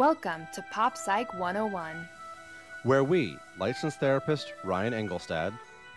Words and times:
Welcome 0.00 0.48
to 0.54 0.62
Pop 0.70 0.96
Psych 0.96 1.34
101 1.34 2.08
where 2.84 3.04
we, 3.04 3.36
licensed 3.58 4.00
therapist 4.00 4.54
Ryan 4.64 4.94
Engelstad, 4.94 5.52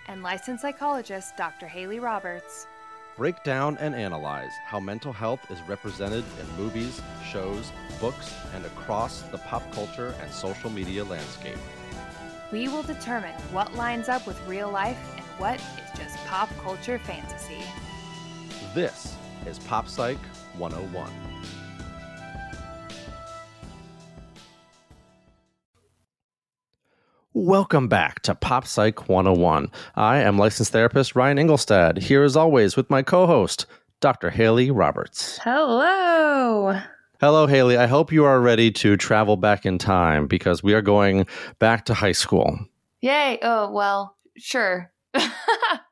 and 0.10 0.22
licensed 0.22 0.62
psychologist 0.62 1.38
Dr. 1.38 1.68
Haley 1.68 2.00
Roberts, 2.00 2.68
break 3.16 3.42
down 3.46 3.78
and 3.78 3.96
analyze 3.96 4.52
how 4.66 4.82
mental 4.82 5.14
health 5.14 5.50
is 5.50 5.62
represented 5.70 6.26
in 6.42 6.58
movies, 6.62 7.02
shows, 7.32 7.72
books, 8.02 8.36
and 8.54 8.66
across 8.66 9.22
the 9.22 9.38
pop 9.38 9.64
culture 9.72 10.14
and 10.22 10.30
social 10.30 10.70
media 10.70 11.06
landscape. 11.06 11.58
We 12.52 12.68
will 12.68 12.84
determine 12.84 13.36
what 13.54 13.74
lines 13.76 14.10
up 14.10 14.28
with 14.28 14.38
real 14.46 14.70
life 14.70 15.00
and 15.16 15.26
what 15.40 15.62
is 15.62 15.98
just 15.98 16.18
pop 16.26 16.50
culture 16.58 17.00
fantasy. 17.00 17.64
This 18.76 19.16
is 19.46 19.60
Pop 19.60 19.88
Psych 19.88 20.20
101. 20.58 21.33
Welcome 27.44 27.90
back 27.90 28.22
to 28.22 28.36
Pop 28.36 28.66
Psych 28.66 29.10
101. 29.10 29.70
I 29.98 30.20
am 30.20 30.38
licensed 30.38 30.72
therapist 30.72 31.14
Ryan 31.14 31.38
Engelstad, 31.38 31.98
here 31.98 32.24
as 32.24 32.38
always 32.38 32.78
with 32.78 32.90
my 32.90 33.02
co 33.02 33.28
host, 33.28 33.66
Dr. 34.00 34.30
Haley 34.30 34.72
Roberts. 34.72 35.40
Hello. 35.44 36.80
Hello, 37.20 37.46
Haley. 37.46 37.76
I 37.76 37.88
hope 37.88 38.14
you 38.14 38.24
are 38.24 38.40
ready 38.40 38.72
to 38.72 38.96
travel 38.96 39.36
back 39.36 39.66
in 39.66 39.78
time 39.78 40.26
because 40.26 40.64
we 40.64 40.74
are 40.74 40.82
going 40.82 41.28
back 41.60 41.84
to 41.88 41.94
high 41.94 42.14
school. 42.14 42.58
Yay. 43.02 43.40
Oh, 43.42 43.70
well, 43.72 44.16
sure. 44.38 44.94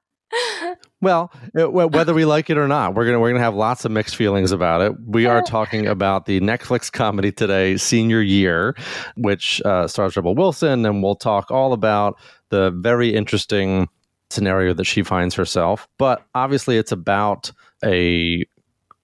well, 1.02 1.31
whether 1.53 2.13
we 2.13 2.26
like 2.26 2.49
it 2.49 2.58
or 2.58 2.67
not, 2.67 2.95
we're 2.95 3.05
gonna 3.05 3.20
we're 3.20 3.31
gonna 3.31 3.44
have 3.44 3.55
lots 3.55 3.85
of 3.85 3.91
mixed 3.91 4.16
feelings 4.16 4.52
about 4.52 4.81
it. 4.81 4.94
We 5.05 5.26
are 5.26 5.41
talking 5.41 5.88
about 5.95 6.26
the 6.26 6.40
Netflix 6.41 6.91
comedy 6.91 7.31
today, 7.31 7.77
Senior 7.77 8.21
Year, 8.21 8.76
which 9.16 9.62
uh, 9.63 9.88
stars 9.88 10.15
Rebel 10.15 10.35
Wilson, 10.35 10.85
and 10.85 11.04
we'll 11.04 11.15
talk 11.15 11.51
all 11.51 11.73
about 11.73 12.20
the 12.49 12.71
very 12.71 13.13
interesting 13.13 13.90
scenario 14.29 14.73
that 14.73 14.85
she 14.85 15.04
finds 15.04 15.35
herself. 15.35 15.88
But 15.98 16.26
obviously, 16.35 16.77
it's 16.77 16.91
about 16.91 17.51
a 17.84 18.45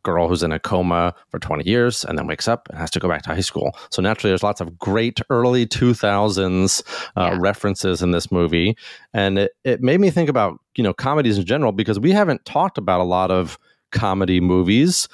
girl 0.08 0.30
who's 0.30 0.42
in 0.42 0.54
a 0.54 0.60
coma 0.60 1.14
for 1.28 1.38
20 1.38 1.68
years 1.70 2.06
and 2.06 2.18
then 2.18 2.28
wakes 2.28 2.48
up 2.48 2.70
and 2.70 2.78
has 2.78 2.90
to 2.92 3.00
go 3.00 3.10
back 3.10 3.24
to 3.24 3.30
high 3.30 3.42
school. 3.42 3.76
So 3.90 4.02
naturally, 4.02 4.32
there's 4.32 4.42
lots 4.42 4.62
of 4.62 4.80
great 4.80 5.20
early 5.30 5.68
2000s 5.68 6.82
uh, 7.18 7.32
yeah. 7.34 7.38
references 7.38 8.02
in 8.02 8.12
this 8.12 8.32
movie, 8.32 8.78
and 9.14 9.38
it, 9.38 9.52
it 9.66 9.82
made 9.82 10.00
me 10.00 10.10
think 10.10 10.30
about 10.30 10.60
you 10.76 10.84
know 10.84 10.94
comedies 10.94 11.38
in 11.38 11.46
general 11.46 11.74
because 11.74 12.00
we 12.00 12.12
haven't 12.12 12.46
talked 12.46 12.78
about 12.78 13.02
a 13.02 13.04
lot 13.04 13.32
of 13.32 13.60
comedy 13.92 14.40
movies. 14.40 15.10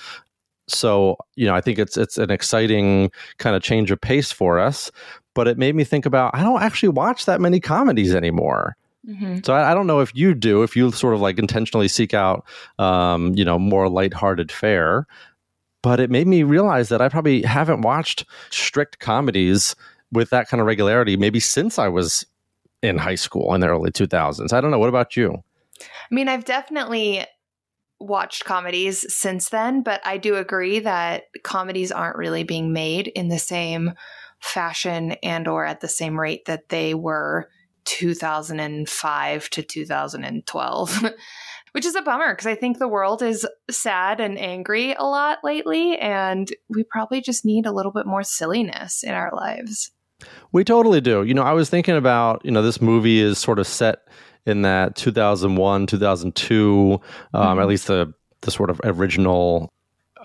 So 0.67 1.17
you 1.35 1.47
know, 1.47 1.55
I 1.55 1.61
think 1.61 1.79
it's 1.79 1.97
it's 1.97 2.19
an 2.19 2.29
exciting 2.29 3.11
kind 3.39 3.55
of 3.55 3.63
change 3.63 3.89
of 3.89 3.99
pace 3.99 4.31
for 4.31 4.59
us. 4.59 4.91
But 5.33 5.47
it 5.47 5.57
made 5.57 5.73
me 5.73 5.83
think 5.83 6.05
about 6.05 6.35
I 6.35 6.43
don't 6.43 6.61
actually 6.61 6.89
watch 6.89 7.25
that 7.25 7.41
many 7.41 7.59
comedies 7.59 8.13
anymore. 8.13 8.75
Mm-hmm. 9.07 9.39
So 9.43 9.53
I, 9.53 9.71
I, 9.71 9.73
don't 9.73 9.87
know 9.87 9.99
if 9.99 10.15
you 10.15 10.33
do, 10.33 10.63
if 10.63 10.75
you 10.75 10.91
sort 10.91 11.13
of 11.13 11.19
like 11.19 11.37
intentionally 11.37 11.89
seek 11.89 12.13
out, 12.13 12.45
um, 12.79 13.33
you 13.35 13.43
know, 13.43 13.59
more 13.59 13.89
lighthearted 13.89 14.51
fare. 14.51 15.05
But 15.81 15.99
it 15.99 16.09
made 16.09 16.27
me 16.27 16.43
realize 16.43 16.87
that 16.89 17.01
I 17.01 17.09
probably 17.09 17.41
haven't 17.41 17.81
watched 17.81 18.25
strict 18.49 18.99
comedies 18.99 19.75
with 20.13 20.29
that 20.29 20.47
kind 20.47 20.61
of 20.61 20.67
regularity, 20.67 21.17
maybe 21.17 21.41
since 21.41 21.77
I 21.77 21.89
was 21.89 22.25
in 22.81 22.97
high 22.97 23.15
school 23.15 23.53
in 23.53 23.61
the 23.61 23.67
early 23.67 23.91
2000s. 23.91 24.53
I 24.53 24.61
don't 24.61 24.71
know. 24.71 24.79
What 24.79 24.89
about 24.89 25.17
you? 25.17 25.43
I 25.81 26.13
mean, 26.13 26.29
I've 26.29 26.45
definitely 26.45 27.25
watched 27.99 28.45
comedies 28.45 29.11
since 29.13 29.49
then, 29.49 29.81
but 29.81 30.01
I 30.05 30.17
do 30.17 30.35
agree 30.35 30.79
that 30.79 31.23
comedies 31.43 31.91
aren't 31.91 32.17
really 32.17 32.43
being 32.43 32.71
made 32.71 33.07
in 33.07 33.29
the 33.29 33.39
same 33.39 33.93
fashion 34.39 35.13
and 35.23 35.47
or 35.47 35.65
at 35.65 35.79
the 35.79 35.87
same 35.87 36.19
rate 36.19 36.45
that 36.45 36.69
they 36.69 36.93
were 36.93 37.49
2005 37.85 39.49
to 39.49 39.63
2012, 39.63 41.03
which 41.71 41.85
is 41.85 41.95
a 41.95 42.01
bummer 42.01 42.33
because 42.33 42.47
I 42.47 42.55
think 42.55 42.79
the 42.79 42.87
world 42.87 43.21
is 43.21 43.47
sad 43.69 44.19
and 44.19 44.37
angry 44.37 44.93
a 44.93 45.03
lot 45.03 45.39
lately, 45.43 45.97
and 45.97 46.51
we 46.69 46.83
probably 46.83 47.21
just 47.21 47.45
need 47.45 47.65
a 47.65 47.71
little 47.71 47.91
bit 47.91 48.05
more 48.05 48.23
silliness 48.23 49.03
in 49.03 49.13
our 49.13 49.31
lives. 49.33 49.91
We 50.51 50.63
totally 50.63 51.01
do. 51.01 51.23
You 51.23 51.33
know, 51.33 51.43
I 51.43 51.53
was 51.53 51.69
thinking 51.69 51.95
about, 51.95 52.43
you 52.45 52.51
know, 52.51 52.61
this 52.61 52.81
movie 52.81 53.19
is 53.19 53.37
sort 53.37 53.59
of 53.59 53.67
set 53.67 54.07
in 54.45 54.61
that 54.63 54.95
2001, 54.95 55.87
2002, 55.87 57.01
um, 57.33 57.41
mm-hmm. 57.41 57.59
at 57.59 57.67
least 57.67 57.87
the, 57.87 58.13
the 58.41 58.51
sort 58.51 58.69
of 58.69 58.79
original 58.83 59.73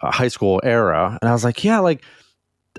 uh, 0.03 0.11
high 0.11 0.29
school 0.29 0.61
era. 0.65 1.19
And 1.21 1.29
I 1.29 1.33
was 1.33 1.45
like, 1.45 1.65
yeah, 1.65 1.79
like, 1.79 2.05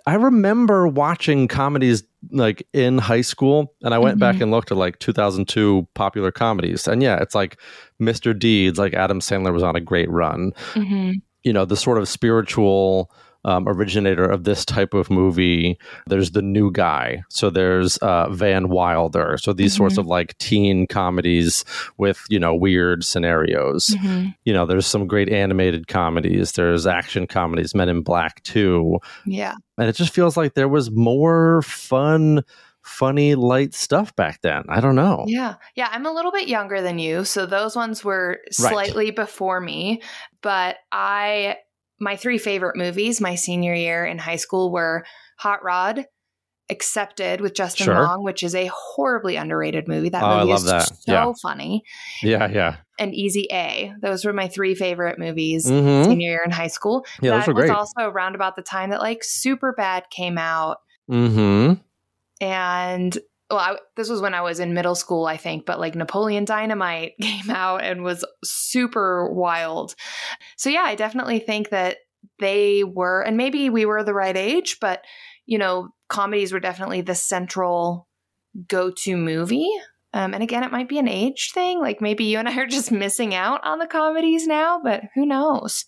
I 0.09 0.15
remember 0.15 0.87
watching 0.87 1.47
comedies 1.47 2.01
like 2.31 2.67
in 2.73 2.97
high 2.97 3.21
school 3.21 3.75
and 3.83 3.93
I 3.93 3.99
went 3.99 4.15
mm-hmm. 4.15 4.19
back 4.21 4.41
and 4.41 4.49
looked 4.49 4.71
at 4.71 4.77
like 4.77 4.97
2002 4.97 5.87
popular 5.93 6.31
comedies. 6.31 6.87
And 6.87 7.03
yeah, 7.03 7.21
it's 7.21 7.35
like 7.35 7.59
Mr. 8.01 8.37
Deeds, 8.37 8.79
like 8.79 8.95
Adam 8.95 9.19
Sandler 9.19 9.53
was 9.53 9.61
on 9.61 9.75
a 9.75 9.79
great 9.79 10.09
run. 10.09 10.51
Mm-hmm. 10.73 11.11
You 11.43 11.53
know, 11.53 11.63
the 11.63 11.77
sort 11.77 11.99
of 11.99 12.09
spiritual 12.09 13.11
um, 13.45 13.67
originator 13.67 14.25
of 14.25 14.44
this 14.44 14.66
type 14.66 14.94
of 14.94 15.09
movie. 15.09 15.77
There's 16.07 16.31
the 16.31 16.41
new 16.41 16.72
guy. 16.72 17.23
So 17.29 17.50
there's 17.50 17.97
uh, 17.97 18.29
Van 18.29 18.69
Wilder. 18.69 19.38
So 19.41 19.53
these 19.53 19.73
mm-hmm. 19.73 19.77
sorts 19.77 19.97
of 19.97 20.05
like 20.05 20.38
teen 20.38 20.88
comedies 20.88 21.63
with, 21.97 22.23
you 22.29 22.39
know, 22.39 22.53
weird 22.53 23.03
scenarios. 23.03 23.88
Mm-hmm. 23.88 24.29
You 24.44 24.53
know, 24.53 24.66
there's 24.66 24.88
some 24.88 25.07
great 25.07 25.29
animated 25.29 25.88
comedies. 25.88 26.53
There's 26.53 26.85
action 26.85 27.27
comedies, 27.27 27.73
Men 27.73 27.89
in 27.89 28.01
Black 28.01 28.44
too. 28.44 29.00
Yeah. 29.25 29.56
And 29.77 29.88
it 29.88 29.95
just 29.95 30.13
feels 30.13 30.35
like 30.35 30.56
there 30.56 30.67
was 30.67 30.91
more 30.91 31.61
fun 31.61 32.44
funny 32.81 33.35
light 33.35 33.73
stuff 33.73 34.16
back 34.16 34.41
then. 34.41 34.63
I 34.67 34.81
don't 34.81 34.95
know. 34.95 35.23
Yeah. 35.27 35.56
Yeah, 35.75 35.89
I'm 35.91 36.06
a 36.06 36.11
little 36.11 36.31
bit 36.31 36.47
younger 36.47 36.81
than 36.81 36.97
you, 36.97 37.23
so 37.23 37.45
those 37.45 37.75
ones 37.75 38.03
were 38.03 38.39
slightly 38.51 39.07
right. 39.07 39.16
before 39.16 39.61
me, 39.61 40.01
but 40.41 40.77
I 40.91 41.57
my 41.99 42.15
three 42.15 42.37
favorite 42.37 42.75
movies 42.75 43.21
my 43.21 43.35
senior 43.35 43.73
year 43.73 44.05
in 44.05 44.17
high 44.17 44.37
school 44.37 44.71
were 44.71 45.05
Hot 45.37 45.63
Rod, 45.63 46.05
Accepted 46.71 47.41
with 47.41 47.55
Justin 47.55 47.85
sure. 47.85 47.95
Long, 47.95 48.23
which 48.23 48.43
is 48.43 48.53
a 48.53 48.69
horribly 48.71 49.37
underrated 49.37 49.87
movie. 49.87 50.09
That 50.09 50.21
oh, 50.21 50.41
movie 50.41 50.51
is 50.51 50.65
that. 50.65 50.83
so 50.83 51.11
yeah. 51.11 51.33
funny. 51.41 51.83
Yeah, 52.21 52.47
yeah. 52.47 52.75
And 52.99 53.11
Easy 53.15 53.47
A. 53.51 53.91
Those 54.03 54.23
were 54.23 54.33
my 54.33 54.47
three 54.47 54.75
favorite 54.75 55.17
movies 55.17 55.65
mm-hmm. 55.65 56.07
senior 56.07 56.29
year 56.29 56.41
in 56.45 56.51
high 56.51 56.67
school. 56.67 57.07
Yeah, 57.21 57.31
that 57.31 57.38
those 57.39 57.47
were 57.47 57.53
great. 57.55 57.69
was 57.69 57.75
also 57.75 58.07
around 58.07 58.35
about 58.35 58.55
the 58.55 58.61
time 58.61 58.91
that 58.91 58.99
like 58.99 59.21
Superbad 59.21 60.11
came 60.11 60.38
out. 60.38 60.77
Mm-hmm. 61.09 61.81
And 62.45 63.17
well, 63.49 63.59
I, 63.59 63.77
this 63.95 64.09
was 64.09 64.21
when 64.21 64.33
I 64.33 64.41
was 64.41 64.59
in 64.59 64.73
middle 64.73 64.95
school, 64.95 65.25
I 65.25 65.37
think, 65.37 65.65
but 65.65 65.79
like 65.79 65.95
Napoleon 65.95 66.45
Dynamite 66.45 67.13
came 67.21 67.49
out 67.49 67.83
and 67.83 68.03
was 68.03 68.23
super 68.43 69.31
wild. 69.31 69.95
So, 70.57 70.69
yeah, 70.69 70.83
I 70.83 70.95
definitely 70.95 71.39
think 71.39 71.69
that 71.69 71.97
they 72.39 72.83
were, 72.83 73.21
and 73.21 73.38
maybe 73.38 73.69
we 73.69 73.85
were 73.85 74.03
the 74.03 74.13
right 74.13 74.35
age, 74.35 74.77
but, 74.79 75.03
you 75.45 75.57
know, 75.57 75.89
comedies 76.09 76.53
were 76.53 76.59
definitely 76.59 77.01
the 77.01 77.15
central 77.15 78.07
go 78.67 78.91
to 78.91 79.17
movie. 79.17 79.69
Um, 80.13 80.33
and 80.33 80.41
again, 80.41 80.63
it 80.63 80.71
might 80.71 80.89
be 80.89 80.97
an 80.97 81.07
age 81.07 81.51
thing. 81.53 81.79
Like 81.79 82.01
maybe 82.01 82.25
you 82.25 82.39
and 82.39 82.49
I 82.49 82.57
are 82.57 82.67
just 82.67 82.91
missing 82.91 83.35
out 83.35 83.65
on 83.65 83.79
the 83.79 83.88
comedies 83.88 84.47
now, 84.47 84.79
but 84.83 85.03
who 85.15 85.25
knows? 85.25 85.85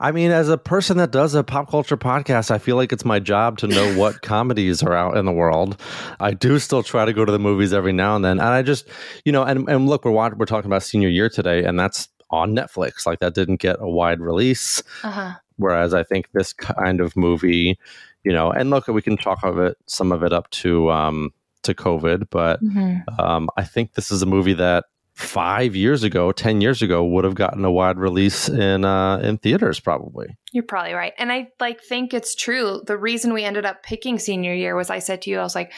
I 0.00 0.12
mean, 0.12 0.30
as 0.30 0.48
a 0.48 0.58
person 0.58 0.96
that 0.98 1.10
does 1.10 1.34
a 1.34 1.42
pop 1.44 1.70
culture 1.70 1.96
podcast, 1.96 2.50
I 2.50 2.58
feel 2.58 2.76
like 2.76 2.92
it's 2.92 3.04
my 3.04 3.18
job 3.18 3.58
to 3.58 3.66
know 3.66 3.96
what 3.96 4.22
comedies 4.22 4.82
are 4.82 4.94
out 4.94 5.16
in 5.16 5.24
the 5.24 5.32
world. 5.32 5.80
I 6.20 6.32
do 6.32 6.58
still 6.58 6.82
try 6.82 7.04
to 7.04 7.12
go 7.12 7.24
to 7.24 7.32
the 7.32 7.38
movies 7.38 7.72
every 7.72 7.92
now 7.92 8.16
and 8.16 8.24
then, 8.24 8.38
and 8.38 8.48
I 8.48 8.62
just, 8.62 8.88
you 9.24 9.32
know, 9.32 9.42
and 9.42 9.68
and 9.68 9.88
look, 9.88 10.04
we're 10.04 10.10
watching, 10.10 10.38
we're 10.38 10.46
talking 10.46 10.68
about 10.68 10.82
senior 10.82 11.08
year 11.08 11.28
today, 11.28 11.64
and 11.64 11.78
that's 11.78 12.08
on 12.30 12.54
Netflix. 12.54 13.06
Like 13.06 13.20
that 13.20 13.34
didn't 13.34 13.60
get 13.60 13.76
a 13.80 13.88
wide 13.88 14.20
release, 14.20 14.82
uh-huh. 15.02 15.34
whereas 15.56 15.94
I 15.94 16.02
think 16.02 16.30
this 16.32 16.52
kind 16.52 17.00
of 17.00 17.16
movie, 17.16 17.78
you 18.24 18.32
know, 18.32 18.50
and 18.50 18.70
look, 18.70 18.88
we 18.88 19.02
can 19.02 19.16
talk 19.16 19.42
of 19.42 19.58
it, 19.58 19.76
some 19.86 20.12
of 20.12 20.22
it 20.22 20.32
up 20.32 20.50
to 20.50 20.90
um 20.90 21.30
to 21.62 21.74
COVID, 21.74 22.28
but 22.30 22.62
mm-hmm. 22.62 23.20
um, 23.20 23.48
I 23.56 23.64
think 23.64 23.94
this 23.94 24.10
is 24.10 24.22
a 24.22 24.26
movie 24.26 24.54
that 24.54 24.84
five 25.22 25.74
years 25.76 26.02
ago, 26.02 26.32
ten 26.32 26.60
years 26.60 26.82
ago, 26.82 27.04
would 27.04 27.24
have 27.24 27.34
gotten 27.34 27.64
a 27.64 27.70
wide 27.70 27.98
release 27.98 28.48
in 28.48 28.84
uh, 28.84 29.18
in 29.18 29.38
theaters. 29.38 29.80
Probably. 29.80 30.36
You're 30.52 30.64
probably 30.64 30.92
right, 30.92 31.12
and 31.18 31.32
I 31.32 31.48
like 31.60 31.82
think 31.82 32.12
it's 32.12 32.34
true. 32.34 32.82
The 32.86 32.98
reason 32.98 33.32
we 33.32 33.44
ended 33.44 33.64
up 33.64 33.82
picking 33.82 34.18
senior 34.18 34.54
year 34.54 34.76
was 34.76 34.90
I 34.90 34.98
said 34.98 35.22
to 35.22 35.30
you, 35.30 35.38
I 35.38 35.42
was 35.42 35.54
like. 35.54 35.72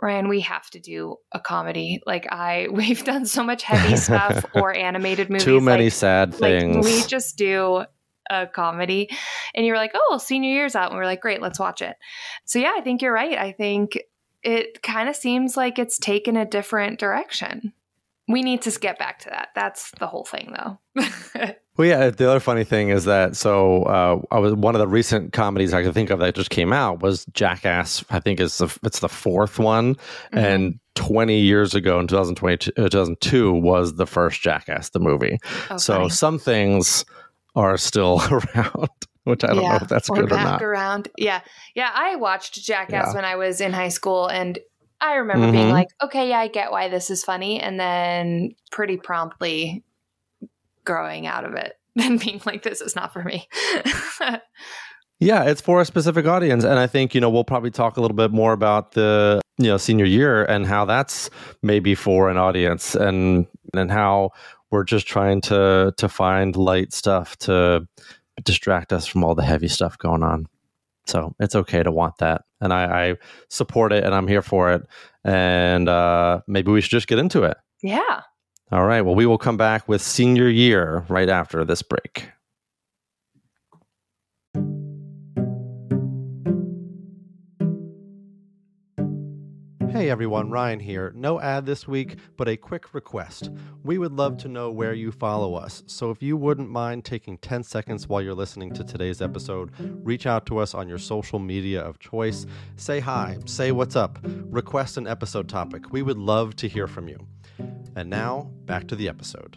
Ryan, 0.00 0.28
we 0.28 0.42
have 0.42 0.70
to 0.70 0.78
do 0.78 1.16
a 1.32 1.40
comedy. 1.40 2.00
Like 2.06 2.28
I, 2.30 2.68
we've 2.72 3.02
done 3.02 3.26
so 3.26 3.42
much 3.42 3.64
heavy 3.64 3.96
stuff 3.96 4.44
or 4.54 4.72
animated 4.72 5.28
movies. 5.28 5.44
Too 5.44 5.60
many 5.60 5.86
like, 5.86 5.92
sad 5.92 6.32
things. 6.32 6.76
Like 6.76 6.84
we 6.84 7.02
just 7.02 7.36
do 7.36 7.84
a 8.30 8.46
comedy. 8.46 9.10
And 9.56 9.66
you 9.66 9.72
were 9.72 9.78
like, 9.78 9.90
oh, 9.96 10.18
senior 10.18 10.50
year's 10.50 10.76
out. 10.76 10.90
And 10.90 10.98
we 10.98 11.02
are 11.02 11.06
like, 11.06 11.20
great, 11.20 11.42
let's 11.42 11.58
watch 11.58 11.82
it. 11.82 11.96
So 12.44 12.60
yeah, 12.60 12.74
I 12.76 12.80
think 12.80 13.02
you're 13.02 13.12
right. 13.12 13.36
I 13.36 13.50
think 13.50 13.98
it 14.42 14.82
kind 14.82 15.08
of 15.08 15.16
seems 15.16 15.56
like 15.56 15.78
it's 15.78 15.98
taken 15.98 16.36
a 16.36 16.46
different 16.46 17.00
direction 17.00 17.72
we 18.28 18.42
need 18.42 18.62
to 18.62 18.70
get 18.78 18.98
back 18.98 19.18
to 19.20 19.30
that. 19.30 19.48
That's 19.54 19.90
the 19.98 20.06
whole 20.06 20.24
thing, 20.24 20.54
though. 20.56 21.54
Well, 21.78 21.86
yeah. 21.86 22.10
The 22.10 22.28
other 22.28 22.40
funny 22.40 22.64
thing 22.64 22.88
is 22.88 23.04
that 23.04 23.36
so 23.36 23.84
uh, 23.84 24.20
I 24.32 24.40
was 24.40 24.52
one 24.52 24.74
of 24.74 24.80
the 24.80 24.88
recent 24.88 25.32
comedies 25.32 25.72
I 25.72 25.84
could 25.84 25.94
think 25.94 26.10
of 26.10 26.18
that 26.18 26.34
just 26.34 26.50
came 26.50 26.72
out 26.72 27.02
was 27.02 27.24
Jackass. 27.26 28.04
I 28.10 28.18
think 28.18 28.40
is 28.40 28.58
the 28.58 28.76
it's 28.82 28.98
the 28.98 29.08
fourth 29.08 29.60
one, 29.60 29.94
mm-hmm. 29.94 30.38
and 30.38 30.80
20 30.96 31.38
years 31.38 31.76
ago 31.76 32.00
in 32.00 32.08
2022, 32.08 32.72
2002 32.72 33.54
was 33.54 33.94
the 33.94 34.06
first 34.06 34.42
Jackass 34.42 34.88
the 34.90 34.98
movie. 34.98 35.38
Oh, 35.70 35.76
so 35.76 35.94
funny. 35.94 36.08
some 36.10 36.38
things 36.40 37.04
are 37.54 37.76
still 37.78 38.20
around. 38.30 38.90
Which 39.22 39.44
I 39.44 39.48
don't 39.48 39.62
yeah, 39.62 39.70
know 39.70 39.78
if 39.82 39.88
that's 39.88 40.08
good 40.08 40.32
or 40.32 40.36
not. 40.36 40.62
Around, 40.62 41.08
yeah, 41.18 41.42
yeah. 41.74 41.90
I 41.94 42.16
watched 42.16 42.54
Jackass 42.54 43.08
yeah. 43.08 43.14
when 43.14 43.26
I 43.26 43.36
was 43.36 43.60
in 43.60 43.72
high 43.72 43.90
school, 43.90 44.26
and 44.26 44.58
I 45.00 45.14
remember 45.14 45.46
mm-hmm. 45.46 45.52
being 45.52 45.70
like, 45.70 45.88
"Okay, 46.02 46.30
yeah, 46.30 46.40
I 46.40 46.48
get 46.48 46.70
why 46.70 46.88
this 46.88 47.10
is 47.10 47.24
funny," 47.24 47.60
and 47.60 47.78
then 47.78 48.54
pretty 48.70 48.96
promptly 48.96 49.84
growing 50.88 51.26
out 51.26 51.44
of 51.44 51.52
it 51.54 51.78
and 52.00 52.18
being 52.18 52.40
like, 52.46 52.62
this 52.62 52.80
is 52.80 52.96
not 52.96 53.12
for 53.12 53.22
me. 53.22 53.46
yeah, 55.20 55.44
it's 55.44 55.60
for 55.60 55.80
a 55.80 55.84
specific 55.84 56.26
audience. 56.26 56.64
And 56.64 56.78
I 56.78 56.86
think, 56.86 57.14
you 57.14 57.20
know, 57.20 57.30
we'll 57.30 57.44
probably 57.44 57.70
talk 57.70 57.96
a 57.96 58.00
little 58.00 58.16
bit 58.16 58.32
more 58.32 58.52
about 58.52 58.92
the, 58.92 59.40
you 59.58 59.66
know, 59.66 59.76
senior 59.76 60.06
year 60.06 60.44
and 60.44 60.66
how 60.66 60.86
that's 60.86 61.30
maybe 61.62 61.94
for 61.94 62.30
an 62.30 62.38
audience 62.38 62.94
and 62.94 63.46
and 63.74 63.90
how 63.90 64.30
we're 64.70 64.84
just 64.84 65.06
trying 65.06 65.40
to 65.42 65.92
to 65.96 66.08
find 66.08 66.56
light 66.56 66.92
stuff 66.92 67.36
to 67.38 67.86
distract 68.44 68.92
us 68.92 69.06
from 69.06 69.24
all 69.24 69.34
the 69.34 69.44
heavy 69.44 69.68
stuff 69.68 69.98
going 69.98 70.22
on. 70.22 70.46
So 71.08 71.34
it's 71.40 71.54
okay 71.54 71.82
to 71.82 71.90
want 71.90 72.18
that. 72.18 72.42
And 72.60 72.72
I, 72.72 73.08
I 73.08 73.16
support 73.48 73.92
it 73.92 74.04
and 74.04 74.14
I'm 74.14 74.28
here 74.28 74.42
for 74.42 74.72
it. 74.72 74.82
And 75.24 75.88
uh, 75.88 76.40
maybe 76.46 76.70
we 76.70 76.80
should 76.80 76.90
just 76.90 77.08
get 77.08 77.18
into 77.18 77.42
it. 77.42 77.56
Yeah. 77.82 78.22
All 78.70 78.84
right. 78.86 79.00
Well, 79.00 79.14
we 79.14 79.26
will 79.26 79.38
come 79.38 79.56
back 79.56 79.88
with 79.88 80.02
senior 80.02 80.48
year 80.48 81.04
right 81.08 81.28
after 81.28 81.64
this 81.64 81.82
break. 81.82 82.28
Hey 89.90 90.10
everyone, 90.10 90.50
Ryan 90.50 90.80
here. 90.80 91.12
No 91.16 91.40
ad 91.40 91.64
this 91.64 91.88
week, 91.88 92.16
but 92.36 92.46
a 92.46 92.58
quick 92.58 92.92
request. 92.92 93.50
We 93.84 93.96
would 93.96 94.12
love 94.12 94.36
to 94.38 94.48
know 94.48 94.70
where 94.70 94.92
you 94.92 95.10
follow 95.10 95.54
us, 95.54 95.82
so 95.86 96.10
if 96.10 96.22
you 96.22 96.36
wouldn't 96.36 96.68
mind 96.68 97.06
taking 97.06 97.38
10 97.38 97.62
seconds 97.62 98.06
while 98.06 98.20
you're 98.20 98.34
listening 98.34 98.72
to 98.74 98.84
today's 98.84 99.22
episode, 99.22 99.72
reach 100.04 100.26
out 100.26 100.44
to 100.46 100.58
us 100.58 100.74
on 100.74 100.88
your 100.88 100.98
social 100.98 101.38
media 101.38 101.80
of 101.80 101.98
choice. 101.98 102.44
Say 102.76 103.00
hi, 103.00 103.38
say 103.46 103.72
what's 103.72 103.96
up, 103.96 104.18
request 104.22 104.98
an 104.98 105.06
episode 105.06 105.48
topic. 105.48 105.90
We 105.90 106.02
would 106.02 106.18
love 106.18 106.54
to 106.56 106.68
hear 106.68 106.86
from 106.86 107.08
you. 107.08 107.26
And 107.96 108.10
now, 108.10 108.50
back 108.66 108.88
to 108.88 108.96
the 108.96 109.08
episode. 109.08 109.56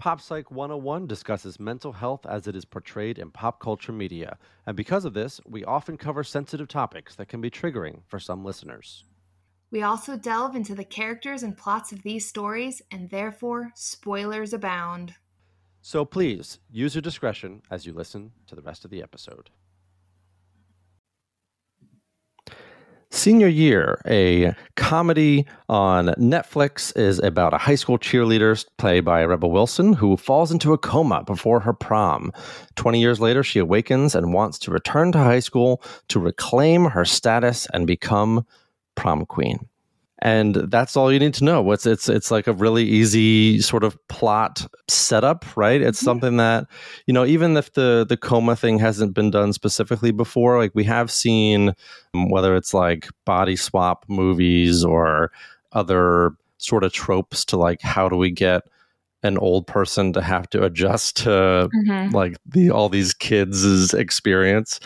Pop 0.00 0.18
Psych 0.22 0.50
101 0.50 1.06
discusses 1.06 1.60
mental 1.60 1.92
health 1.92 2.24
as 2.24 2.46
it 2.46 2.56
is 2.56 2.64
portrayed 2.64 3.18
in 3.18 3.30
pop 3.30 3.60
culture 3.60 3.92
media, 3.92 4.38
and 4.64 4.74
because 4.74 5.04
of 5.04 5.12
this, 5.12 5.42
we 5.44 5.62
often 5.62 5.98
cover 5.98 6.24
sensitive 6.24 6.68
topics 6.68 7.14
that 7.16 7.28
can 7.28 7.42
be 7.42 7.50
triggering 7.50 8.00
for 8.06 8.18
some 8.18 8.42
listeners. 8.42 9.04
We 9.70 9.82
also 9.82 10.16
delve 10.16 10.56
into 10.56 10.74
the 10.74 10.84
characters 10.84 11.42
and 11.42 11.54
plots 11.54 11.92
of 11.92 12.02
these 12.02 12.26
stories, 12.26 12.80
and 12.90 13.10
therefore, 13.10 13.72
spoilers 13.74 14.54
abound. 14.54 15.16
So 15.82 16.06
please 16.06 16.60
use 16.70 16.94
your 16.94 17.02
discretion 17.02 17.60
as 17.70 17.84
you 17.84 17.92
listen 17.92 18.32
to 18.46 18.54
the 18.54 18.62
rest 18.62 18.86
of 18.86 18.90
the 18.90 19.02
episode. 19.02 19.50
Senior 23.12 23.48
Year, 23.48 24.00
a 24.06 24.54
comedy 24.76 25.44
on 25.68 26.06
Netflix, 26.16 26.96
is 26.96 27.18
about 27.18 27.52
a 27.52 27.58
high 27.58 27.74
school 27.74 27.98
cheerleader 27.98 28.64
played 28.78 29.04
by 29.04 29.24
Rebel 29.24 29.50
Wilson 29.50 29.94
who 29.94 30.16
falls 30.16 30.52
into 30.52 30.72
a 30.72 30.78
coma 30.78 31.24
before 31.24 31.60
her 31.60 31.72
prom. 31.72 32.32
20 32.76 33.00
years 33.00 33.18
later, 33.18 33.42
she 33.42 33.58
awakens 33.58 34.14
and 34.14 34.32
wants 34.32 34.60
to 34.60 34.70
return 34.70 35.10
to 35.12 35.18
high 35.18 35.40
school 35.40 35.82
to 36.06 36.20
reclaim 36.20 36.84
her 36.84 37.04
status 37.04 37.66
and 37.74 37.84
become 37.84 38.46
prom 38.94 39.26
queen 39.26 39.68
and 40.22 40.54
that's 40.54 40.96
all 40.96 41.12
you 41.12 41.18
need 41.18 41.34
to 41.34 41.44
know. 41.44 41.72
It's 41.72 41.86
it's 41.86 42.08
it's 42.08 42.30
like 42.30 42.46
a 42.46 42.52
really 42.52 42.84
easy 42.84 43.60
sort 43.60 43.84
of 43.84 43.96
plot 44.08 44.66
setup, 44.88 45.56
right? 45.56 45.80
It's 45.80 45.98
mm-hmm. 45.98 46.04
something 46.04 46.36
that 46.36 46.66
you 47.06 47.14
know, 47.14 47.24
even 47.24 47.56
if 47.56 47.72
the 47.72 48.04
the 48.08 48.16
coma 48.16 48.56
thing 48.56 48.78
hasn't 48.78 49.14
been 49.14 49.30
done 49.30 49.52
specifically 49.52 50.10
before, 50.10 50.58
like 50.58 50.74
we 50.74 50.84
have 50.84 51.10
seen, 51.10 51.74
um, 52.14 52.30
whether 52.30 52.54
it's 52.54 52.74
like 52.74 53.08
body 53.24 53.56
swap 53.56 54.04
movies 54.08 54.84
or 54.84 55.32
other 55.72 56.32
sort 56.58 56.84
of 56.84 56.92
tropes 56.92 57.44
to 57.46 57.56
like 57.56 57.80
how 57.80 58.08
do 58.08 58.16
we 58.16 58.30
get 58.30 58.62
an 59.22 59.36
old 59.38 59.66
person 59.66 60.12
to 60.12 60.22
have 60.22 60.48
to 60.50 60.62
adjust 60.62 61.18
to 61.18 61.68
mm-hmm. 61.74 62.14
like 62.14 62.36
the 62.46 62.70
all 62.70 62.88
these 62.88 63.14
kids' 63.14 63.92
experience 63.94 64.80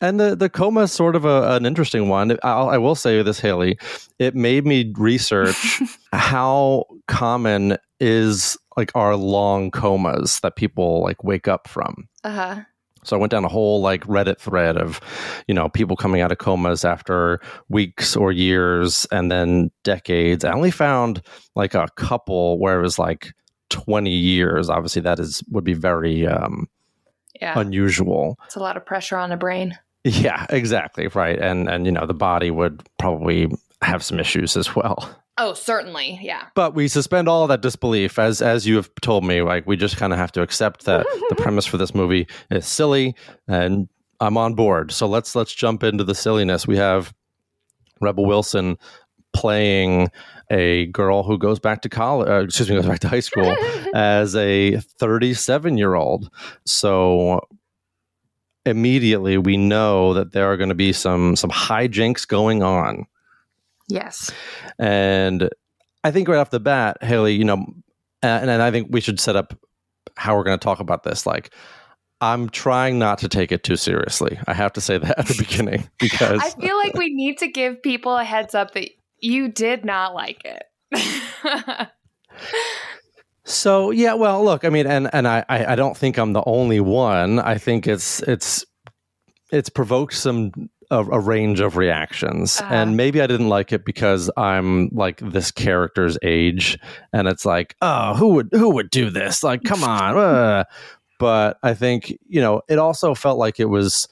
and 0.00 0.20
the 0.20 0.36
the 0.36 0.48
coma 0.48 0.82
is 0.82 0.92
sort 0.92 1.16
of 1.16 1.24
a, 1.24 1.54
an 1.54 1.66
interesting 1.66 2.08
one. 2.08 2.36
I'll, 2.42 2.68
I 2.68 2.78
will 2.78 2.94
say 2.94 3.22
this, 3.22 3.40
Haley. 3.40 3.78
It 4.18 4.34
made 4.34 4.66
me 4.66 4.92
research 4.96 5.82
how 6.12 6.84
common 7.08 7.76
is 8.00 8.58
like 8.76 8.92
our 8.94 9.16
long 9.16 9.70
comas 9.70 10.40
that 10.40 10.56
people 10.56 11.02
like 11.02 11.24
wake 11.24 11.48
up 11.48 11.68
from. 11.68 12.08
Uh 12.24 12.30
huh. 12.30 12.60
So 13.04 13.16
I 13.16 13.20
went 13.20 13.30
down 13.30 13.44
a 13.44 13.48
whole 13.48 13.80
like 13.80 14.04
Reddit 14.04 14.38
thread 14.38 14.76
of, 14.76 15.00
you 15.46 15.54
know, 15.54 15.68
people 15.68 15.94
coming 15.96 16.20
out 16.20 16.32
of 16.32 16.38
comas 16.38 16.84
after 16.84 17.40
weeks 17.68 18.16
or 18.16 18.32
years 18.32 19.06
and 19.12 19.30
then 19.30 19.70
decades. 19.84 20.44
I 20.44 20.52
only 20.52 20.72
found 20.72 21.22
like 21.54 21.74
a 21.74 21.86
couple 21.94 22.58
where 22.58 22.80
it 22.80 22.82
was 22.82 22.98
like 22.98 23.32
20 23.70 24.10
years. 24.10 24.68
Obviously, 24.68 25.02
that 25.02 25.20
is 25.20 25.42
would 25.50 25.62
be 25.62 25.72
very 25.72 26.26
um, 26.26 26.68
yeah. 27.40 27.58
unusual. 27.58 28.38
It's 28.46 28.56
a 28.56 28.60
lot 28.60 28.76
of 28.76 28.84
pressure 28.84 29.16
on 29.16 29.30
the 29.30 29.36
brain. 29.36 29.78
Yeah, 30.06 30.46
exactly. 30.50 31.08
Right. 31.08 31.38
And 31.38 31.68
and 31.68 31.84
you 31.84 31.92
know, 31.92 32.06
the 32.06 32.14
body 32.14 32.50
would 32.50 32.88
probably 32.98 33.50
have 33.82 34.04
some 34.04 34.20
issues 34.20 34.56
as 34.56 34.74
well. 34.76 35.16
Oh, 35.38 35.52
certainly. 35.52 36.18
Yeah. 36.22 36.44
But 36.54 36.74
we 36.74 36.88
suspend 36.88 37.28
all 37.28 37.46
that 37.48 37.60
disbelief 37.60 38.18
as 38.18 38.40
as 38.40 38.66
you 38.66 38.76
have 38.76 38.88
told 39.02 39.24
me, 39.24 39.42
like 39.42 39.66
we 39.66 39.76
just 39.76 39.96
kind 39.96 40.12
of 40.12 40.18
have 40.18 40.32
to 40.32 40.42
accept 40.42 40.84
that 40.84 41.04
the 41.28 41.34
premise 41.38 41.66
for 41.66 41.76
this 41.76 41.94
movie 41.94 42.28
is 42.50 42.66
silly 42.66 43.16
and 43.48 43.88
I'm 44.20 44.36
on 44.36 44.54
board. 44.54 44.92
So 44.92 45.08
let's 45.08 45.34
let's 45.34 45.52
jump 45.52 45.82
into 45.82 46.04
the 46.04 46.14
silliness. 46.14 46.68
We 46.68 46.76
have 46.76 47.12
Rebel 48.00 48.26
Wilson 48.26 48.78
playing 49.34 50.08
a 50.50 50.86
girl 50.86 51.24
who 51.24 51.36
goes 51.36 51.58
back 51.58 51.82
to 51.82 51.88
college, 51.88 52.28
uh, 52.28 52.44
excuse 52.44 52.70
me, 52.70 52.76
goes 52.76 52.86
back 52.86 53.00
to 53.00 53.08
high 53.08 53.20
school 53.20 53.56
as 53.94 54.36
a 54.36 54.76
37 54.98 55.76
year 55.76 55.94
old. 55.94 56.30
So 56.64 57.40
immediately 58.66 59.38
we 59.38 59.56
know 59.56 60.12
that 60.14 60.32
there 60.32 60.50
are 60.50 60.56
going 60.56 60.68
to 60.68 60.74
be 60.74 60.92
some 60.92 61.36
some 61.36 61.50
hijinks 61.50 62.26
going 62.26 62.62
on. 62.62 63.06
Yes. 63.88 64.32
And 64.78 65.48
I 66.04 66.10
think 66.10 66.28
right 66.28 66.38
off 66.38 66.50
the 66.50 66.60
bat, 66.60 67.02
Haley, 67.02 67.34
you 67.34 67.44
know, 67.44 67.64
and, 68.22 68.50
and 68.50 68.62
I 68.62 68.70
think 68.70 68.88
we 68.90 69.00
should 69.00 69.20
set 69.20 69.36
up 69.36 69.58
how 70.16 70.36
we're 70.36 70.44
going 70.44 70.58
to 70.58 70.64
talk 70.64 70.80
about 70.80 71.04
this. 71.04 71.26
Like, 71.26 71.52
I'm 72.20 72.48
trying 72.48 72.98
not 72.98 73.18
to 73.18 73.28
take 73.28 73.52
it 73.52 73.62
too 73.62 73.76
seriously. 73.76 74.38
I 74.46 74.54
have 74.54 74.72
to 74.74 74.80
say 74.80 74.98
that 75.02 75.18
at 75.18 75.26
the 75.26 75.36
beginning 75.38 75.88
because 75.98 76.40
I 76.42 76.50
feel 76.50 76.76
like 76.76 76.94
we 76.94 77.12
need 77.14 77.38
to 77.38 77.48
give 77.48 77.82
people 77.82 78.16
a 78.16 78.24
heads 78.24 78.54
up 78.54 78.74
that 78.74 78.90
you 79.20 79.48
did 79.48 79.84
not 79.84 80.14
like 80.14 80.42
it. 80.44 80.64
So 83.46 83.92
yeah, 83.92 84.14
well, 84.14 84.44
look, 84.44 84.64
I 84.64 84.70
mean, 84.70 84.88
and 84.88 85.08
and 85.12 85.28
I 85.28 85.44
I 85.48 85.76
don't 85.76 85.96
think 85.96 86.18
I'm 86.18 86.32
the 86.32 86.42
only 86.46 86.80
one. 86.80 87.38
I 87.38 87.58
think 87.58 87.86
it's 87.86 88.20
it's 88.22 88.66
it's 89.52 89.68
provoked 89.68 90.14
some 90.14 90.50
a, 90.90 90.98
a 90.98 91.20
range 91.20 91.60
of 91.60 91.76
reactions, 91.76 92.60
uh-huh. 92.60 92.74
and 92.74 92.96
maybe 92.96 93.20
I 93.20 93.28
didn't 93.28 93.48
like 93.48 93.72
it 93.72 93.84
because 93.84 94.28
I'm 94.36 94.88
like 94.88 95.20
this 95.20 95.52
character's 95.52 96.18
age, 96.24 96.76
and 97.12 97.28
it's 97.28 97.44
like, 97.44 97.76
oh, 97.80 98.14
who 98.14 98.30
would 98.30 98.48
who 98.50 98.70
would 98.70 98.90
do 98.90 99.10
this? 99.10 99.44
Like, 99.44 99.62
come 99.62 99.84
on. 99.84 100.18
Uh. 100.18 100.64
But 101.18 101.56
I 101.62 101.72
think 101.72 102.18
you 102.28 102.40
know, 102.40 102.62
it 102.68 102.78
also 102.78 103.14
felt 103.14 103.38
like 103.38 103.60
it 103.60 103.66
was. 103.66 104.08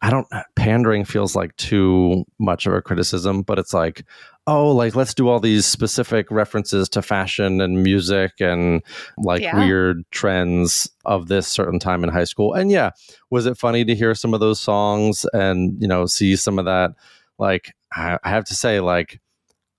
I 0.00 0.10
don't 0.10 0.28
pandering 0.54 1.04
feels 1.04 1.34
like 1.34 1.56
too 1.56 2.24
much 2.38 2.66
of 2.66 2.72
a 2.74 2.80
criticism, 2.80 3.42
but 3.42 3.58
it's 3.58 3.74
like, 3.74 4.04
oh, 4.48 4.70
like 4.70 4.96
let's 4.96 5.12
do 5.12 5.28
all 5.28 5.40
these 5.40 5.66
specific 5.66 6.30
references 6.30 6.88
to 6.88 7.02
fashion 7.02 7.60
and 7.60 7.82
music 7.82 8.32
and 8.40 8.82
like 9.18 9.42
yeah. 9.42 9.56
weird 9.56 10.10
trends 10.10 10.90
of 11.04 11.28
this 11.28 11.46
certain 11.46 11.78
time 11.78 12.02
in 12.02 12.08
high 12.08 12.24
school. 12.24 12.54
And 12.54 12.70
yeah, 12.70 12.90
was 13.28 13.44
it 13.44 13.58
funny 13.58 13.84
to 13.84 13.94
hear 13.94 14.14
some 14.14 14.32
of 14.32 14.40
those 14.40 14.58
songs 14.58 15.26
and, 15.34 15.76
you 15.80 15.86
know, 15.86 16.06
see 16.06 16.34
some 16.34 16.58
of 16.58 16.64
that? 16.64 16.92
Like, 17.38 17.74
I, 17.94 18.18
have 18.24 18.46
to 18.46 18.54
say, 18.54 18.80
like, 18.80 19.20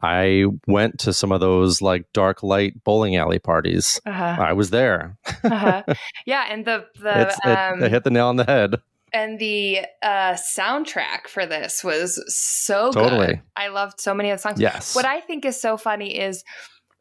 I 0.02 0.46
went 0.68 1.00
to 1.00 1.14
some 1.14 1.32
of 1.32 1.42
those 1.42 1.82
like 1.82 2.06
dark 2.14 2.44
light 2.44 2.84
bowling 2.84 3.16
alley 3.16 3.40
parties. 3.40 4.00
Uh-huh. 4.06 4.38
I 4.40 4.54
was 4.54 4.70
there. 4.70 5.18
uh-huh. 5.44 5.84
Yeah, 6.26 6.46
and 6.48 6.64
the 6.64 6.86
the 7.02 7.28
um, 7.44 7.84
it, 7.84 7.92
hit 7.92 8.04
the 8.04 8.12
nail 8.12 8.28
on 8.28 8.36
the 8.36 8.46
head 8.46 8.76
And 9.14 9.40
the 9.40 9.80
uh, 10.02 10.36
soundtrack 10.58 11.28
for 11.28 11.46
this 11.46 11.84
was 11.84 12.24
so 12.28 12.92
Totally. 12.92 13.28
good. 13.28 13.42
I 13.56 13.70
loved 13.70 14.00
so 14.00 14.14
many 14.14 14.30
of 14.30 14.38
the 14.38 14.42
songs. 14.42 14.60
Yes. 14.60 14.96
What 14.96 15.06
I 15.06 15.22
think 15.22 15.46
is 15.46 15.60
so 15.60 15.78
funny 15.78 16.18
is 16.18 16.44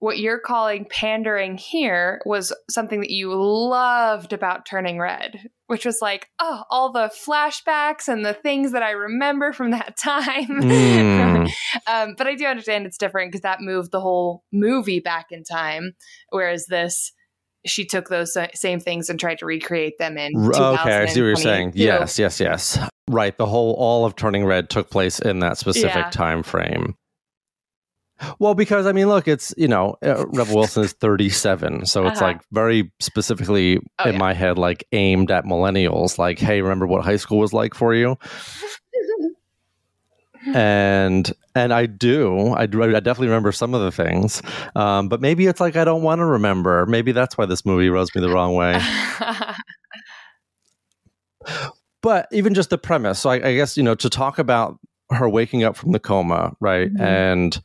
what 0.00 0.18
you're 0.18 0.38
calling 0.38 0.86
pandering 0.88 1.58
here 1.58 2.20
was 2.24 2.52
something 2.70 3.00
that 3.00 3.10
you 3.10 3.34
loved 3.34 4.32
about 4.32 4.64
Turning 4.64 4.98
Red, 4.98 5.50
which 5.66 5.84
was 5.84 5.98
like, 6.00 6.28
oh, 6.38 6.62
all 6.70 6.92
the 6.92 7.10
flashbacks 7.26 8.06
and 8.06 8.24
the 8.24 8.34
things 8.34 8.72
that 8.72 8.82
I 8.82 8.92
remember 8.92 9.52
from 9.52 9.72
that 9.72 9.96
time. 9.96 10.46
Mm. 10.46 11.50
um, 11.86 12.14
but 12.16 12.28
I 12.28 12.36
do 12.36 12.44
understand 12.44 12.86
it's 12.86 12.98
different 12.98 13.32
because 13.32 13.42
that 13.42 13.60
moved 13.60 13.90
the 13.90 14.00
whole 14.00 14.44
movie 14.52 15.00
back 15.00 15.26
in 15.30 15.44
time, 15.44 15.94
whereas 16.30 16.66
this. 16.66 17.12
She 17.68 17.84
took 17.84 18.08
those 18.08 18.36
same 18.54 18.80
things 18.80 19.08
and 19.10 19.18
tried 19.20 19.38
to 19.38 19.46
recreate 19.46 19.98
them 19.98 20.18
in. 20.18 20.32
Okay, 20.36 20.96
I 20.96 21.06
see 21.06 21.20
what 21.20 21.26
you're 21.26 21.36
saying. 21.36 21.72
Yes, 21.74 22.18
yes, 22.18 22.40
yes. 22.40 22.78
Right. 23.08 23.36
The 23.36 23.46
whole 23.46 23.74
all 23.74 24.04
of 24.04 24.16
Turning 24.16 24.44
Red 24.44 24.68
took 24.70 24.90
place 24.90 25.18
in 25.20 25.38
that 25.40 25.58
specific 25.58 25.94
Yeah. 25.96 26.10
time 26.10 26.42
frame. 26.42 26.94
Well, 28.40 28.54
because 28.54 28.86
I 28.86 28.92
mean, 28.92 29.06
look, 29.08 29.28
it's 29.28 29.54
you 29.56 29.68
know, 29.68 29.96
uh, 30.04 30.26
Rebel 30.26 30.56
Wilson 30.56 30.82
is 30.82 30.92
37, 30.92 31.86
so 31.86 32.06
it's 32.06 32.20
Uh-huh. 32.20 32.32
like 32.32 32.40
very 32.50 32.90
specifically 32.98 33.78
Oh, 34.00 34.08
in 34.08 34.14
yeah. 34.14 34.18
my 34.18 34.32
head, 34.34 34.58
like 34.58 34.84
aimed 34.92 35.30
at 35.30 35.44
millennials. 35.44 36.18
Like, 36.18 36.38
hey, 36.40 36.60
remember 36.60 36.86
what 36.86 37.04
high 37.04 37.16
school 37.16 37.38
was 37.38 37.52
like 37.52 37.74
for 37.74 37.94
you? 37.94 38.16
and 40.46 41.32
and 41.54 41.72
I 41.72 41.86
do, 41.86 42.50
I, 42.54 42.66
do- 42.66 42.82
I 42.82 43.00
definitely 43.00 43.28
remember 43.28 43.50
some 43.52 43.74
of 43.74 43.80
the 43.80 43.90
things, 43.90 44.40
um, 44.76 45.08
but 45.08 45.20
maybe 45.20 45.46
it's 45.46 45.60
like 45.60 45.76
I 45.76 45.84
don't 45.84 46.02
want 46.02 46.20
to 46.20 46.24
remember. 46.24 46.86
Maybe 46.86 47.12
that's 47.12 47.36
why 47.36 47.46
this 47.46 47.66
movie 47.66 47.88
rubs 47.88 48.14
me 48.14 48.20
the 48.20 48.30
wrong 48.30 48.54
way. 48.54 48.80
but 52.02 52.26
even 52.32 52.54
just 52.54 52.70
the 52.70 52.78
premise 52.78 53.18
so 53.20 53.30
I, 53.30 53.34
I 53.48 53.54
guess 53.54 53.76
you 53.76 53.82
know 53.82 53.94
to 53.96 54.10
talk 54.10 54.38
about 54.38 54.78
her 55.10 55.28
waking 55.28 55.64
up 55.64 55.76
from 55.76 55.92
the 55.92 56.00
coma 56.00 56.54
right 56.60 56.92
Mhm. 56.92 57.00
and 57.00 57.62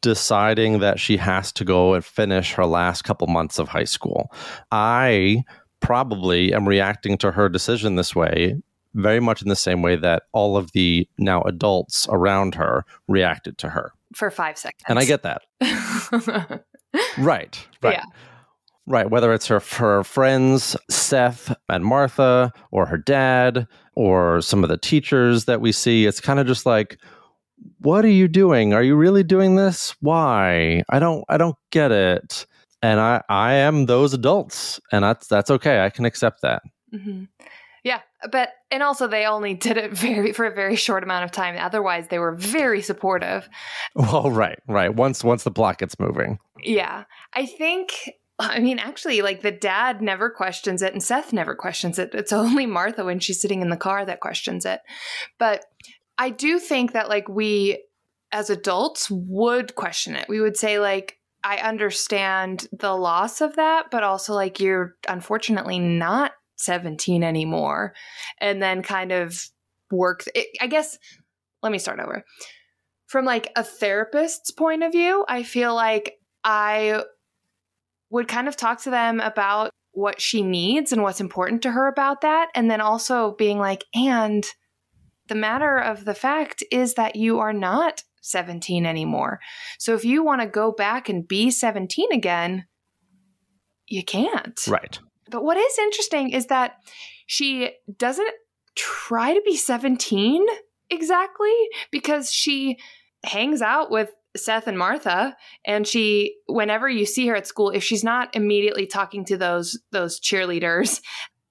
deciding 0.00 0.80
that 0.80 0.98
she 0.98 1.16
has 1.18 1.52
to 1.52 1.64
go 1.64 1.94
and 1.94 2.04
finish 2.04 2.52
her 2.54 2.66
last 2.66 3.02
couple 3.02 3.26
months 3.28 3.58
of 3.58 3.68
high 3.68 3.84
school 3.84 4.32
i 4.70 5.44
probably 5.80 6.52
am 6.54 6.66
reacting 6.68 7.18
to 7.18 7.32
her 7.32 7.48
decision 7.48 7.96
this 7.96 8.14
way 8.14 8.56
very 8.94 9.20
much 9.20 9.42
in 9.42 9.48
the 9.48 9.56
same 9.56 9.82
way 9.82 9.96
that 9.96 10.24
all 10.32 10.56
of 10.56 10.72
the 10.72 11.08
now 11.18 11.42
adults 11.42 12.06
around 12.10 12.54
her 12.54 12.84
reacted 13.08 13.58
to 13.58 13.68
her 13.70 13.92
For 14.14 14.30
five 14.30 14.58
seconds. 14.58 14.82
and 14.88 14.98
i 14.98 15.04
get 15.04 15.22
that 15.22 15.42
right 17.18 17.66
right 17.82 17.94
Yeah. 17.94 18.04
Right, 18.84 19.08
whether 19.08 19.32
it's 19.32 19.46
her 19.46 19.60
her 19.60 20.02
friends 20.02 20.76
Seth 20.90 21.54
and 21.68 21.84
Martha, 21.84 22.52
or 22.72 22.84
her 22.86 22.98
dad, 22.98 23.68
or 23.94 24.40
some 24.42 24.64
of 24.64 24.70
the 24.70 24.76
teachers 24.76 25.44
that 25.44 25.60
we 25.60 25.70
see, 25.70 26.04
it's 26.04 26.20
kind 26.20 26.40
of 26.40 26.48
just 26.48 26.66
like, 26.66 26.98
"What 27.78 28.04
are 28.04 28.08
you 28.08 28.26
doing? 28.26 28.74
Are 28.74 28.82
you 28.82 28.96
really 28.96 29.22
doing 29.22 29.54
this? 29.54 29.94
Why? 30.00 30.82
I 30.88 30.98
don't 30.98 31.24
I 31.28 31.36
don't 31.38 31.54
get 31.70 31.92
it." 31.92 32.44
And 32.82 32.98
I 32.98 33.22
I 33.28 33.52
am 33.52 33.86
those 33.86 34.14
adults, 34.14 34.80
and 34.90 35.04
that's 35.04 35.28
that's 35.28 35.50
okay. 35.52 35.84
I 35.84 35.88
can 35.88 36.04
accept 36.04 36.42
that. 36.42 36.62
hmm 36.92 37.26
Yeah, 37.84 38.00
but 38.30 38.50
and 38.70 38.82
also 38.82 39.08
they 39.08 39.26
only 39.26 39.54
did 39.66 39.76
it 39.76 39.92
very 39.92 40.32
for 40.32 40.44
a 40.44 40.54
very 40.54 40.76
short 40.76 41.02
amount 41.02 41.24
of 41.24 41.32
time. 41.32 41.56
Otherwise, 41.58 42.08
they 42.08 42.18
were 42.18 42.34
very 42.34 42.82
supportive. 42.82 43.48
Well, 43.94 44.30
right, 44.30 44.58
right. 44.68 44.94
Once 44.94 45.24
once 45.24 45.44
the 45.44 45.50
plot 45.50 45.78
gets 45.78 45.98
moving, 45.98 46.38
Yeah, 46.62 47.04
I 47.34 47.46
think. 47.46 47.92
I 48.38 48.58
mean, 48.58 48.80
actually, 48.80 49.22
like 49.22 49.42
the 49.42 49.52
dad 49.52 50.02
never 50.02 50.28
questions 50.28 50.82
it, 50.82 50.92
and 50.92 51.02
Seth 51.02 51.32
never 51.32 51.54
questions 51.54 51.98
it. 51.98 52.10
It's 52.12 52.32
only 52.32 52.66
Martha 52.66 53.04
when 53.04 53.20
she's 53.20 53.40
sitting 53.40 53.62
in 53.62 53.68
the 53.68 53.76
car 53.76 54.04
that 54.04 54.20
questions 54.20 54.64
it. 54.64 54.80
But 55.38 55.64
I 56.18 56.30
do 56.30 56.58
think 56.58 56.92
that, 56.92 57.08
like, 57.08 57.28
we 57.28 57.84
as 58.32 58.50
adults 58.50 59.10
would 59.10 59.74
question 59.74 60.16
it. 60.16 60.28
We 60.28 60.40
would 60.40 60.56
say, 60.56 60.80
like, 60.80 61.18
I 61.44 61.58
understand 61.58 62.66
the 62.72 62.94
loss 62.94 63.40
of 63.40 63.56
that, 63.56 63.90
but 63.90 64.02
also, 64.02 64.34
like, 64.34 64.58
you're 64.58 64.96
unfortunately 65.08 65.78
not 65.78 66.32
17 66.62 67.22
anymore. 67.22 67.94
And 68.38 68.62
then 68.62 68.82
kind 68.82 69.12
of 69.12 69.48
work. 69.90 70.24
It, 70.34 70.48
I 70.60 70.66
guess, 70.66 70.98
let 71.62 71.72
me 71.72 71.78
start 71.78 72.00
over. 72.00 72.24
From 73.06 73.24
like 73.24 73.52
a 73.56 73.62
therapist's 73.62 74.50
point 74.50 74.82
of 74.82 74.92
view, 74.92 75.24
I 75.28 75.42
feel 75.42 75.74
like 75.74 76.18
I 76.44 77.04
would 78.10 78.28
kind 78.28 78.48
of 78.48 78.56
talk 78.56 78.82
to 78.82 78.90
them 78.90 79.20
about 79.20 79.70
what 79.92 80.20
she 80.20 80.42
needs 80.42 80.92
and 80.92 81.02
what's 81.02 81.20
important 81.20 81.62
to 81.62 81.70
her 81.70 81.86
about 81.86 82.22
that. 82.22 82.48
And 82.54 82.70
then 82.70 82.80
also 82.80 83.34
being 83.38 83.58
like, 83.58 83.84
and 83.94 84.44
the 85.28 85.34
matter 85.34 85.78
of 85.78 86.04
the 86.04 86.14
fact 86.14 86.64
is 86.70 86.94
that 86.94 87.16
you 87.16 87.38
are 87.40 87.52
not 87.52 88.02
17 88.22 88.86
anymore. 88.86 89.40
So 89.78 89.94
if 89.94 90.04
you 90.04 90.24
want 90.24 90.40
to 90.40 90.46
go 90.46 90.72
back 90.72 91.08
and 91.08 91.26
be 91.26 91.50
17 91.50 92.12
again, 92.12 92.66
you 93.86 94.02
can't. 94.02 94.58
right? 94.68 94.98
But 95.32 95.42
what 95.42 95.56
is 95.56 95.78
interesting 95.78 96.30
is 96.30 96.46
that 96.46 96.76
she 97.26 97.72
doesn't 97.98 98.34
try 98.76 99.34
to 99.34 99.42
be 99.44 99.56
17 99.56 100.46
exactly 100.90 101.54
because 101.90 102.30
she 102.30 102.78
hangs 103.24 103.62
out 103.62 103.90
with 103.90 104.12
Seth 104.36 104.66
and 104.66 104.78
Martha 104.78 105.36
and 105.66 105.86
she 105.86 106.36
whenever 106.46 106.88
you 106.88 107.04
see 107.04 107.26
her 107.26 107.36
at 107.36 107.46
school 107.46 107.70
if 107.70 107.82
she's 107.82 108.04
not 108.04 108.34
immediately 108.34 108.86
talking 108.86 109.24
to 109.26 109.36
those 109.36 109.78
those 109.90 110.20
cheerleaders 110.20 111.00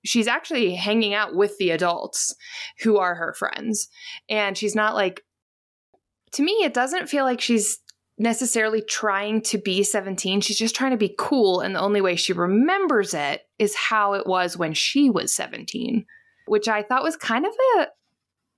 she's 0.04 0.28
actually 0.28 0.76
hanging 0.76 1.14
out 1.14 1.36
with 1.36 1.58
the 1.58 1.72
adults 1.72 2.36
who 2.80 2.98
are 2.98 3.16
her 3.16 3.34
friends. 3.34 3.90
And 4.30 4.58
she's 4.58 4.76
not 4.76 4.96
like 4.96 5.24
to 6.34 6.44
me 6.44 6.54
it 6.64 6.74
doesn't 6.74 7.10
feel 7.10 7.26
like 7.26 7.42
she's 7.42 7.80
necessarily 8.22 8.82
trying 8.82 9.42
to 9.42 9.58
be 9.58 9.84
17 9.84 10.42
she's 10.42 10.58
just 10.58 10.75
trying 10.75 10.92
to 10.92 10.98
be 10.98 11.16
cool 11.18 11.62
and 11.62 11.75
the 11.75 11.80
only 11.80 12.01
way 12.01 12.16
she 12.16 12.34
remembers 12.34 13.13
it 13.13 13.42
is 13.60 13.75
how 13.75 14.13
it 14.13 14.28
was 14.28 14.58
when 14.58 14.74
she 14.74 15.10
was 15.10 15.34
17 15.34 16.06
which 16.48 16.68
i 16.68 16.84
thought 16.84 17.04
was 17.04 17.16
kind 17.16 17.46
of 17.46 17.54
a 17.78 17.88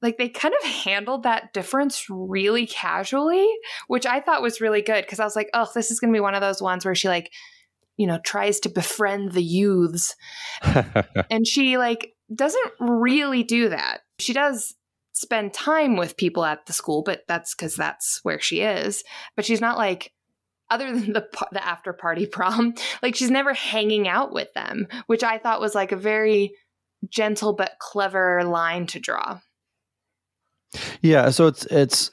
like 0.01 0.17
they 0.17 0.27
kind 0.27 0.53
of 0.62 0.70
handled 0.70 1.24
that 1.24 1.53
difference 1.53 2.08
really 2.10 2.67
casually 2.67 3.48
which 3.88 4.05
i 4.05 4.20
thought 4.20 4.41
was 4.41 4.60
really 4.62 4.82
good 4.82 5.03
because 5.05 5.20
i 5.20 5.24
was 5.24 5.36
like 5.36 5.50
oh 5.53 5.67
this 5.74 5.91
is 5.91 6.00
going 6.00 6.12
to 6.12 6.17
be 6.17 6.22
one 6.22 6.36
of 6.36 6.41
those 6.41 6.62
ones 6.62 6.84
where 6.84 6.96
she 6.96 7.08
like 7.08 7.32
you 7.98 8.08
know 8.08 8.20
tries 8.24 8.60
to 8.62 8.70
befriend 8.70 9.32
the 9.32 9.43
youths. 9.43 10.15
And 11.29 11.48
she 11.48 11.77
like 11.77 12.13
doesn't 12.34 12.72
really 12.79 13.43
do 13.43 13.70
that. 13.70 14.01
She 14.20 14.34
does 14.34 14.75
spend 15.13 15.53
time 15.53 15.96
with 15.96 16.17
people 16.17 16.43
at 16.43 16.65
the 16.65 16.74
school 16.74 17.03
but 17.03 17.22
that's 17.27 17.55
because 17.55 17.75
that's 17.75 18.20
where 18.24 18.39
she 18.39 18.62
is. 18.62 19.03
But 19.36 19.46
she's 19.46 19.62
not 19.62 19.77
like 19.77 20.12
other 20.70 20.91
than 20.91 21.13
the 21.13 21.27
the 21.51 21.65
after 21.65 21.93
party 21.93 22.25
prom 22.32 22.74
like 23.01 23.15
she's 23.15 23.32
never 23.32 23.53
hanging 23.53 24.08
out 24.08 24.34
with 24.34 24.51
them 24.53 24.88
which 25.08 25.22
i 25.22 25.38
thought 25.38 25.62
was 25.62 25.75
like 25.75 25.91
a 25.91 25.98
very 25.98 26.53
gentle 27.10 27.53
but 27.53 27.74
clever 27.79 28.43
line 28.43 28.88
to 28.88 29.00
draw. 29.00 29.39
Yeah, 31.01 31.29
so 31.29 31.48
it's 31.48 31.65
it's 31.65 32.12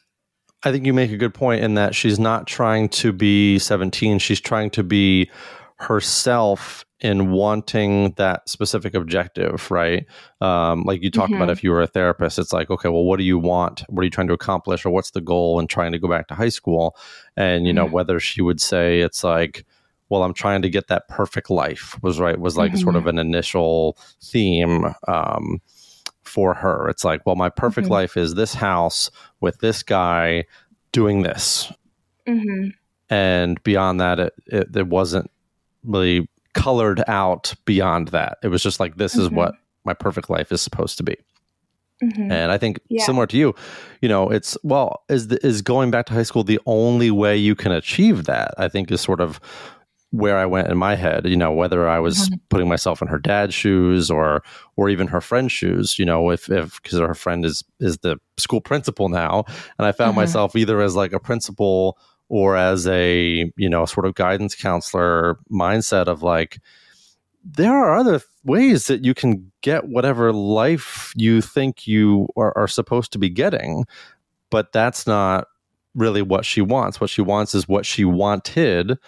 I 0.62 0.72
think 0.72 0.84
you 0.84 0.92
make 0.92 1.10
a 1.10 1.16
good 1.16 1.34
point 1.34 1.64
in 1.64 1.74
that 1.74 1.94
she's 1.94 2.18
not 2.18 2.46
trying 2.46 2.90
to 2.90 3.12
be 3.12 3.58
17, 3.58 4.18
she's 4.18 4.40
trying 4.40 4.70
to 4.70 4.82
be 4.82 5.30
herself 5.78 6.84
in 7.00 7.30
wanting 7.30 8.12
that 8.16 8.48
specific 8.48 8.94
objective, 8.94 9.70
right? 9.70 10.04
Um, 10.40 10.82
like 10.84 11.02
you 11.02 11.10
talked 11.10 11.32
about 11.32 11.48
Mhm. 11.48 11.52
if 11.52 11.64
you 11.64 11.70
were 11.70 11.80
a 11.80 11.86
therapist, 11.86 12.38
it's 12.38 12.52
like, 12.52 12.70
okay, 12.70 12.88
well, 12.90 13.04
what 13.04 13.18
do 13.18 13.24
you 13.24 13.38
want? 13.38 13.84
What 13.88 14.02
are 14.02 14.04
you 14.04 14.10
trying 14.10 14.28
to 14.28 14.34
accomplish 14.34 14.84
or 14.84 14.90
what's 14.90 15.12
the 15.12 15.20
goal 15.20 15.58
in 15.60 15.66
trying 15.66 15.92
to 15.92 15.98
go 15.98 16.08
back 16.08 16.28
to 16.28 16.34
high 16.34 16.50
school? 16.50 16.96
And 17.36 17.66
you 17.66 17.72
know, 17.72 17.86
Mhm. 17.86 17.92
whether 17.92 18.20
she 18.20 18.42
would 18.42 18.60
say 18.60 19.00
it's 19.00 19.24
like 19.24 19.64
well, 20.10 20.24
I'm 20.24 20.34
trying 20.34 20.60
to 20.62 20.68
get 20.68 20.88
that 20.88 21.06
perfect 21.06 21.50
life 21.50 21.96
was 22.02 22.18
right 22.18 22.36
was 22.40 22.56
like 22.56 22.76
sort 22.76 22.96
of 22.96 23.06
an 23.06 23.16
initial 23.16 23.96
theme 24.20 24.92
um, 25.06 25.60
for 26.24 26.52
her. 26.52 26.88
It's 26.88 27.04
like, 27.04 27.24
well, 27.24 27.36
my 27.36 27.48
perfect 27.48 27.86
Mhm. 27.86 27.92
life 27.92 28.16
is 28.16 28.34
this 28.34 28.54
house 28.54 29.08
with 29.40 29.60
this 29.60 29.84
guy 29.84 30.46
doing 30.90 31.22
this, 31.22 31.72
mm-hmm. 32.26 32.70
and 33.08 33.62
beyond 33.62 34.00
that, 34.00 34.18
it 34.18 34.34
it, 34.48 34.76
it 34.76 34.88
wasn't 34.88 35.30
really 35.84 36.28
colored 36.54 37.02
out 37.08 37.54
beyond 37.64 38.08
that. 38.08 38.38
It 38.42 38.48
was 38.48 38.62
just 38.62 38.80
like 38.80 38.96
this 38.96 39.16
is 39.16 39.28
Mhm. 39.28 39.32
what 39.34 39.54
my 39.84 39.94
perfect 39.94 40.28
life 40.30 40.52
is 40.52 40.60
supposed 40.60 40.96
to 40.98 41.02
be. 41.02 41.16
Mm-hmm. 42.02 42.32
And 42.32 42.50
I 42.50 42.56
think 42.58 42.80
Yeah. 42.88 43.04
similar 43.04 43.26
to 43.26 43.36
you, 43.36 43.54
you 44.00 44.08
know, 44.08 44.30
it's 44.30 44.56
well, 44.62 45.02
is 45.08 45.28
the, 45.28 45.44
is 45.46 45.60
going 45.62 45.90
back 45.90 46.06
to 46.06 46.14
high 46.14 46.22
school 46.22 46.44
the 46.44 46.60
only 46.66 47.10
way 47.10 47.36
you 47.36 47.54
can 47.54 47.72
achieve 47.72 48.24
that? 48.24 48.54
I 48.58 48.68
think 48.68 48.90
is 48.90 49.00
sort 49.02 49.20
of 49.20 49.38
where 50.12 50.38
I 50.38 50.46
went 50.46 50.68
in 50.68 50.76
my 50.78 50.96
head. 50.96 51.26
You 51.26 51.36
know, 51.36 51.52
whether 51.52 51.86
I 51.88 51.98
was 52.00 52.16
Mm-hmm. 52.18 52.34
putting 52.48 52.68
myself 52.68 53.00
in 53.02 53.08
her 53.08 53.18
dad's 53.18 53.54
shoes 53.54 54.10
or 54.10 54.42
or 54.76 54.88
even 54.88 55.08
her 55.08 55.20
friend's 55.20 55.52
shoes. 55.52 55.98
You 55.98 56.06
know, 56.06 56.30
if 56.30 56.50
if 56.50 56.82
because 56.82 56.98
her 56.98 57.14
friend 57.14 57.44
is 57.44 57.62
is 57.80 57.98
the 57.98 58.16
school 58.38 58.60
principal 58.62 59.08
now, 59.10 59.44
and 59.78 59.86
I 59.86 59.92
found 59.92 60.14
Mhm. 60.14 60.16
myself 60.22 60.56
either 60.56 60.80
as 60.80 60.96
like 60.96 61.12
a 61.12 61.20
principal 61.20 61.98
or 62.30 62.56
as 62.56 62.86
a 62.86 63.52
you 63.56 63.68
know 63.68 63.84
sort 63.84 64.06
of 64.06 64.14
guidance 64.14 64.54
counselor 64.54 65.38
mindset 65.50 66.06
of 66.06 66.22
like 66.22 66.58
there 67.44 67.72
are 67.72 67.96
other 67.96 68.20
ways 68.44 68.86
that 68.86 69.04
you 69.04 69.12
can 69.14 69.50
get 69.62 69.88
whatever 69.88 70.32
life 70.32 71.12
you 71.16 71.40
think 71.40 71.86
you 71.86 72.28
are, 72.36 72.56
are 72.56 72.68
supposed 72.68 73.12
to 73.12 73.18
be 73.18 73.28
getting, 73.30 73.84
but 74.50 74.72
that's 74.72 75.06
not 75.06 75.46
really 75.94 76.22
what 76.22 76.44
she 76.44 76.60
wants. 76.60 77.00
What 77.00 77.10
she 77.10 77.22
wants 77.22 77.54
is 77.54 77.66
what 77.66 77.86
she 77.86 78.04
wanted 78.04 78.98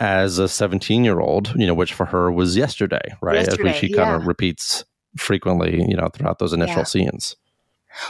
as 0.00 0.38
a 0.38 0.48
17 0.48 1.04
year 1.04 1.18
old, 1.18 1.52
you 1.56 1.66
know, 1.66 1.74
which 1.74 1.92
for 1.92 2.06
her 2.06 2.30
was 2.30 2.56
yesterday, 2.56 3.02
right? 3.20 3.36
Yesterday, 3.36 3.70
As 3.70 3.76
she 3.76 3.88
yeah. 3.88 3.96
kind 4.04 4.14
of 4.14 4.26
repeats 4.28 4.84
frequently, 5.16 5.84
you 5.88 5.96
know, 5.96 6.08
throughout 6.08 6.38
those 6.38 6.52
initial 6.52 6.78
Yeah. 6.78 6.84
scenes. 6.84 7.36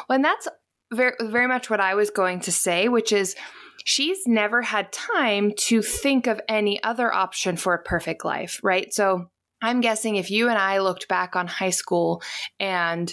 Well, 0.09 0.17
and 0.17 0.25
that's 0.25 0.47
very, 0.93 1.15
very 1.23 1.47
much 1.47 1.71
what 1.71 1.81
I 1.81 1.95
was 1.95 2.11
going 2.11 2.41
to 2.41 2.53
say, 2.53 2.89
which 2.89 3.13
is 3.13 3.35
she's 3.89 4.27
never 4.27 4.61
had 4.61 4.93
time 4.93 5.51
to 5.57 5.81
think 5.81 6.27
of 6.27 6.39
any 6.47 6.81
other 6.83 7.11
option 7.11 7.57
for 7.57 7.73
a 7.73 7.83
perfect 7.83 8.23
life, 8.23 8.61
right? 8.63 8.93
So 8.93 9.31
I'm 9.63 9.81
guessing 9.81 10.17
if 10.17 10.31
you 10.31 10.51
and 10.51 10.59
I 10.59 10.81
looked 10.81 11.09
back 11.09 11.35
on 11.35 11.47
high 11.47 11.71
school 11.71 12.23
and 12.61 13.09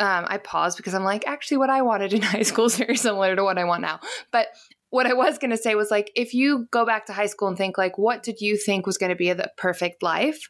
um, 0.00 0.26
I 0.26 0.38
paused 0.38 0.76
because 0.76 0.92
I'm 0.92 1.04
like, 1.04 1.24
actually, 1.24 1.58
what 1.58 1.70
I 1.70 1.82
wanted 1.82 2.14
in 2.14 2.22
high 2.34 2.42
school 2.42 2.64
is 2.64 2.78
very 2.78 2.96
similar 2.96 3.36
to 3.36 3.44
what 3.44 3.58
I 3.58 3.64
want 3.64 3.82
now. 3.82 4.00
But 4.32 4.48
what 4.90 5.06
I 5.06 5.12
was 5.12 5.38
going 5.38 5.52
to 5.52 5.56
say 5.56 5.76
was 5.76 5.88
like, 5.88 6.10
if 6.16 6.34
you 6.34 6.66
go 6.72 6.84
back 6.84 7.06
to 7.06 7.12
high 7.12 7.26
school 7.26 7.46
and 7.46 7.56
think, 7.56 7.78
like, 7.78 7.98
what 7.98 8.24
did 8.24 8.40
you 8.40 8.56
think 8.56 8.86
was 8.86 8.98
going 8.98 9.10
to 9.10 9.16
be 9.16 9.32
the 9.32 9.52
perfect 9.56 10.02
life? 10.02 10.48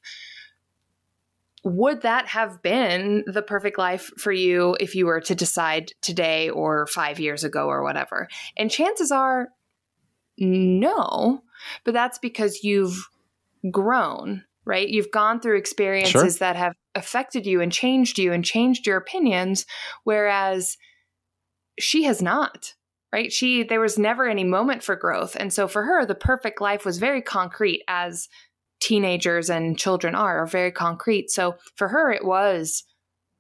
Would 1.67 2.03
that 2.03 2.29
have 2.29 2.63
been 2.63 3.25
the 3.27 3.43
perfect 3.43 3.77
life 3.77 4.13
for 4.17 4.31
you 4.31 4.77
if 4.79 4.95
you 4.95 5.07
were 5.07 5.21
to 5.23 5.35
decide 5.35 5.91
today 6.01 6.49
or 6.49 6.87
five 6.87 7.19
years 7.19 7.43
ago 7.43 7.67
or 7.67 7.83
whatever? 7.83 8.29
And 8.57 8.71
chances 8.71 9.11
are, 9.11 9.49
no. 10.39 11.43
But 11.85 11.93
that's 11.93 12.21
because 12.21 12.63
you've 12.63 13.09
grown, 13.69 14.45
right? 14.65 14.89
You've 14.89 15.11
gone 15.11 15.41
through 15.41 15.59
experiences 15.59 16.39
that 16.39 16.55
have 16.55 16.75
affected 16.95 17.47
you 17.47 17.61
and 17.61 17.73
changed 17.73 18.17
you 18.17 18.33
and 18.33 18.45
changed 18.45 18.87
your 18.87 18.97
opinions, 18.97 19.67
whereas 20.05 20.77
she 21.81 22.05
has 22.05 22.23
not. 22.23 22.75
Right? 23.13 23.33
She 23.33 23.65
there 23.65 23.81
was 23.81 23.99
never 23.99 24.29
any 24.29 24.45
moment 24.45 24.83
for 24.83 24.95
growth. 24.95 25.37
And 25.37 25.53
so 25.53 25.67
for 25.67 25.85
her, 25.85 26.05
the 26.05 26.15
perfect 26.15 26.61
life 26.61 26.85
was 26.85 26.99
very 26.99 27.23
concrete 27.23 27.83
as 27.89 28.29
teenagers 28.81 29.49
and 29.51 29.79
children 29.79 30.15
are, 30.15 30.43
are 30.43 30.47
very 30.47 30.71
concrete. 30.71 31.31
So 31.31 31.57
for 31.77 31.89
her 31.89 32.13
it 32.13 32.25
was 32.25 32.85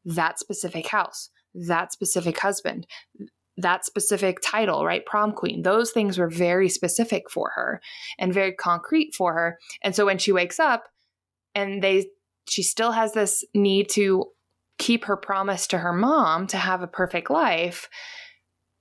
that 0.04 0.38
specific 0.38 0.86
house, 0.88 1.30
that 1.54 1.92
specific 1.92 2.38
husband, 2.38 2.86
that 3.56 3.84
specific 3.84 4.38
title, 4.42 4.84
right? 4.84 5.04
Prom 5.06 5.32
queen. 5.32 5.62
Those 5.62 5.90
things 5.90 6.18
were 6.18 6.28
very 6.28 6.68
specific 6.68 7.30
for 7.30 7.52
her 7.54 7.80
and 8.18 8.32
very 8.34 8.52
concrete 8.52 9.14
for 9.14 9.32
her. 9.32 9.58
And 9.82 9.94
so 9.94 10.06
when 10.06 10.18
she 10.18 10.32
wakes 10.32 10.60
up 10.60 10.84
and 11.54 11.82
they 11.82 12.06
she 12.48 12.62
still 12.62 12.92
has 12.92 13.12
this 13.12 13.44
need 13.54 13.88
to 13.90 14.26
keep 14.78 15.06
her 15.06 15.16
promise 15.16 15.66
to 15.66 15.78
her 15.78 15.92
mom 15.92 16.46
to 16.48 16.56
have 16.56 16.82
a 16.82 16.86
perfect 16.86 17.30
life, 17.30 17.88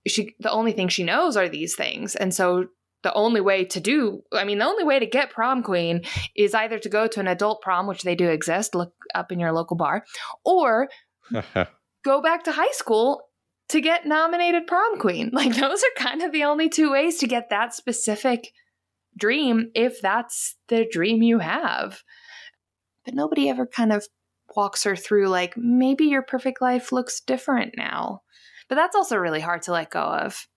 she 0.07 0.35
the 0.39 0.51
only 0.51 0.71
thing 0.71 0.87
she 0.87 1.03
knows 1.03 1.37
are 1.37 1.49
these 1.49 1.75
things. 1.75 2.15
And 2.15 2.33
so 2.33 2.65
the 3.05 3.13
only 3.13 3.39
way 3.39 3.63
to 3.63 3.79
do 3.79 4.23
I 4.33 4.45
mean 4.45 4.57
the 4.57 4.65
only 4.65 4.83
way 4.83 4.97
to 4.97 5.05
get 5.05 5.29
prom 5.29 5.61
queen 5.61 6.01
is 6.35 6.55
either 6.55 6.79
to 6.79 6.89
go 6.89 7.05
to 7.05 7.19
an 7.19 7.27
adult 7.27 7.61
prom 7.61 7.85
which 7.85 8.01
they 8.01 8.15
do 8.15 8.27
exist, 8.27 8.73
look 8.73 8.93
up 9.13 9.31
in 9.31 9.39
your 9.39 9.51
local 9.51 9.77
bar, 9.77 10.03
or 10.43 10.89
go 12.03 12.21
back 12.23 12.45
to 12.45 12.51
high 12.51 12.71
school 12.71 13.21
to 13.69 13.79
get 13.79 14.07
nominated 14.07 14.65
prom 14.65 14.97
queen. 14.97 15.29
Like 15.33 15.55
those 15.55 15.83
are 15.83 16.03
kind 16.03 16.23
of 16.23 16.31
the 16.31 16.45
only 16.45 16.67
two 16.67 16.91
ways 16.91 17.19
to 17.19 17.27
get 17.27 17.51
that 17.51 17.75
specific 17.75 18.51
dream 19.15 19.69
if 19.75 20.01
that's 20.01 20.55
the 20.67 20.87
dream 20.91 21.21
you 21.21 21.37
have. 21.37 22.01
But 23.05 23.13
nobody 23.13 23.49
ever 23.49 23.67
kind 23.67 23.93
of 23.93 24.07
walks 24.55 24.83
her 24.83 24.95
through 24.95 25.27
like 25.27 25.53
maybe 25.55 26.05
your 26.05 26.23
perfect 26.23 26.59
life 26.59 26.91
looks 26.91 27.21
different 27.21 27.75
now. 27.77 28.21
But 28.67 28.75
that's 28.75 28.95
also 28.95 29.15
really 29.17 29.41
hard 29.41 29.61
to 29.63 29.73
let 29.73 29.91
go 29.91 30.01
of. 30.01 30.47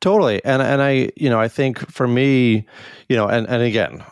Totally. 0.00 0.44
And 0.44 0.62
and 0.62 0.82
I, 0.82 1.10
you 1.16 1.30
know, 1.30 1.40
I 1.40 1.48
think 1.48 1.78
for 1.90 2.08
me, 2.08 2.66
you 3.08 3.16
know, 3.16 3.26
and 3.28 3.46
and 3.48 3.62
again, 3.62 4.04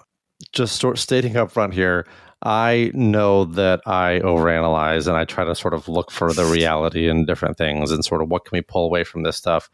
just 0.52 0.80
sort 0.80 0.98
stating 0.98 1.36
up 1.36 1.50
front 1.50 1.74
here, 1.74 2.06
I 2.42 2.90
know 2.94 3.44
that 3.44 3.80
I 3.86 4.20
overanalyze 4.24 5.06
and 5.06 5.16
I 5.16 5.24
try 5.24 5.44
to 5.44 5.54
sort 5.54 5.74
of 5.74 5.88
look 5.88 6.10
for 6.10 6.32
the 6.32 6.44
reality 6.44 7.08
in 7.08 7.26
different 7.26 7.58
things 7.58 7.90
and 7.90 8.04
sort 8.04 8.22
of 8.22 8.30
what 8.30 8.44
can 8.44 8.56
we 8.56 8.62
pull 8.62 8.84
away 8.84 9.04
from 9.04 9.22
this 9.22 9.36
stuff. 9.36 9.68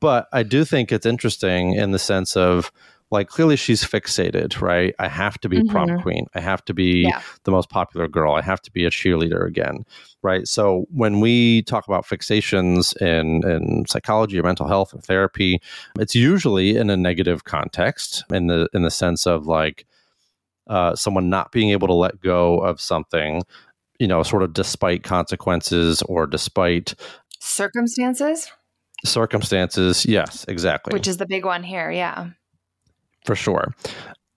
But 0.00 0.28
I 0.32 0.42
do 0.42 0.64
think 0.64 0.92
it's 0.92 1.06
interesting 1.06 1.74
in 1.74 1.90
the 1.90 1.98
sense 1.98 2.36
of 2.36 2.70
like 3.10 3.28
clearly 3.28 3.54
she's 3.56 3.84
fixated, 3.84 4.60
right? 4.60 4.94
I 4.98 5.06
have 5.08 5.38
to 5.40 5.48
be 5.48 5.62
prom 5.64 5.88
Mhm. 5.88 6.02
queen. 6.02 6.26
I 6.34 6.40
have 6.40 6.64
to 6.64 6.74
be 6.74 7.02
Yeah. 7.08 7.20
the 7.44 7.52
most 7.52 7.68
popular 7.70 8.08
girl. 8.08 8.34
I 8.34 8.42
have 8.42 8.60
to 8.62 8.70
be 8.72 8.84
a 8.84 8.90
cheerleader 8.90 9.46
again, 9.46 9.84
right? 10.22 10.48
So 10.48 10.86
when 10.90 11.20
we 11.20 11.62
talk 11.62 11.86
about 11.86 12.04
fixations 12.04 12.96
in 13.00 13.48
in 13.48 13.84
psychology 13.88 14.38
or 14.38 14.42
mental 14.42 14.66
health 14.66 14.92
or 14.92 15.00
therapy, 15.00 15.60
it's 16.00 16.14
usually 16.16 16.76
in 16.76 16.90
a 16.90 16.96
negative 16.96 17.44
context 17.44 18.24
in 18.32 18.48
the 18.48 18.68
in 18.74 18.82
the 18.82 18.90
sense 18.90 19.24
of 19.26 19.46
like 19.46 19.86
uh, 20.68 20.96
someone 20.96 21.30
not 21.30 21.52
being 21.52 21.70
able 21.70 21.86
to 21.86 21.94
let 21.94 22.20
go 22.20 22.58
of 22.58 22.80
something, 22.80 23.44
you 24.00 24.08
know, 24.08 24.24
sort 24.24 24.42
of 24.42 24.52
despite 24.52 25.04
consequences 25.04 26.02
or 26.02 26.26
despite 26.26 26.94
Circumstances, 27.38 28.50
circumstances. 29.04 30.04
Yes, 30.06 30.44
exactly. 30.48 30.92
which 30.92 31.06
is 31.06 31.18
the 31.18 31.26
big 31.26 31.44
one 31.44 31.62
here. 31.62 31.90
Yeah. 31.92 32.30
For 33.26 33.34
sure. 33.36 33.74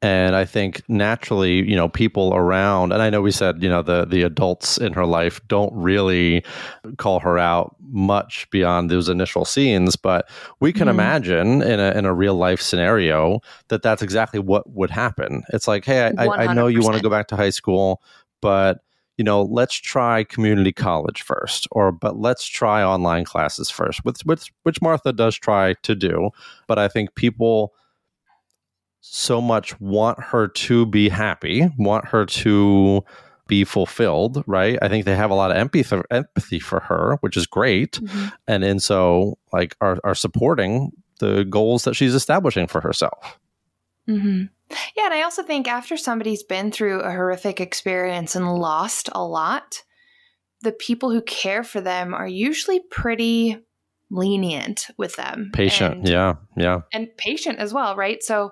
And 0.02 0.34
I 0.36 0.46
think 0.46 0.82
naturally, 0.88 1.70
you 1.70 1.76
know, 1.76 1.90
people 1.90 2.34
around, 2.34 2.94
and 2.94 3.02
I 3.02 3.10
know 3.10 3.22
we 3.22 3.32
said, 3.32 3.62
you 3.62 3.70
know, 3.70 3.82
the 3.82 4.06
the 4.06 4.22
adults 4.24 4.78
in 4.78 4.94
her 4.94 5.06
life 5.06 5.42
don't 5.50 5.74
really 5.74 6.44
call 6.98 7.20
her 7.20 7.38
out 7.38 7.76
much 7.82 8.50
beyond 8.50 8.90
those 8.90 9.10
initial 9.10 9.44
scenes, 9.44 9.98
but 9.98 10.30
we 10.62 10.72
can 10.72 10.88
Mhm. 10.88 10.92
imagine 10.92 11.62
in 11.62 11.82
a 11.82 11.92
in 11.98 12.06
a 12.06 12.14
real 12.14 12.36
life 12.36 12.62
scenario 12.62 13.42
that 13.68 13.82
that's 13.82 14.02
exactly 14.02 14.40
what 14.40 14.70
would 14.72 14.90
happen. 14.90 15.44
It's 15.54 15.68
like, 15.68 15.84
hey, 15.84 16.14
I, 16.18 16.26
I, 16.28 16.32
I 16.44 16.48
know 16.48 16.68
you 16.68 16.82
want 16.84 16.96
to 16.96 17.02
go 17.02 17.10
back 17.10 17.28
to 17.30 17.36
high 17.36 17.50
school, 17.52 18.02
but 18.42 18.80
you 19.18 19.24
know, 19.26 19.42
let's 19.42 19.76
try 19.76 20.24
community 20.24 20.72
college 20.72 21.24
first, 21.24 21.68
or 21.72 21.92
but 21.92 22.18
let's 22.18 22.46
try 22.48 22.82
online 22.82 23.26
classes 23.26 23.70
first, 23.70 24.06
which 24.06 24.22
which 24.24 24.54
which 24.64 24.82
Martha 24.82 25.12
does 25.12 25.36
try 25.36 25.74
to 25.84 25.94
do. 25.96 26.30
But 26.68 26.80
I 26.80 26.88
think 26.88 27.16
people 27.16 27.74
so 29.02 29.40
much 29.42 29.80
want 29.80 30.22
her 30.22 30.48
to 30.48 30.86
be 30.86 31.10
happy, 31.10 31.68
want 31.78 32.06
her 32.10 32.26
to 32.26 33.04
be 33.48 33.64
fulfilled, 33.64 34.44
right? 34.46 34.78
I 34.82 34.90
think 34.90 35.06
they 35.06 35.16
have 35.16 35.32
a 35.32 35.36
lot 35.36 35.50
of 35.52 35.58
empathy 35.58 35.98
empathy 36.12 36.60
for 36.60 36.82
her, 36.82 37.18
which 37.22 37.36
is 37.38 37.48
great, 37.48 37.94
Mhm. 37.94 38.32
and 38.48 38.64
and 38.64 38.84
so 38.84 39.38
like 39.52 39.76
are 39.82 39.98
are 40.04 40.16
supporting 40.16 40.92
the 41.20 41.44
goals 41.46 41.84
that 41.84 41.96
she's 41.96 42.14
establishing 42.16 42.68
for 42.68 42.82
herself. 42.82 43.40
hmm 44.08 44.44
Yeah, 44.96 45.06
and 45.06 45.14
I 45.14 45.24
also 45.24 45.42
think 45.44 45.68
after 45.68 45.98
somebody's 45.98 46.44
been 46.44 46.72
through 46.72 47.02
a 47.02 47.12
horrific 47.12 47.60
experience 47.60 48.36
and 48.36 48.54
lost 48.54 49.10
a 49.14 49.24
lot, 49.26 49.84
the 50.62 50.72
people 50.72 51.10
who 51.12 51.22
care 51.24 51.64
for 51.64 51.82
them 51.82 52.14
are 52.14 52.28
usually 52.28 52.80
pretty 52.92 53.58
lenient 54.12 54.88
with 54.98 55.16
them. 55.16 55.50
Patient, 55.54 55.96
And- 55.98 56.08
yeah, 56.10 56.34
yeah, 56.58 56.82
and 56.94 57.08
patient 57.18 57.60
as 57.60 57.74
well, 57.74 57.96
right? 57.96 58.22
So, 58.24 58.52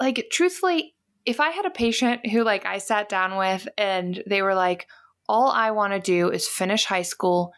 like, 0.00 0.28
truthfully, 0.32 0.94
if 1.26 1.38
I 1.40 1.50
had 1.50 1.66
a 1.66 1.70
patient 1.70 2.26
who, 2.26 2.42
like, 2.42 2.64
I 2.64 2.78
sat 2.78 3.08
down 3.08 3.36
with 3.36 3.68
and 3.76 4.22
they 4.26 4.42
were 4.42 4.54
like, 4.54 4.88
all 5.28 5.50
I 5.50 5.70
want 5.70 5.92
to 5.92 6.00
do 6.00 6.30
is 6.30 6.48
finish 6.48 6.86
high 6.86 7.02
school 7.02 7.52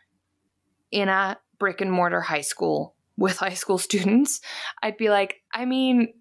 in 0.90 1.08
a 1.08 1.38
brick 1.58 1.80
and 1.80 1.90
mortar 1.90 2.20
high 2.20 2.42
school 2.42 2.94
with 3.16 3.38
high 3.38 3.54
school 3.54 3.78
students, 3.88 4.40
I'd 4.82 4.96
be 4.96 5.08
like, 5.10 5.36
I 5.52 5.64
mean, 5.64 6.14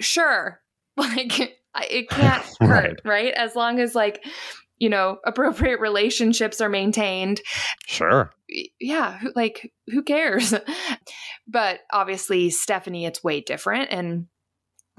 sure. 0.00 0.60
Like, 0.94 1.56
it 1.90 2.10
can't 2.10 2.44
hurt, 2.60 3.00
right? 3.02 3.32
As 3.32 3.56
long 3.56 3.80
as, 3.80 3.94
like, 3.94 4.22
you 4.78 4.90
know, 4.90 5.16
appropriate 5.24 5.80
relationships 5.80 6.60
are 6.60 6.68
maintained 6.68 7.40
sure, 7.86 8.30
yeah, 8.78 9.20
like 9.34 9.72
who 9.86 10.02
cares? 10.02 10.52
but 11.48 11.80
obviously, 11.90 12.50
Stephanie, 12.50 13.06
it's 13.06 13.24
way 13.24 13.40
different. 13.40 13.90
And 13.90 14.26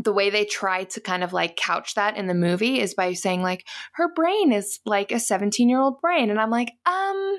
the 0.04 0.13
way 0.13 0.30
they 0.30 0.46
try 0.46 0.84
to 0.84 1.02
kind 1.02 1.24
of 1.24 1.34
like 1.34 1.56
couch 1.56 1.96
that 1.96 2.18
in 2.18 2.28
the 2.28 2.34
movie 2.34 2.80
is 2.80 2.94
by 2.94 3.13
saying 3.13 3.42
like 3.42 3.66
her 3.94 4.12
brain 4.13 4.52
is 4.52 4.80
like 4.86 5.12
a 5.12 5.20
17 5.20 5.70
year 5.70 5.80
old 5.80 6.02
brain. 6.02 6.30
And 6.30 6.39
I'm 6.39 6.50
like, 6.50 6.72
um, 6.86 7.38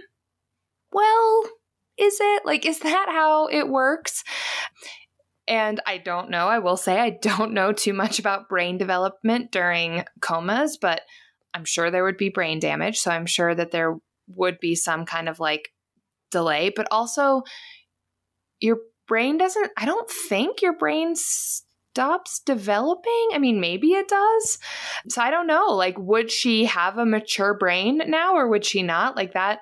well, 0.92 1.42
is 1.98 2.18
it 2.20 2.44
like, 2.44 2.66
is 2.66 2.80
that 2.80 3.08
how 3.08 3.48
it 3.48 3.68
works? 3.68 4.24
And 5.46 5.80
I 5.86 5.98
don't 5.98 6.30
know. 6.30 6.48
I 6.48 6.58
will 6.58 6.76
say 6.76 6.98
I 6.98 7.18
don't 7.22 7.52
know 7.52 7.72
too 7.72 7.92
much 7.92 8.18
about 8.18 8.48
brain 8.48 8.78
development 8.78 9.50
during 9.52 10.04
comas, 10.20 10.78
but 10.80 11.02
I'm 11.52 11.64
sure 11.64 11.90
there 11.90 12.04
would 12.04 12.16
be 12.16 12.30
brain 12.30 12.58
damage. 12.60 12.98
So 12.98 13.10
I'm 13.10 13.26
sure 13.26 13.54
that 13.54 13.70
there 13.70 13.96
would 14.28 14.58
be 14.58 14.74
some 14.74 15.04
kind 15.04 15.28
of 15.28 15.38
like 15.38 15.68
delay, 16.30 16.72
but 16.74 16.88
also 16.90 17.42
your 18.60 18.78
brain 19.06 19.36
doesn't, 19.36 19.70
I 19.76 19.84
don't 19.84 20.10
think 20.10 20.62
your 20.62 20.76
brain 20.76 21.14
stops 21.94 22.40
developing? 22.40 23.28
I 23.32 23.38
mean, 23.38 23.60
maybe 23.60 23.92
it 23.92 24.08
does. 24.08 24.58
So 25.08 25.22
I 25.22 25.30
don't 25.30 25.46
know. 25.46 25.66
Like, 25.66 25.96
would 25.96 26.28
she 26.28 26.64
have 26.64 26.98
a 26.98 27.06
mature 27.06 27.54
brain 27.56 28.02
now 28.06 28.34
or 28.34 28.48
would 28.48 28.64
she 28.64 28.82
not? 28.82 29.14
Like, 29.14 29.34
that 29.34 29.60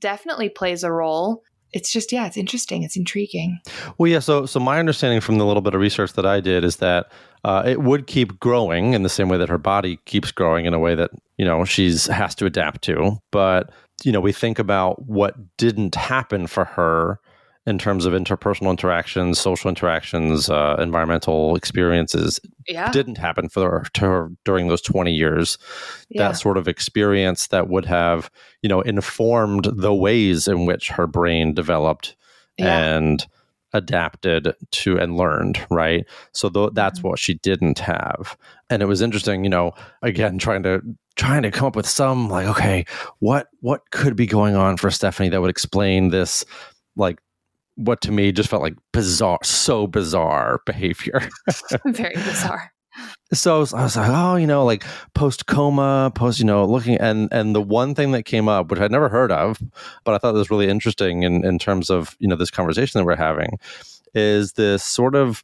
definitely 0.00 0.48
plays 0.48 0.84
a 0.84 0.92
role. 0.92 1.42
It's 1.72 1.92
just, 1.92 2.12
yeah, 2.12 2.28
it's 2.28 2.36
interesting. 2.36 2.84
It's 2.84 2.96
intriguing. 2.96 3.58
Well, 3.98 4.08
yeah. 4.08 4.20
So, 4.20 4.46
so 4.46 4.60
my 4.60 4.78
understanding 4.78 5.20
from 5.20 5.38
the 5.38 5.44
little 5.44 5.62
bit 5.62 5.74
of 5.74 5.80
research 5.80 6.12
that 6.12 6.24
I 6.24 6.38
did 6.38 6.62
is 6.62 6.76
that 6.76 7.10
uh, 7.42 7.64
it 7.66 7.82
would 7.82 8.06
keep 8.06 8.38
growing 8.38 8.94
in 8.94 9.02
the 9.02 9.08
same 9.08 9.28
way 9.28 9.38
that 9.38 9.48
her 9.48 9.58
body 9.58 9.98
keeps 10.04 10.30
growing 10.30 10.66
in 10.66 10.74
a 10.74 10.78
way 10.78 10.94
that 10.94 11.10
you 11.36 11.44
know 11.44 11.64
she's 11.64 12.06
has 12.06 12.36
to 12.36 12.46
adapt 12.46 12.82
to. 12.82 13.18
But 13.32 13.72
you 14.04 14.12
know, 14.12 14.20
we 14.20 14.32
think 14.32 14.60
about 14.60 15.02
what 15.06 15.34
didn't 15.56 15.96
happen 15.96 16.46
for 16.46 16.64
her 16.64 17.18
in 17.66 17.78
terms 17.78 18.04
of 18.04 18.12
interpersonal 18.12 18.70
interactions, 18.70 19.38
social 19.38 19.70
interactions, 19.70 20.50
uh, 20.50 20.76
environmental 20.78 21.56
experiences 21.56 22.38
yeah. 22.68 22.90
didn't 22.90 23.16
happen 23.16 23.48
for 23.48 23.70
her, 23.70 23.86
to 23.94 24.00
her 24.02 24.30
during 24.44 24.68
those 24.68 24.82
20 24.82 25.12
years. 25.12 25.56
Yeah. 26.10 26.28
That 26.28 26.36
sort 26.36 26.58
of 26.58 26.68
experience 26.68 27.46
that 27.48 27.68
would 27.68 27.86
have, 27.86 28.30
you 28.62 28.68
know, 28.68 28.82
informed 28.82 29.64
the 29.72 29.94
ways 29.94 30.46
in 30.46 30.66
which 30.66 30.90
her 30.90 31.06
brain 31.06 31.54
developed 31.54 32.16
yeah. 32.58 32.96
and 32.96 33.26
adapted 33.72 34.54
to 34.70 34.98
and 34.98 35.16
learned, 35.16 35.58
right? 35.70 36.06
So 36.32 36.48
th- 36.48 36.70
that's 36.74 36.98
mm-hmm. 37.00 37.08
what 37.08 37.18
she 37.18 37.34
didn't 37.34 37.78
have. 37.80 38.36
And 38.68 38.82
it 38.82 38.86
was 38.86 39.02
interesting, 39.02 39.42
you 39.42 39.50
know, 39.50 39.72
again 40.02 40.38
trying 40.38 40.62
to 40.64 40.82
trying 41.16 41.42
to 41.42 41.50
come 41.50 41.68
up 41.68 41.76
with 41.76 41.88
some 41.88 42.28
like 42.28 42.46
okay, 42.46 42.84
what 43.18 43.48
what 43.60 43.90
could 43.90 44.16
be 44.16 44.26
going 44.26 44.54
on 44.54 44.76
for 44.76 44.90
Stephanie 44.90 45.28
that 45.30 45.40
would 45.40 45.50
explain 45.50 46.08
this 46.08 46.44
like 46.96 47.18
what 47.76 48.00
to 48.02 48.12
me 48.12 48.32
just 48.32 48.48
felt 48.48 48.62
like 48.62 48.76
bizarre, 48.92 49.38
so 49.42 49.86
bizarre 49.86 50.60
behavior. 50.66 51.28
Very 51.84 52.14
bizarre. 52.14 52.72
So 53.32 53.56
I 53.56 53.58
was, 53.58 53.74
I 53.74 53.82
was, 53.82 53.96
like, 53.96 54.10
oh, 54.12 54.36
you 54.36 54.46
know, 54.46 54.64
like 54.64 54.84
post 55.14 55.46
coma, 55.46 56.12
post, 56.14 56.38
you 56.38 56.44
know, 56.44 56.64
looking 56.64 56.96
and 56.98 57.28
and 57.32 57.52
the 57.52 57.60
one 57.60 57.92
thing 57.94 58.12
that 58.12 58.22
came 58.22 58.48
up, 58.48 58.70
which 58.70 58.78
I'd 58.78 58.92
never 58.92 59.08
heard 59.08 59.32
of, 59.32 59.60
but 60.04 60.14
I 60.14 60.18
thought 60.18 60.34
was 60.34 60.50
really 60.50 60.68
interesting 60.68 61.24
in 61.24 61.44
in 61.44 61.58
terms 61.58 61.90
of 61.90 62.16
you 62.20 62.28
know 62.28 62.36
this 62.36 62.52
conversation 62.52 63.00
that 63.00 63.04
we're 63.04 63.16
having, 63.16 63.58
is 64.14 64.52
this 64.52 64.84
sort 64.84 65.16
of, 65.16 65.42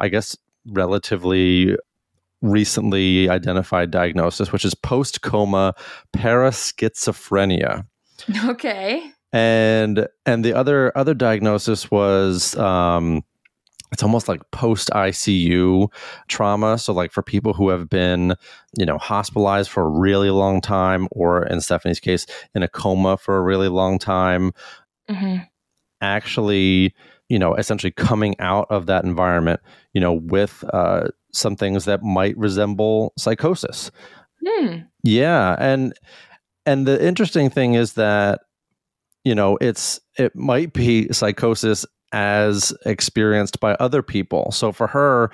I 0.00 0.08
guess, 0.08 0.36
relatively 0.66 1.76
recently 2.42 3.28
identified 3.28 3.92
diagnosis, 3.92 4.50
which 4.50 4.64
is 4.64 4.74
post 4.74 5.22
coma 5.22 5.74
paraschizophrenia. 6.16 7.86
Okay 8.46 9.12
and 9.32 10.08
and 10.26 10.44
the 10.44 10.52
other 10.54 10.96
other 10.96 11.14
diagnosis 11.14 11.90
was 11.90 12.56
um, 12.56 13.22
it's 13.92 14.02
almost 14.02 14.28
like 14.28 14.48
post 14.50 14.90
ICU 14.90 15.88
trauma. 16.28 16.78
So, 16.78 16.92
like 16.92 17.12
for 17.12 17.22
people 17.22 17.54
who 17.54 17.68
have 17.70 17.88
been, 17.88 18.34
you 18.76 18.84
know, 18.84 18.98
hospitalized 18.98 19.70
for 19.70 19.82
a 19.82 19.88
really 19.88 20.30
long 20.30 20.60
time, 20.60 21.08
or 21.10 21.46
in 21.46 21.60
Stephanie's 21.60 22.00
case, 22.00 22.26
in 22.54 22.62
a 22.62 22.68
coma 22.68 23.16
for 23.16 23.38
a 23.38 23.42
really 23.42 23.68
long 23.68 23.98
time, 23.98 24.52
mm-hmm. 25.10 25.38
actually, 26.00 26.94
you 27.28 27.38
know, 27.38 27.54
essentially 27.54 27.90
coming 27.90 28.38
out 28.40 28.66
of 28.70 28.86
that 28.86 29.04
environment, 29.04 29.60
you 29.94 30.00
know, 30.00 30.12
with 30.12 30.64
uh, 30.72 31.08
some 31.32 31.56
things 31.56 31.84
that 31.86 32.02
might 32.02 32.36
resemble 32.36 33.12
psychosis. 33.16 33.90
Hmm. 34.46 34.76
Yeah, 35.02 35.56
and 35.58 35.94
and 36.66 36.86
the 36.86 37.02
interesting 37.02 37.48
thing 37.48 37.74
is 37.74 37.94
that 37.94 38.40
you 39.28 39.34
know 39.34 39.58
it's 39.60 40.00
it 40.16 40.34
might 40.34 40.72
be 40.72 41.06
psychosis 41.12 41.84
as 42.12 42.72
experienced 42.86 43.60
by 43.60 43.74
other 43.74 44.02
people. 44.02 44.50
So 44.52 44.72
for 44.72 44.86
her 44.86 45.30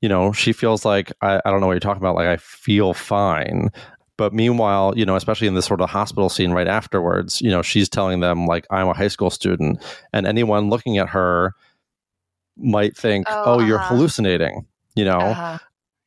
you 0.00 0.08
know 0.08 0.32
she 0.32 0.52
feels 0.52 0.84
like 0.84 1.12
I, 1.22 1.40
I 1.44 1.50
don't 1.50 1.60
know 1.60 1.66
what 1.66 1.72
you're 1.72 1.80
talking 1.80 2.02
about 2.02 2.14
like 2.14 2.28
i 2.28 2.36
feel 2.36 2.94
fine. 2.94 3.70
But 4.16 4.32
meanwhile 4.32 4.94
you 4.96 5.04
know 5.04 5.16
especially 5.16 5.48
in 5.48 5.54
this 5.54 5.66
sort 5.66 5.80
of 5.80 5.90
hospital 5.90 6.28
scene 6.28 6.52
right 6.52 6.68
afterwards 6.68 7.42
you 7.42 7.50
know 7.50 7.62
she's 7.62 7.88
telling 7.88 8.20
them 8.20 8.46
like 8.46 8.64
i'm 8.70 8.86
a 8.86 8.94
high 8.94 9.08
school 9.08 9.30
student. 9.30 9.82
And 10.12 10.24
anyone 10.24 10.70
looking 10.70 10.98
at 10.98 11.08
her 11.08 11.54
might 12.56 12.96
think 12.96 13.26
oh, 13.28 13.42
oh 13.44 13.54
uh-huh. 13.54 13.66
you're 13.66 13.78
hallucinating 13.80 14.66
you 14.94 15.04
know? 15.04 15.18
Uh-huh 15.18 15.58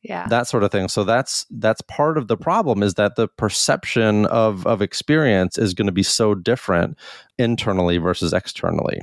yeah. 0.08 0.26
that 0.28 0.46
sort 0.46 0.62
of 0.62 0.70
thing. 0.70 0.88
So 0.88 1.04
that's 1.04 1.46
that's 1.50 1.80
part 1.82 2.16
of 2.16 2.28
the 2.28 2.36
problem 2.36 2.82
is 2.82 2.94
that 2.94 3.16
the 3.16 3.28
perception 3.28 4.26
of 4.26 4.66
of 4.66 4.80
experience 4.82 5.58
is 5.58 5.74
going 5.74 5.86
to 5.86 5.92
be 5.92 6.02
so 6.02 6.34
different 6.34 6.96
internally 7.38 7.98
versus 7.98 8.32
externally. 8.32 9.00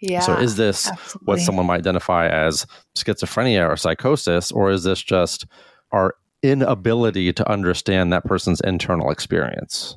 Yeah 0.00 0.20
so 0.20 0.34
is 0.34 0.56
this 0.56 0.88
absolutely. 0.88 1.24
what 1.24 1.40
someone 1.40 1.66
might 1.66 1.78
identify 1.78 2.28
as 2.28 2.66
schizophrenia 2.96 3.68
or 3.68 3.76
psychosis 3.76 4.52
or 4.52 4.70
is 4.70 4.82
this 4.84 5.00
just 5.02 5.46
our 5.92 6.14
inability 6.42 7.32
to 7.32 7.50
understand 7.50 8.12
that 8.12 8.24
person's 8.24 8.60
internal 8.62 9.10
experience? 9.10 9.96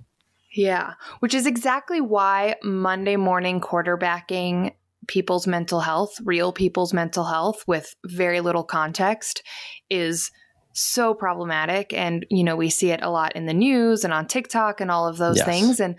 Yeah 0.54 0.94
which 1.20 1.34
is 1.34 1.46
exactly 1.46 2.00
why 2.00 2.56
monday 2.64 3.16
morning 3.16 3.60
quarterbacking 3.60 4.74
people's 5.08 5.48
mental 5.48 5.80
health, 5.80 6.16
real 6.24 6.52
people's 6.52 6.94
mental 6.94 7.24
health 7.24 7.64
with 7.68 7.94
very 8.06 8.42
little 8.42 8.64
context 8.64 9.42
is 9.90 10.32
so 10.74 11.14
problematic. 11.14 11.92
And 11.94 12.26
you 12.30 12.44
know 12.44 12.56
we 12.56 12.70
see 12.70 12.92
it 12.92 13.02
a 13.02 13.10
lot 13.10 13.36
in 13.36 13.46
the 13.46 13.54
news 13.54 14.04
and 14.04 14.14
on 14.14 14.28
TikTok 14.28 14.80
and 14.80 14.92
all 14.92 15.08
of 15.08 15.18
those 15.18 15.38
yes. 15.38 15.46
things. 15.46 15.80
And 15.80 15.96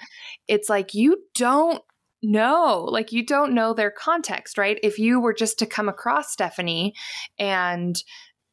it's 0.47 0.69
like 0.69 0.95
you 0.95 1.19
don't 1.35 1.83
know 2.23 2.87
like 2.91 3.13
you 3.13 3.25
don't 3.25 3.55
know 3.55 3.75
their 3.75 3.91
context 3.91 4.59
right? 4.59 4.79
If 4.83 4.99
you 4.99 5.21
were 5.21 5.35
just 5.35 5.59
to 5.61 5.67
come 5.67 5.89
across 5.89 6.33
Stephanie 6.33 6.95
and 7.39 8.01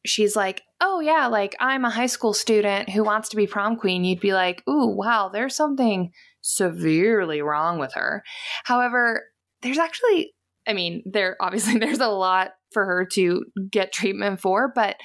she's 0.04 0.36
like 0.36 0.62
oh 0.80 1.00
yeah 1.00 1.26
like 1.26 1.56
I'm 1.58 1.84
a 1.84 1.90
high 1.90 2.06
school 2.06 2.32
student 2.32 2.88
who 2.90 3.02
wants 3.02 3.28
to 3.30 3.36
be 3.36 3.48
prom 3.48 3.76
queen 3.76 4.04
you'd 4.04 4.20
be 4.20 4.32
like 4.32 4.62
ooh 4.68 4.86
wow 4.86 5.30
there's 5.32 5.56
something 5.56 6.12
severely 6.42 7.42
wrong 7.42 7.78
with 7.78 7.94
her. 7.94 8.22
However 8.64 9.24
there's 9.62 9.78
actually 9.78 10.32
I 10.66 10.72
mean, 10.72 11.02
there 11.06 11.36
obviously 11.40 11.78
there's 11.78 12.00
a 12.00 12.08
lot 12.08 12.52
for 12.72 12.84
her 12.84 13.06
to 13.12 13.44
get 13.70 13.92
treatment 13.92 14.40
for, 14.40 14.72
but 14.74 14.96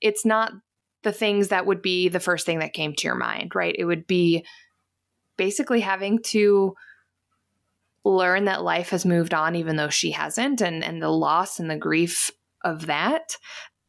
it's 0.00 0.24
not 0.24 0.52
the 1.02 1.12
things 1.12 1.48
that 1.48 1.66
would 1.66 1.82
be 1.82 2.08
the 2.08 2.20
first 2.20 2.46
thing 2.46 2.58
that 2.58 2.72
came 2.72 2.94
to 2.94 3.06
your 3.06 3.14
mind, 3.14 3.54
right? 3.54 3.74
It 3.76 3.84
would 3.84 4.06
be 4.06 4.44
basically 5.36 5.80
having 5.80 6.22
to 6.22 6.74
learn 8.04 8.46
that 8.46 8.62
life 8.62 8.90
has 8.90 9.04
moved 9.04 9.34
on 9.34 9.56
even 9.56 9.76
though 9.76 9.88
she 9.88 10.10
hasn't 10.10 10.60
and 10.60 10.82
and 10.82 11.02
the 11.02 11.08
loss 11.08 11.60
and 11.60 11.70
the 11.70 11.76
grief 11.76 12.30
of 12.64 12.86
that 12.86 13.36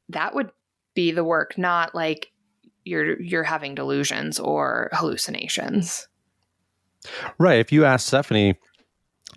that 0.10 0.36
would 0.36 0.52
be 0.94 1.12
the 1.12 1.24
work 1.24 1.58
not 1.58 1.96
like 1.96 2.28
you're 2.84 3.20
you're 3.22 3.44
having 3.44 3.74
delusions 3.74 4.40
or 4.40 4.90
hallucinations 4.92 6.08
right 7.38 7.60
if 7.60 7.72
you 7.72 7.86
ask 7.86 8.08
stephanie 8.08 8.56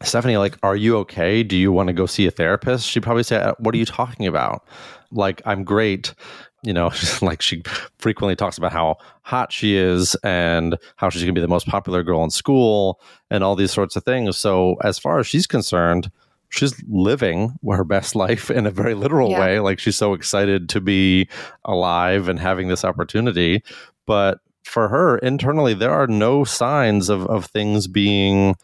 Stephanie, 0.05 0.37
like, 0.37 0.59
are 0.63 0.77
you 0.77 0.97
okay? 0.99 1.43
Do 1.43 1.57
you 1.57 1.73
want 1.73 1.89
to 1.89 1.93
go 1.93 2.07
see 2.07 2.27
a 2.27 2.31
therapist? 2.31 2.87
She'd 2.87 3.03
probably 3.03 3.23
say, 3.23 3.37
uh, 3.37 3.55
What 3.59 3.75
are 3.75 3.79
you 3.79 3.85
talking 3.85 4.27
about? 4.27 4.67
Like, 5.11 5.43
I'm 5.45 5.65
great. 5.65 6.15
You 6.63 6.73
know, 6.73 6.91
like 7.23 7.43
she 7.43 7.63
frequently 7.99 8.37
talks 8.37 8.57
about 8.59 8.73
how 8.73 8.97
hot 9.23 9.53
she 9.53 9.77
is 9.77 10.15
and 10.23 10.77
how 10.97 11.11
she's 11.11 11.23
going 11.23 11.35
to 11.35 11.39
be 11.39 11.43
the 11.43 11.49
most 11.49 11.67
popular 11.67 12.03
girl 12.03 12.25
in 12.25 12.31
school 12.31 13.01
and 13.31 13.45
all 13.45 13.57
these 13.57 13.73
sorts 13.73 13.97
of 13.97 14.05
things. 14.05 14.39
So, 14.39 14.77
as 14.83 14.99
far 14.99 15.19
as 15.19 15.27
she's 15.27 15.47
concerned, 15.47 16.11
she's 16.49 16.83
living 16.89 17.57
her 17.69 17.85
best 17.85 18.15
life 18.25 18.51
in 18.51 18.67
a 18.67 18.71
very 18.71 18.95
literal 18.95 19.31
yeah. 19.31 19.41
way. 19.41 19.61
Like, 19.61 19.79
she's 19.79 19.97
so 19.97 20.15
excited 20.15 20.69
to 20.71 20.81
be 20.81 21.29
alive 21.65 22.29
and 22.29 22.39
having 22.39 22.69
this 22.69 22.85
opportunity. 22.85 23.63
But 24.07 24.41
for 24.65 24.89
her, 24.89 25.19
internally, 25.19 25.75
there 25.75 25.93
are 25.93 26.07
no 26.07 26.45
signs 26.45 27.09
of, 27.09 27.27
of 27.27 27.47
things 27.47 27.87
being 27.87 28.57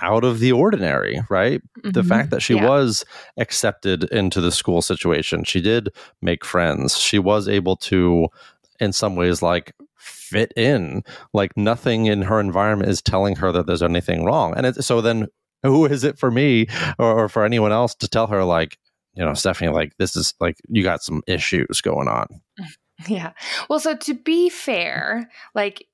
out 0.00 0.24
of 0.24 0.40
the 0.40 0.52
ordinary, 0.52 1.20
right? 1.30 1.60
Mm-hmm. 1.78 1.90
The 1.90 2.02
fact 2.02 2.30
that 2.30 2.40
she 2.40 2.54
yeah. 2.54 2.68
was 2.68 3.04
accepted 3.36 4.04
into 4.04 4.40
the 4.40 4.52
school 4.52 4.82
situation, 4.82 5.44
she 5.44 5.60
did 5.60 5.90
make 6.20 6.44
friends. 6.44 6.98
She 6.98 7.18
was 7.18 7.48
able 7.48 7.76
to, 7.76 8.28
in 8.80 8.92
some 8.92 9.16
ways, 9.16 9.42
like 9.42 9.74
fit 9.96 10.52
in. 10.56 11.02
Like 11.32 11.56
nothing 11.56 12.06
in 12.06 12.22
her 12.22 12.40
environment 12.40 12.90
is 12.90 13.02
telling 13.02 13.36
her 13.36 13.52
that 13.52 13.66
there's 13.66 13.82
anything 13.82 14.24
wrong. 14.24 14.54
And 14.56 14.66
it, 14.66 14.84
so 14.84 15.00
then, 15.00 15.28
who 15.62 15.86
is 15.86 16.04
it 16.04 16.18
for 16.18 16.30
me 16.30 16.66
or, 16.98 17.24
or 17.24 17.28
for 17.28 17.44
anyone 17.44 17.72
else 17.72 17.94
to 17.96 18.08
tell 18.08 18.26
her, 18.26 18.44
like, 18.44 18.78
you 19.14 19.24
know, 19.24 19.32
Stephanie, 19.34 19.70
like, 19.70 19.96
this 19.96 20.16
is 20.16 20.34
like, 20.40 20.56
you 20.68 20.82
got 20.82 21.02
some 21.02 21.22
issues 21.26 21.80
going 21.80 22.08
on? 22.08 22.26
Yeah. 23.08 23.32
Well, 23.68 23.80
so 23.80 23.96
to 23.96 24.14
be 24.14 24.48
fair, 24.48 25.28
like 25.52 25.84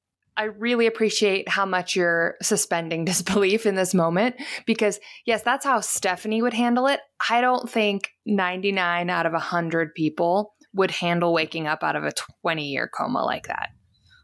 I 0.40 0.44
really 0.44 0.87
appreciate 0.87 1.50
how 1.50 1.66
much 1.66 1.94
you're 1.94 2.37
suspending 2.40 3.05
disbelief 3.05 3.66
in 3.66 3.74
this 3.74 3.92
moment 3.92 4.37
because, 4.64 4.98
yes, 5.26 5.42
that's 5.42 5.66
how 5.66 5.81
Stephanie 5.81 6.40
would 6.40 6.55
handle 6.55 6.87
it. 6.87 7.00
I 7.29 7.42
don't 7.42 7.68
think 7.68 8.09
99 8.24 9.11
out 9.11 9.26
of 9.26 9.35
100 9.35 9.94
people 9.94 10.55
would 10.72 10.92
handle 10.92 11.35
waking 11.35 11.66
up 11.66 11.83
out 11.83 11.94
of 11.94 12.05
a 12.05 12.12
20 12.40 12.64
year 12.68 12.88
coma 12.88 13.22
like 13.22 13.48
that. 13.48 13.68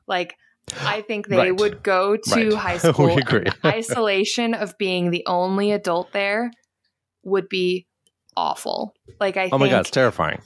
Like, 0.09 0.37
I 0.81 1.03
think 1.03 1.29
they 1.29 1.37
right. 1.37 1.61
would 1.61 1.83
go 1.83 2.17
to 2.17 2.49
right. 2.49 2.55
high 2.55 2.79
school. 2.79 3.19
isolation 3.63 4.55
of 4.55 4.79
being 4.79 5.11
the 5.11 5.25
only 5.27 5.71
adult 5.73 6.15
there 6.15 6.51
would 7.25 7.51
be 7.51 7.87
awful. 8.35 8.95
Like, 9.21 9.37
I 9.37 9.51
oh 9.53 9.59
my 9.59 9.69
God, 9.69 9.81
it's 9.81 9.91
terrifying 9.91 10.41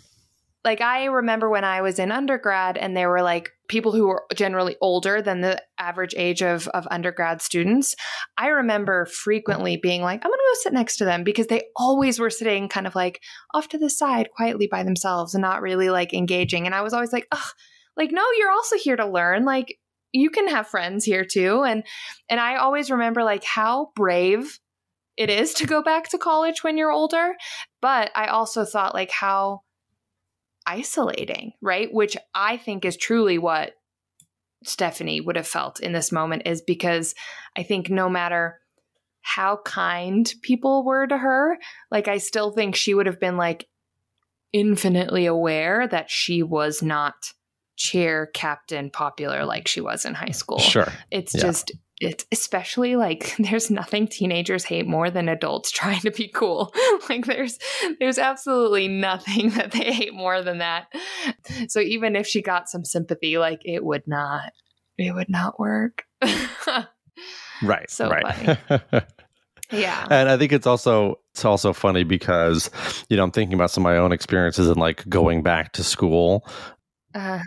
like 0.65 0.81
I 0.81 1.07
remember 1.07 1.49
when 1.49 1.65
I 1.65 1.81
was 1.81 1.99
in 1.99 2.13
undergrad 2.13 2.77
and 2.77 2.95
there 2.95 3.09
were 3.09 3.23
like 3.23 3.51
people 3.69 3.93
who 3.93 4.09
were 4.09 4.25
generally 4.35 4.77
older 4.81 5.23
than 5.23 5.41
the 5.41 5.63
average 5.79 6.15
age 6.17 6.43
of 6.43 6.69
of 6.69 6.87
undergrad 6.91 7.41
students. 7.41 7.95
I 8.37 8.49
remember 8.49 9.07
frequently 9.07 9.79
being 9.79 10.03
like, 10.03 10.21
I'm 10.23 10.31
gonna 10.31 10.37
go 10.37 10.59
sit 10.61 10.73
next 10.75 10.99
to 10.99 11.05
them 11.07 11.25
because 11.25 11.47
they 11.47 11.63
always 11.77 12.19
were 12.19 12.31
sitting 12.31 12.69
kind 12.69 12.87
of 12.87 12.95
like 12.95 13.21
off 13.55 13.69
to 13.69 13.79
the 13.79 13.89
side 13.89 14.29
quietly 14.37 14.67
by 14.67 14.83
themselves 14.83 15.35
and 15.35 15.43
not 15.43 15.63
really 15.63 15.89
like 15.89 16.13
engaging. 16.13 16.67
And 16.67 16.75
I 16.75 16.83
was 16.83 16.93
always 16.93 17.13
like, 17.13 17.27
ugh, 17.33 17.53
like, 17.97 18.13
no, 18.13 18.25
you're 18.39 18.51
also 18.51 18.77
here 18.77 18.97
to 18.97 19.07
learn. 19.07 19.45
Like 19.47 19.79
you 20.13 20.29
can 20.29 20.49
have 20.49 20.67
friends 20.69 21.05
here 21.05 21.25
too. 21.25 21.63
And 21.63 21.85
and 22.29 22.39
I 22.39 22.57
always 22.57 22.91
remember 22.91 23.23
like 23.23 23.45
how 23.45 23.93
brave 23.97 24.59
it 25.17 25.31
is 25.31 25.55
to 25.55 25.67
go 25.67 25.83
back 25.83 26.09
to 26.11 26.19
college 26.19 26.63
when 26.63 26.77
you're 26.77 26.93
older. 26.93 27.35
But 27.81 28.11
I 28.15 28.27
also 28.27 28.65
thought 28.65 28.95
like 28.95 29.11
how 29.11 29.61
isolating, 30.67 31.53
right? 31.61 31.93
Which 31.93 32.17
I 32.35 32.57
think 32.57 32.85
is 32.85 32.97
truly 32.97 33.39
what 33.39 33.73
Stephanie 34.65 35.21
would 35.21 35.37
have 35.37 35.47
felt 35.47 35.81
in 35.81 35.93
this 35.93 36.13
moment, 36.13 36.43
is 36.47 36.63
because 36.63 37.15
I 37.57 37.63
think 37.63 37.89
no 37.89 38.09
matter 38.09 38.59
how 39.23 39.59
kind 39.65 40.33
people 40.43 40.85
were 40.85 41.07
to 41.07 41.17
her, 41.17 41.59
like 41.91 42.09
I 42.09 42.19
still 42.19 42.51
think 42.51 42.75
she 42.75 42.95
would 42.95 43.07
have 43.07 43.21
been 43.21 43.37
like 43.37 43.67
infinitely 44.53 45.27
aware 45.27 45.87
that 45.87 46.11
she 46.11 46.43
was 46.43 46.83
not 46.83 47.15
chair 47.77 48.27
captain 48.35 48.91
popular 48.91 49.45
like 49.47 49.67
she 49.67 49.81
was 49.81 50.05
in 50.05 50.15
high 50.15 50.33
school. 50.33 50.59
Sure. 50.59 50.93
It's 51.11 51.35
yeah. 51.35 51.41
just 51.41 51.73
it's 52.01 52.25
especially 52.33 52.97
like 52.97 53.37
there's 53.39 53.71
nothing 53.71 54.09
teenagers 54.09 54.65
hate 54.65 54.87
more 54.87 55.11
than 55.11 55.29
adults 55.29 55.71
trying 55.71 56.01
to 56.01 56.11
be 56.11 56.29
cool. 56.29 56.75
like 57.09 57.27
there's 57.27 57.59
there's 58.01 58.19
absolutely 58.19 58.89
nothing 58.89 59.51
that 59.51 59.73
they 59.73 59.93
hate 59.93 60.15
more 60.15 60.43
than 60.43 60.59
that. 60.59 60.87
So 61.69 61.81
even 61.81 62.17
if 62.17 62.27
she 62.27 62.43
got 62.43 62.69
some 62.69 62.85
sympathy, 62.85 63.39
like 63.39 63.61
it 63.65 63.85
would 63.85 64.07
not 64.07 64.53
it 64.99 65.15
would 65.15 65.29
not 65.29 65.59
work. 65.61 66.05
right. 67.63 67.91
So 67.91 68.09
right. 68.09 68.59
yeah. 69.71 70.07
And 70.11 70.29
I 70.29 70.37
think 70.37 70.53
it's 70.53 70.67
also 70.67 71.21
it's 71.35 71.45
also 71.45 71.73
funny 71.73 72.05
because 72.05 72.71
you 73.09 73.17
know 73.17 73.25
I'm 73.25 73.31
thinking 73.31 73.55
about 73.55 73.71
some 73.71 73.85
of 73.87 73.93
my 73.93 73.99
own 73.99 74.13
experiences 74.13 74.69
and 74.69 74.79
like 74.79 75.09
going 75.09 75.43
back 75.43 75.73
to 75.73 75.85
school. 75.85 76.47
Uh, 77.15 77.41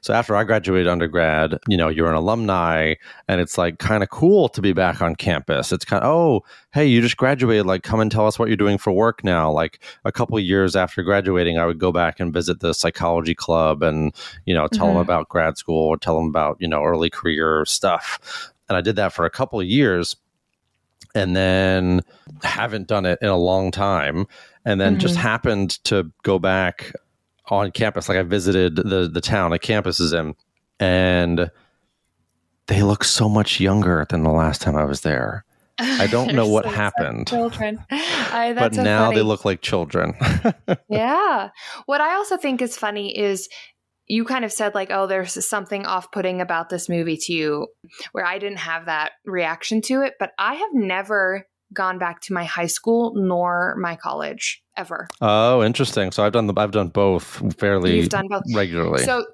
so 0.00 0.12
after 0.12 0.36
I 0.36 0.44
graduated 0.44 0.88
undergrad, 0.88 1.58
you 1.66 1.76
know, 1.76 1.88
you're 1.88 2.08
an 2.08 2.14
alumni 2.14 2.94
and 3.26 3.40
it's 3.40 3.58
like 3.58 3.78
kind 3.78 4.02
of 4.02 4.10
cool 4.10 4.48
to 4.50 4.62
be 4.62 4.72
back 4.72 5.00
on 5.00 5.16
campus. 5.16 5.72
It's 5.72 5.84
kind 5.84 6.02
of, 6.02 6.10
oh, 6.10 6.44
hey, 6.72 6.86
you 6.86 7.00
just 7.00 7.16
graduated, 7.16 7.66
like 7.66 7.82
come 7.82 8.00
and 8.00 8.10
tell 8.10 8.26
us 8.26 8.38
what 8.38 8.48
you're 8.48 8.56
doing 8.56 8.78
for 8.78 8.92
work 8.92 9.24
now. 9.24 9.50
Like 9.50 9.80
a 10.04 10.12
couple 10.12 10.38
years 10.38 10.76
after 10.76 11.02
graduating, 11.02 11.58
I 11.58 11.66
would 11.66 11.78
go 11.78 11.92
back 11.92 12.20
and 12.20 12.32
visit 12.32 12.60
the 12.60 12.74
psychology 12.74 13.34
club 13.34 13.82
and, 13.82 14.14
you 14.46 14.54
know, 14.54 14.66
tell 14.66 14.86
mm-hmm. 14.86 14.94
them 14.94 15.02
about 15.02 15.28
grad 15.28 15.58
school 15.58 15.88
or 15.88 15.96
tell 15.96 16.16
them 16.16 16.28
about, 16.28 16.56
you 16.60 16.68
know, 16.68 16.82
early 16.84 17.10
career 17.10 17.64
stuff. 17.66 18.52
And 18.68 18.76
I 18.76 18.80
did 18.80 18.96
that 18.96 19.12
for 19.12 19.24
a 19.24 19.30
couple 19.30 19.60
of 19.60 19.66
years 19.66 20.16
and 21.14 21.34
then 21.34 22.02
haven't 22.42 22.86
done 22.86 23.06
it 23.06 23.18
in 23.22 23.28
a 23.28 23.36
long 23.36 23.70
time 23.70 24.26
and 24.64 24.80
then 24.80 24.94
mm-hmm. 24.94 25.00
just 25.00 25.16
happened 25.16 25.82
to 25.84 26.10
go 26.22 26.38
back 26.38 26.92
on 27.50 27.70
campus. 27.70 28.08
Like 28.08 28.18
I 28.18 28.22
visited 28.22 28.76
the 28.76 29.08
the 29.12 29.20
town 29.20 29.52
a 29.52 29.58
campus 29.58 30.00
is 30.00 30.12
in, 30.12 30.34
and 30.80 31.50
they 32.66 32.82
look 32.82 33.04
so 33.04 33.28
much 33.28 33.60
younger 33.60 34.06
than 34.08 34.22
the 34.22 34.30
last 34.30 34.62
time 34.62 34.76
I 34.76 34.84
was 34.84 35.00
there. 35.00 35.44
I 35.78 36.06
don't 36.10 36.34
know 36.34 36.48
what 36.48 36.64
so 36.64 36.70
happened. 36.70 37.28
Children, 37.28 37.84
I, 37.90 38.54
but 38.56 38.74
so 38.74 38.82
now 38.82 39.06
funny. 39.06 39.16
they 39.16 39.22
look 39.22 39.44
like 39.44 39.60
children. 39.60 40.14
yeah. 40.88 41.50
What 41.86 42.00
I 42.00 42.14
also 42.14 42.36
think 42.36 42.62
is 42.62 42.76
funny 42.76 43.16
is 43.16 43.48
you 44.06 44.24
kind 44.24 44.44
of 44.44 44.52
said 44.52 44.74
like, 44.74 44.90
"Oh, 44.90 45.06
there's 45.06 45.46
something 45.46 45.86
off-putting 45.86 46.40
about 46.40 46.68
this 46.68 46.88
movie 46.88 47.16
to 47.18 47.32
you," 47.32 47.68
where 48.12 48.24
I 48.24 48.38
didn't 48.38 48.58
have 48.58 48.86
that 48.86 49.12
reaction 49.24 49.80
to 49.82 50.02
it. 50.02 50.14
But 50.18 50.32
I 50.38 50.54
have 50.54 50.70
never 50.72 51.46
gone 51.72 51.98
back 51.98 52.20
to 52.22 52.32
my 52.32 52.44
high 52.44 52.66
school 52.66 53.12
nor 53.14 53.76
my 53.76 53.96
college 53.96 54.62
ever. 54.76 55.08
Oh, 55.20 55.62
interesting. 55.62 56.12
So 56.12 56.24
I've 56.24 56.32
done 56.32 56.46
the 56.46 56.54
I've 56.56 56.70
done 56.70 56.88
both 56.88 57.42
fairly 57.58 57.96
You've 57.96 58.08
done 58.08 58.28
both. 58.28 58.42
regularly. 58.54 59.04
So 59.04 59.26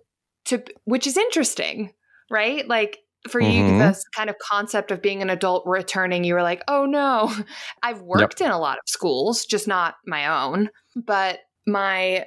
to 0.47 0.63
which 0.85 1.07
is 1.07 1.17
interesting, 1.17 1.93
right? 2.31 2.67
Like 2.67 2.99
for 3.29 3.41
you 3.41 3.63
mm-hmm. 3.63 3.79
this 3.79 4.05
kind 4.15 4.29
of 4.29 4.37
concept 4.39 4.91
of 4.91 5.01
being 5.01 5.23
an 5.23 5.31
adult 5.31 5.65
returning 5.67 6.25
you 6.25 6.35
were 6.35 6.43
like 6.43 6.63
oh 6.69 6.85
no 6.85 7.35
i've 7.83 8.03
worked 8.03 8.41
yep. 8.41 8.49
in 8.49 8.53
a 8.53 8.59
lot 8.59 8.77
of 8.77 8.83
schools 8.87 9.47
just 9.47 9.67
not 9.67 9.95
my 10.07 10.27
own 10.27 10.69
but 10.95 11.39
my 11.67 12.27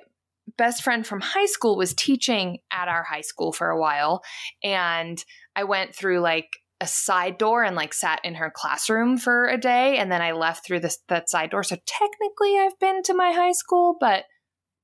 best 0.58 0.82
friend 0.82 1.06
from 1.06 1.22
high 1.22 1.46
school 1.46 1.78
was 1.78 1.94
teaching 1.94 2.58
at 2.72 2.88
our 2.88 3.04
high 3.04 3.22
school 3.22 3.52
for 3.52 3.70
a 3.70 3.80
while 3.80 4.24
and 4.64 5.24
i 5.56 5.64
went 5.64 5.94
through 5.94 6.20
like 6.20 6.50
a 6.80 6.88
side 6.88 7.38
door 7.38 7.64
and 7.64 7.76
like 7.76 7.94
sat 7.94 8.20
in 8.24 8.36
her 8.36 8.52
classroom 8.54 9.18
for 9.18 9.48
a 9.48 9.58
day 9.58 9.98
and 9.98 10.12
then 10.12 10.22
I 10.22 10.32
left 10.34 10.66
through 10.66 10.82
this 10.82 11.00
that 11.08 11.30
side 11.30 11.50
door. 11.50 11.64
So 11.64 11.78
technically 11.86 12.58
I've 12.58 12.80
been 12.80 13.02
to 13.04 13.16
my 13.16 13.32
high 13.32 13.54
school, 13.54 13.96
but 14.00 14.26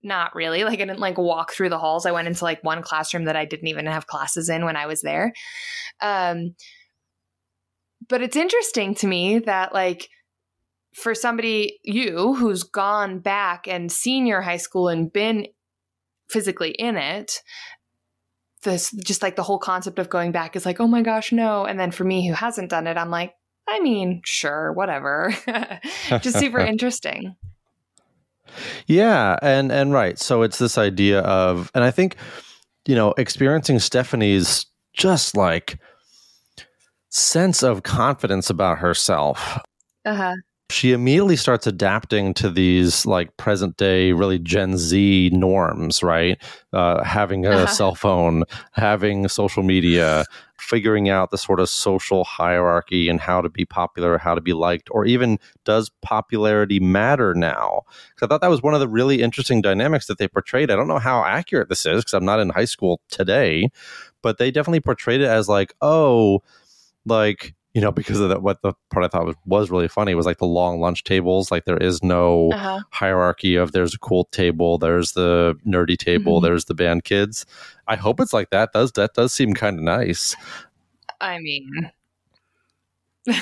not 0.02 0.36
really. 0.36 0.64
Like 0.64 0.80
I 0.80 0.86
didn't 0.86 1.00
like 1.00 1.18
walk 1.18 1.54
through 1.54 1.70
the 1.70 1.78
halls. 1.78 2.06
I 2.06 2.12
went 2.12 2.28
into 2.28 2.44
like 2.44 2.64
one 2.64 2.82
classroom 2.82 3.26
that 3.26 3.36
I 3.36 3.46
didn't 3.46 3.68
even 3.68 3.86
have 3.86 4.08
classes 4.08 4.50
in 4.50 4.66
when 4.66 4.76
I 4.76 4.88
was 4.88 5.02
there. 5.02 5.34
Um 6.02 6.56
but 8.10 8.22
it's 8.22 8.36
interesting 8.36 8.96
to 8.96 9.08
me 9.08 9.40
that 9.40 9.74
like 9.74 10.10
for 10.96 11.14
somebody 11.16 11.80
you 11.84 12.34
who's 12.36 12.64
gone 12.64 13.20
back 13.20 13.68
and 13.68 13.92
seen 13.92 14.26
your 14.26 14.42
high 14.42 14.58
school 14.58 14.88
and 14.88 15.14
been 15.14 15.48
physically 16.28 16.72
in 16.72 16.98
it 16.98 17.42
this 18.64 18.92
just 18.92 19.22
like 19.22 19.36
the 19.36 19.44
whole 19.44 19.60
concept 19.60 20.00
of 20.00 20.10
going 20.10 20.32
back 20.32 20.56
is 20.56 20.66
like, 20.66 20.80
oh 20.80 20.88
my 20.88 21.02
gosh, 21.02 21.32
no. 21.32 21.66
And 21.66 21.80
then 21.80 21.92
for 21.92 22.04
me 22.04 22.28
who 22.28 22.34
hasn't 22.34 22.70
done 22.70 22.88
it, 22.88 22.98
I'm 22.98 23.10
like, 23.10 23.34
I 23.68 23.80
mean, 23.80 24.22
sure, 24.26 24.74
whatever. 24.74 25.34
just 26.22 26.40
super 26.40 26.60
interesting. 26.74 27.36
Yeah, 28.88 29.38
and 29.42 29.72
and 29.72 29.94
right. 29.94 30.20
So 30.20 30.42
it's 30.42 30.60
this 30.60 30.78
idea 30.78 31.22
of 31.22 31.72
and 31.74 31.84
I 31.84 31.92
think 31.92 32.16
you 32.86 32.96
know, 32.96 33.14
experiencing 33.18 33.80
Stephanie's 33.80 34.66
just 34.94 35.38
like 35.38 35.80
sense 37.10 37.64
of 37.64 37.84
confidence 37.84 38.50
about 38.50 38.80
herself. 38.80 39.60
Uh-huh 40.06 40.34
she 40.74 40.92
immediately 40.92 41.36
starts 41.36 41.68
adapting 41.68 42.34
to 42.34 42.50
these 42.50 43.06
like 43.06 43.36
present 43.38 43.78
day 43.78 44.12
really 44.12 44.40
gen 44.40 44.78
z 44.78 45.30
norms 45.32 46.02
right? 46.02 46.42
Uh, 46.74 47.04
having 47.04 47.46
a 47.46 47.52
uh-huh. 47.52 47.68
cell 47.68 47.96
phone 47.96 48.44
having 48.72 49.28
social 49.28 49.62
media 49.62 50.26
figuring 50.58 51.10
out 51.10 51.30
the 51.30 51.38
sort 51.38 51.60
of 51.60 51.70
social 51.70 52.24
hierarchy 52.24 53.08
and 53.08 53.20
how 53.20 53.40
to 53.40 53.50
be 53.50 53.66
popular 53.66 54.18
how 54.18 54.34
to 54.34 54.42
be 54.42 54.54
liked 54.54 54.90
or 54.92 55.06
even 55.06 55.38
does 55.64 55.92
popularity 56.02 56.80
matter 56.80 57.36
now? 57.36 57.82
Because 58.10 58.26
i 58.26 58.28
thought 58.28 58.42
that 58.42 58.50
was 58.50 58.64
one 58.64 58.74
of 58.74 58.80
the 58.80 58.88
really 58.88 59.22
interesting 59.22 59.62
dynamics 59.62 60.08
that 60.08 60.18
they 60.18 60.28
portrayed. 60.28 60.72
I 60.72 60.76
don't 60.76 60.88
know 60.88 61.00
how 61.00 61.24
accurate 61.24 61.70
this 61.70 61.86
is 61.86 62.02
because 62.02 62.14
i'm 62.14 62.26
not 62.26 62.40
in 62.40 62.50
high 62.50 62.66
school 62.66 63.00
today 63.10 63.70
but 64.24 64.40
they 64.40 64.50
definitely 64.50 64.80
portrayed 64.80 65.22
it 65.22 65.28
as 65.28 65.48
like 65.48 65.76
oh 65.82 66.42
like 67.06 67.54
you 67.74 67.82
know, 67.82 67.92
because 67.92 68.20
of 68.20 68.30
that, 68.30 68.44
what 68.44 68.62
the 68.62 68.74
part 68.92 69.04
I 69.04 69.08
thought 69.08 69.26
was, 69.26 69.36
was 69.46 69.72
really 69.72 69.88
funny 69.88 70.14
was 70.14 70.28
like 70.28 70.38
the 70.38 70.46
long 70.46 70.80
lunch 70.80 71.04
tables. 71.04 71.50
Like 71.50 71.66
there 71.66 71.78
is 71.78 72.04
no 72.04 72.52
uh-huh. 72.52 72.82
hierarchy 72.92 73.56
of 73.56 73.72
there's 73.72 73.96
a 73.96 74.00
cool 74.00 74.26
table, 74.26 74.78
there's 74.78 75.14
the 75.14 75.56
nerdy 75.66 75.98
table, 75.98 76.38
mm-hmm. 76.38 76.46
there's 76.46 76.66
the 76.66 76.76
band 76.76 77.04
kids. 77.04 77.46
I 77.88 77.96
hope 77.96 78.20
it's 78.20 78.34
like 78.34 78.52
that. 78.52 78.74
Does 78.74 78.92
that 78.94 79.16
does 79.16 79.34
seem 79.34 79.54
kind 79.54 79.80
of 79.80 79.84
nice? 79.84 80.36
I 81.20 81.40
mean, 81.40 81.92
like 83.28 83.42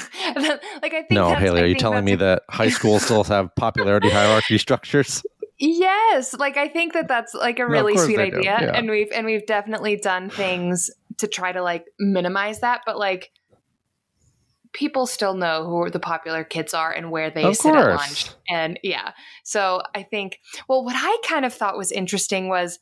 I 0.84 0.90
think 0.90 1.12
no, 1.12 1.34
Haley, 1.34 1.62
are 1.62 1.66
you 1.66 1.76
telling 1.76 2.06
me 2.06 2.16
that 2.16 2.44
high 2.50 2.70
schools 2.70 3.04
still 3.04 3.26
have 3.26 3.54
popularity 3.56 4.10
hierarchy 4.10 4.58
structures? 4.58 5.24
Yes, 5.58 6.34
like 6.34 6.56
I 6.56 6.70
think 6.70 6.94
that 6.94 7.08
that's 7.08 7.34
like 7.34 7.60
a 7.60 7.68
really 7.68 7.96
no, 7.96 8.06
sweet 8.06 8.20
idea, 8.20 8.42
yeah. 8.44 8.72
and 8.74 8.90
we've 8.90 9.12
and 9.12 9.26
we've 9.26 9.46
definitely 9.46 9.98
done 9.98 10.30
things 10.30 10.90
to 11.18 11.28
try 11.28 11.52
to 11.52 11.62
like 11.62 11.86
minimize 12.00 12.62
that, 12.62 12.82
but 12.86 12.98
like 12.98 13.32
people 14.74 15.06
still 15.06 15.34
know 15.34 15.66
who 15.66 15.90
the 15.90 16.00
popular 16.00 16.44
kids 16.44 16.74
are 16.74 16.92
and 16.92 17.12
where 17.12 17.30
they 17.30 17.44
of 17.44 17.56
sit 17.56 17.74
course. 17.74 17.86
at 17.86 17.96
lunch. 17.96 18.30
And 18.50 18.80
yeah. 18.84 19.12
So 19.44 19.82
I 19.94 20.04
think, 20.04 20.40
well, 20.68 20.84
what 20.84 20.96
I 20.98 21.18
kind 21.28 21.46
of 21.46 21.54
thought 21.54 21.78
was 21.78 21.92
interesting 21.92 22.48
was 22.48 22.80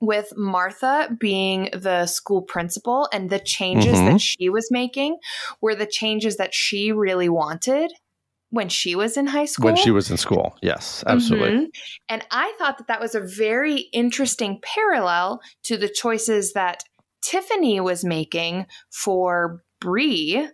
with 0.00 0.32
Martha 0.36 1.16
being 1.20 1.70
the 1.72 2.06
school 2.06 2.42
principal 2.42 3.08
and 3.12 3.30
the 3.30 3.38
changes 3.38 3.96
mm-hmm. 3.98 4.12
that 4.12 4.20
she 4.20 4.48
was 4.48 4.68
making 4.70 5.18
were 5.60 5.76
the 5.76 5.86
changes 5.86 6.38
that 6.38 6.52
she 6.52 6.90
really 6.90 7.28
wanted 7.28 7.92
when 8.50 8.68
she 8.68 8.94
was 8.94 9.16
in 9.16 9.28
high 9.28 9.44
school. 9.44 9.66
When 9.66 9.76
she 9.76 9.92
was 9.92 10.10
in 10.10 10.16
school. 10.16 10.56
Yes, 10.60 11.04
absolutely. 11.06 11.50
Mm-hmm. 11.50 11.64
And 12.08 12.26
I 12.30 12.52
thought 12.58 12.78
that 12.78 12.88
that 12.88 13.00
was 13.00 13.14
a 13.14 13.20
very 13.20 13.88
interesting 13.92 14.60
parallel 14.62 15.40
to 15.64 15.76
the 15.76 15.88
choices 15.88 16.52
that 16.52 16.82
Tiffany 17.22 17.80
was 17.80 18.04
making 18.04 18.66
for 18.90 19.62
Bree 19.80 20.48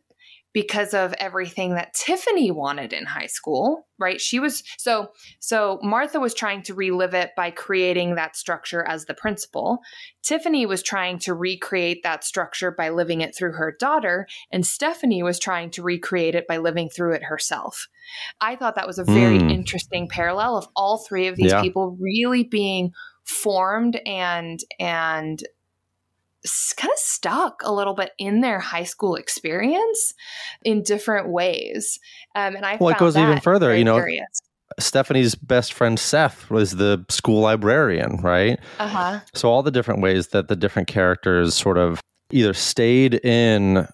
because 0.59 0.93
of 0.93 1.15
everything 1.21 1.75
that 1.75 1.95
Tiffany 1.95 2.51
wanted 2.51 2.93
in 2.93 3.07
high 3.07 3.29
school, 3.29 3.87
right? 3.97 4.21
She 4.21 4.41
was 4.41 4.65
so 4.77 5.13
so 5.39 5.79
Martha 5.85 6.19
was 6.19 6.35
trying 6.35 6.63
to 6.63 6.75
relive 6.75 7.15
it 7.15 7.31
by 7.37 7.53
creating 7.53 8.17
that 8.17 8.35
structure 8.35 8.85
as 8.85 9.05
the 9.05 9.15
principal. 9.15 9.79
Tiffany 10.21 10.67
was 10.67 10.83
trying 10.83 11.21
to 11.21 11.33
recreate 11.33 12.03
that 12.03 12.25
structure 12.25 12.73
by 12.73 12.89
living 12.89 13.21
it 13.21 13.37
through 13.37 13.53
her 13.53 13.77
daughter, 13.79 14.27
and 14.51 14.67
Stephanie 14.67 15.23
was 15.23 15.39
trying 15.39 15.71
to 15.71 15.83
recreate 15.85 16.35
it 16.35 16.49
by 16.49 16.57
living 16.57 16.89
through 16.89 17.13
it 17.13 17.23
herself. 17.23 17.87
I 18.41 18.57
thought 18.57 18.75
that 18.75 18.89
was 18.89 18.99
a 18.99 19.05
very 19.05 19.39
mm. 19.39 19.53
interesting 19.53 20.09
parallel 20.09 20.57
of 20.57 20.67
all 20.75 20.99
three 20.99 21.29
of 21.29 21.37
these 21.37 21.53
yeah. 21.53 21.63
people 21.63 21.97
really 22.01 22.43
being 22.43 22.91
formed 23.25 24.01
and 24.05 24.59
and 24.81 25.41
kind 26.77 26.93
of 26.93 26.99
stuck 26.99 27.63
a 27.65 27.73
little 27.73 27.95
bit 27.95 28.13
in 28.19 28.41
their 28.41 28.59
high 28.59 28.85
school 28.85 29.15
experience 29.17 30.15
in 30.63 30.83
different 30.83 31.29
ways. 31.29 31.99
Um, 32.35 32.57
and 32.57 32.65
I 32.65 32.77
well, 32.81 32.91
it 32.91 32.99
goes 32.99 33.17
even 33.17 33.41
further. 33.41 33.77
You 33.77 33.85
know, 33.85 33.97
curious. 33.97 34.43
Stephanie's 34.79 35.35
best 35.35 35.73
friend 35.73 35.99
Seth 35.99 36.51
was 36.51 36.73
the 36.73 37.05
school 37.09 37.41
librarian, 37.41 38.19
right? 38.19 38.61
Uh-huh. 38.79 39.21
So 39.35 39.49
all 39.49 39.63
the 39.63 39.71
different 39.71 40.03
ways 40.03 40.29
that 40.29 40.49
the 40.49 40.57
different 40.57 40.89
characters 40.89 41.55
sort 41.55 41.79
of 41.79 42.01
either 42.31 42.53
stayed 42.53 43.15
in 43.25 43.89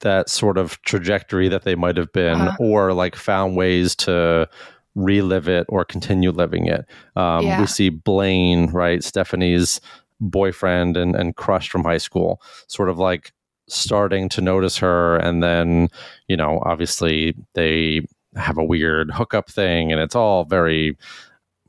that 0.00 0.28
sort 0.28 0.58
of 0.58 0.80
trajectory 0.82 1.48
that 1.48 1.62
they 1.62 1.74
might 1.74 1.96
have 1.96 2.12
been, 2.12 2.40
uh-huh. 2.40 2.56
or 2.60 2.92
like 2.92 3.16
found 3.16 3.56
ways 3.56 3.94
to 3.96 4.48
relive 4.94 5.48
it 5.48 5.66
or 5.68 5.84
continue 5.84 6.30
living 6.30 6.66
it. 6.66 6.84
Um, 7.16 7.46
yeah. 7.46 7.60
We 7.60 7.66
see 7.66 7.88
Blaine, 7.88 8.70
right? 8.70 9.02
Stephanie's 9.02 9.80
boyfriend 10.22 10.96
and, 10.96 11.14
and 11.14 11.36
crush 11.36 11.68
from 11.68 11.84
high 11.84 11.98
school, 11.98 12.40
sort 12.66 12.88
of 12.88 12.98
like 12.98 13.32
starting 13.68 14.28
to 14.30 14.40
notice 14.40 14.76
her. 14.78 15.16
And 15.16 15.42
then, 15.42 15.88
you 16.28 16.36
know, 16.36 16.62
obviously 16.64 17.34
they 17.54 18.02
have 18.36 18.58
a 18.58 18.64
weird 18.64 19.10
hookup 19.10 19.50
thing 19.50 19.92
and 19.92 20.00
it's 20.00 20.16
all 20.16 20.44
very 20.44 20.96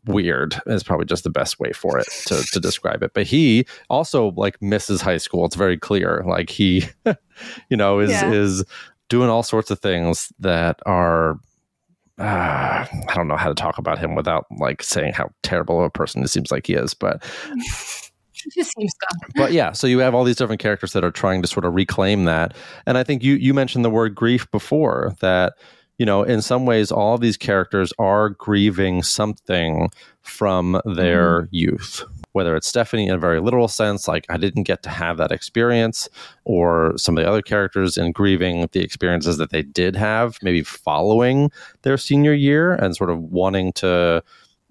weird 0.05 0.59
is 0.65 0.83
probably 0.83 1.05
just 1.05 1.23
the 1.23 1.29
best 1.29 1.59
way 1.59 1.71
for 1.71 1.97
it 1.97 2.07
to, 2.25 2.43
to 2.51 2.59
describe 2.59 3.01
it 3.03 3.11
but 3.13 3.25
he 3.25 3.65
also 3.89 4.31
like 4.35 4.61
misses 4.61 5.01
high 5.01 5.17
school 5.17 5.45
it's 5.45 5.55
very 5.55 5.77
clear 5.77 6.23
like 6.27 6.49
he 6.49 6.83
you 7.69 7.77
know 7.77 7.99
is 7.99 8.11
yeah. 8.11 8.29
is 8.29 8.65
doing 9.07 9.29
all 9.29 9.43
sorts 9.43 9.71
of 9.71 9.79
things 9.79 10.31
that 10.39 10.79
are 10.85 11.37
uh, 12.19 12.85
I 13.09 13.13
don't 13.15 13.27
know 13.27 13.35
how 13.35 13.49
to 13.49 13.55
talk 13.55 13.77
about 13.77 13.97
him 13.97 14.15
without 14.15 14.45
like 14.59 14.83
saying 14.83 15.13
how 15.13 15.29
terrible 15.41 15.79
of 15.79 15.85
a 15.85 15.89
person 15.89 16.23
it 16.23 16.27
seems 16.27 16.51
like 16.51 16.67
he 16.67 16.73
is, 16.73 16.93
but 16.93 17.23
just 18.55 18.73
seems 18.75 18.93
dumb. 18.95 19.29
But 19.35 19.51
yeah, 19.53 19.71
so 19.71 19.87
you 19.87 19.99
have 19.99 20.13
all 20.15 20.23
these 20.23 20.35
different 20.35 20.61
characters 20.61 20.93
that 20.93 21.03
are 21.03 21.11
trying 21.11 21.41
to 21.41 21.47
sort 21.47 21.65
of 21.65 21.73
reclaim 21.73 22.25
that. 22.25 22.55
And 22.85 22.97
I 22.97 23.03
think 23.03 23.23
you 23.23 23.35
you 23.35 23.53
mentioned 23.53 23.85
the 23.85 23.89
word 23.89 24.15
grief 24.15 24.49
before 24.51 25.15
that 25.19 25.53
you 25.99 26.05
know, 26.05 26.23
in 26.23 26.41
some 26.41 26.65
ways, 26.65 26.91
all 26.91 27.15
of 27.15 27.21
these 27.21 27.37
characters 27.37 27.93
are 27.99 28.29
grieving 28.29 29.03
something 29.03 29.89
from 30.21 30.81
their 30.85 31.43
mm. 31.43 31.47
youth. 31.51 32.03
Whether 32.31 32.55
it's 32.55 32.67
Stephanie 32.67 33.07
in 33.07 33.13
a 33.13 33.19
very 33.19 33.39
literal 33.39 33.67
sense, 33.67 34.07
like 34.07 34.25
I 34.27 34.37
didn't 34.37 34.63
get 34.63 34.81
to 34.83 34.89
have 34.89 35.17
that 35.17 35.31
experience, 35.31 36.09
or 36.45 36.93
some 36.97 37.15
of 37.15 37.23
the 37.23 37.29
other 37.29 37.43
characters 37.43 37.95
in 37.95 38.11
grieving 38.11 38.67
the 38.71 38.79
experiences 38.79 39.37
that 39.37 39.51
they 39.51 39.61
did 39.61 39.95
have, 39.95 40.39
maybe 40.41 40.63
following 40.63 41.51
their 41.83 41.97
senior 41.97 42.33
year 42.33 42.73
and 42.73 42.95
sort 42.95 43.11
of 43.11 43.19
wanting 43.19 43.71
to, 43.73 44.23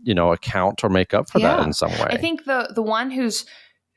you 0.02 0.14
know, 0.14 0.32
account 0.32 0.82
or 0.84 0.90
make 0.90 1.14
up 1.14 1.30
for 1.30 1.38
yeah. 1.38 1.56
that 1.56 1.66
in 1.66 1.72
some 1.72 1.90
way. 1.92 2.08
I 2.10 2.16
think 2.16 2.44
the 2.44 2.72
the 2.74 2.82
one 2.82 3.10
who's 3.10 3.46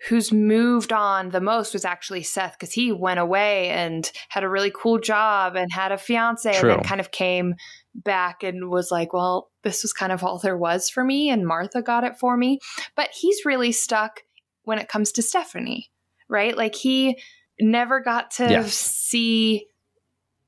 who's 0.08 0.32
moved 0.32 0.94
on 0.94 1.30
the 1.30 1.42
most 1.42 1.74
was 1.74 1.86
actually 1.86 2.22
Seth 2.22 2.54
because 2.60 2.74
he 2.74 2.92
went 2.92 3.20
away 3.20 3.70
and 3.70 4.12
had 4.30 4.44
a 4.44 4.50
really 4.50 4.72
cool 4.76 5.00
job 5.00 5.56
and 5.56 5.72
had 5.72 5.92
a 5.92 5.98
fiance 5.98 6.60
True. 6.60 6.72
and 6.72 6.80
then 6.80 6.88
kind 6.88 7.00
of 7.00 7.12
came 7.12 7.56
back 7.96 8.44
and 8.44 8.70
was 8.70 8.92
like, 8.92 9.14
well, 9.14 9.50
this 9.64 9.84
was 9.84 9.94
kind 9.94 10.12
of 10.12 10.24
all 10.24 10.38
there 10.38 10.58
was 10.58 10.90
for 10.90 11.04
me. 11.04 11.30
And 11.30 11.48
Martha 11.48 11.82
got 11.82 12.04
it 12.04 12.20
for 12.20 12.38
me. 12.38 12.60
But 12.96 13.10
he's 13.14 13.46
really 13.46 13.72
stuck 13.72 14.22
when 14.64 14.80
it 14.80 14.90
comes 14.90 15.12
to 15.14 15.22
Stephanie, 15.22 15.90
right? 16.30 16.56
Like 16.56 16.76
he 16.76 17.18
never 17.60 18.00
got 18.02 18.32
to 18.32 18.50
yes. 18.50 18.74
see 18.74 19.66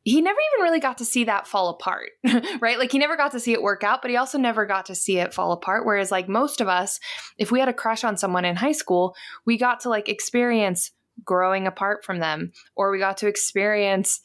he 0.07 0.21
never 0.21 0.37
even 0.39 0.63
really 0.63 0.79
got 0.79 0.99
to 0.99 1.05
see 1.05 1.25
that 1.25 1.47
fall 1.47 1.67
apart, 1.67 2.11
right? 2.61 2.79
Like 2.79 2.93
he 2.93 2.97
never 2.97 3.17
got 3.17 3.33
to 3.33 3.41
see 3.41 3.51
it 3.51 3.61
work 3.61 3.83
out, 3.83 4.01
but 4.01 4.09
he 4.09 4.15
also 4.15 4.37
never 4.37 4.65
got 4.65 4.85
to 4.85 4.95
see 4.95 5.17
it 5.17 5.33
fall 5.33 5.51
apart. 5.51 5.85
Whereas, 5.85 6.11
like 6.11 6.29
most 6.29 6.61
of 6.61 6.69
us, 6.69 7.01
if 7.37 7.51
we 7.51 7.59
had 7.59 7.67
a 7.67 7.73
crush 7.73 8.05
on 8.05 8.15
someone 8.15 8.45
in 8.45 8.55
high 8.55 8.71
school, 8.71 9.17
we 9.45 9.57
got 9.57 9.81
to 9.81 9.89
like 9.89 10.07
experience 10.07 10.91
growing 11.25 11.67
apart 11.67 12.05
from 12.05 12.19
them, 12.19 12.53
or 12.73 12.89
we 12.89 12.99
got 12.99 13.17
to 13.17 13.27
experience 13.27 14.21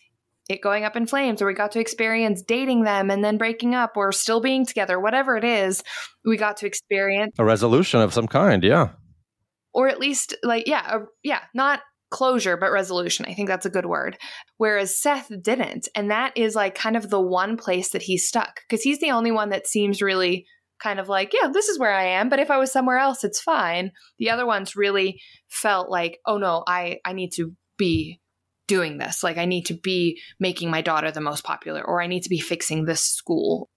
it 0.49 0.61
going 0.61 0.85
up 0.85 0.95
in 0.95 1.05
flames, 1.05 1.43
or 1.43 1.49
we 1.49 1.55
got 1.55 1.73
to 1.73 1.81
experience 1.81 2.43
dating 2.43 2.85
them 2.85 3.11
and 3.11 3.25
then 3.25 3.37
breaking 3.37 3.75
up, 3.75 3.97
or 3.97 4.13
still 4.13 4.41
being 4.41 4.65
together, 4.65 5.01
whatever 5.01 5.37
it 5.37 5.45
is, 5.45 5.83
we 6.25 6.37
got 6.37 6.59
to 6.59 6.67
experience 6.67 7.35
a 7.41 7.45
resolution 7.45 8.01
of 8.01 8.15
some 8.15 8.29
kind, 8.29 8.63
yeah. 8.63 8.91
Or 9.75 9.89
at 9.89 9.99
least, 9.99 10.37
like, 10.45 10.69
yeah, 10.69 10.99
a, 10.99 11.01
yeah, 11.25 11.41
not 11.55 11.81
closure, 12.13 12.57
but 12.57 12.71
resolution. 12.71 13.27
I 13.27 13.35
think 13.35 13.49
that's 13.49 13.67
a 13.67 13.71
good 13.71 13.87
word. 13.87 14.17
Whereas 14.59 15.01
Seth 15.01 15.33
didn't. 15.43 15.89
And 15.97 16.11
that 16.11 16.33
is 16.37 16.55
like 16.55 16.77
kind 16.77 16.97
of 16.97 17.11
the 17.11 17.21
one 17.21 17.57
place 17.57 17.91
that 17.91 18.03
he's 18.03 18.29
stuck 18.29 18.61
because 18.69 18.83
he's 18.83 19.01
the 19.01 19.11
only 19.11 19.33
one 19.33 19.49
that 19.49 19.67
seems 19.67 20.01
really 20.01 20.47
kind 20.81 21.01
of 21.01 21.09
like, 21.09 21.33
yeah, 21.33 21.49
this 21.49 21.69
is 21.69 21.79
where 21.79 21.93
I 21.93 22.05
am, 22.05 22.29
but 22.29 22.41
if 22.41 22.51
I 22.51 22.59
was 22.59 22.73
somewhere 22.73 22.99
else, 22.99 23.25
it's 23.25 23.41
fine. 23.41 23.93
The 24.19 24.31
other 24.31 24.47
ones 24.47 24.77
really 24.77 25.21
felt 25.49 25.91
like, 25.91 26.19
oh 26.27 26.39
no, 26.39 26.65
I 26.67 26.99
I 27.05 27.13
need 27.13 27.31
to 27.37 27.57
be 27.77 28.21
doing 28.69 28.99
this. 28.99 29.23
Like 29.23 29.39
I 29.39 29.45
need 29.45 29.67
to 29.67 29.75
be 29.75 30.21
making 30.39 30.71
my 30.71 30.83
daughter 30.83 31.11
the 31.11 31.21
most 31.21 31.45
popular 31.45 31.83
or 31.83 32.03
I 32.03 32.07
need 32.07 32.23
to 32.23 32.29
be 32.29 32.41
fixing 32.41 32.85
this 32.85 33.03
school. 33.03 33.71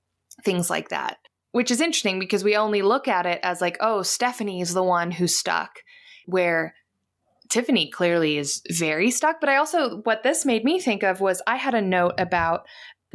Things 0.44 0.70
like 0.70 0.90
that. 0.90 1.18
Which 1.52 1.72
is 1.72 1.80
interesting 1.80 2.20
because 2.20 2.44
we 2.44 2.58
only 2.58 2.82
look 2.82 3.08
at 3.08 3.26
it 3.26 3.40
as 3.42 3.62
like, 3.62 3.78
oh, 3.80 4.02
Stephanie 4.02 4.60
is 4.60 4.74
the 4.74 4.84
one 4.84 5.12
who's 5.12 5.38
stuck 5.38 5.80
where 6.26 6.74
Tiffany 7.50 7.90
clearly 7.90 8.38
is 8.38 8.62
very 8.70 9.12
stuck. 9.12 9.40
But 9.40 9.50
I 9.50 9.58
also, 9.58 10.02
what 10.04 10.24
this 10.24 10.46
made 10.46 10.64
me 10.64 10.80
think 10.80 11.04
of 11.04 11.22
was 11.22 11.42
I 11.48 11.56
had 11.56 11.74
a 11.74 11.82
note 11.82 12.14
about 12.18 12.66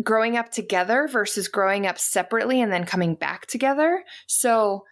growing 0.03 0.37
up 0.37 0.51
together 0.51 1.09
versus 1.11 1.49
growing 1.49 1.87
up 1.87 1.99
separately 1.99 2.61
and 2.61 2.73
then 2.73 2.85
coming 2.85 3.15
back 3.15 3.47
together. 3.47 4.05
So 4.27 4.85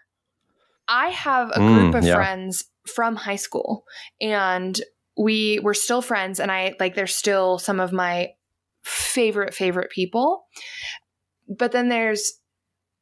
I 0.86 1.08
have 1.08 1.50
a 1.50 1.58
group 1.58 1.94
mm, 1.94 1.98
of 1.98 2.04
yeah. 2.04 2.14
friends 2.14 2.64
from 2.86 3.16
high 3.16 3.36
school 3.36 3.84
and 4.20 4.80
we 5.16 5.60
were 5.60 5.74
still 5.74 6.00
friends 6.00 6.40
and 6.40 6.50
I 6.50 6.74
like 6.80 6.94
they're 6.94 7.06
still 7.06 7.58
some 7.58 7.80
of 7.80 7.92
my 7.92 8.30
favorite 8.84 9.54
favorite 9.54 9.90
people. 9.90 10.44
But 11.48 11.72
then 11.72 11.88
there's 11.88 12.34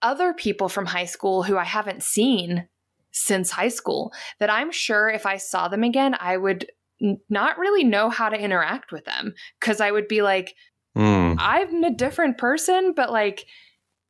other 0.03 0.33
people 0.33 0.69
from 0.69 0.87
high 0.87 1.05
school 1.05 1.43
who 1.43 1.57
I 1.57 1.65
haven't 1.65 2.03
seen 2.03 2.69
since 3.17 3.51
high 3.51 3.69
school 3.69 4.13
that 4.39 4.51
I'm 4.51 4.71
sure 4.71 5.09
if 5.09 5.25
I 5.25 5.39
saw 5.39 5.69
them 5.69 5.83
again, 5.83 6.15
I 6.21 6.37
would 6.37 6.67
n- 7.03 7.19
not 7.31 7.59
really 7.59 7.83
know 7.83 8.11
how 8.11 8.29
to 8.29 8.39
interact 8.39 8.93
with 8.93 9.07
them 9.07 9.33
because 9.59 9.81
I 9.81 9.91
would 9.91 10.07
be 10.07 10.21
like, 10.21 10.55
mm. 10.97 11.35
I'm 11.39 11.83
a 11.83 11.95
different 11.95 12.37
person, 12.37 12.93
but 12.95 13.11
like, 13.11 13.47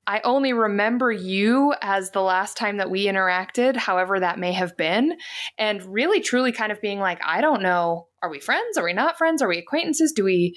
I 0.08 0.20
only 0.24 0.52
remember 0.52 1.10
you 1.10 1.74
as 1.82 2.10
the 2.10 2.22
last 2.22 2.56
time 2.56 2.76
that 2.76 2.90
we 2.90 3.06
interacted, 3.06 3.76
however 3.76 4.20
that 4.20 4.38
may 4.38 4.52
have 4.52 4.76
been. 4.76 5.16
And 5.58 5.82
really, 5.82 6.20
truly 6.20 6.52
kind 6.52 6.70
of 6.70 6.80
being 6.80 7.00
like, 7.00 7.20
I 7.24 7.40
don't 7.40 7.62
know, 7.62 8.06
are 8.22 8.30
we 8.30 8.38
friends? 8.38 8.76
Are 8.76 8.84
we 8.84 8.92
not 8.92 9.18
friends? 9.18 9.42
Are 9.42 9.48
we 9.48 9.58
acquaintances? 9.58 10.12
Do 10.12 10.24
we 10.24 10.56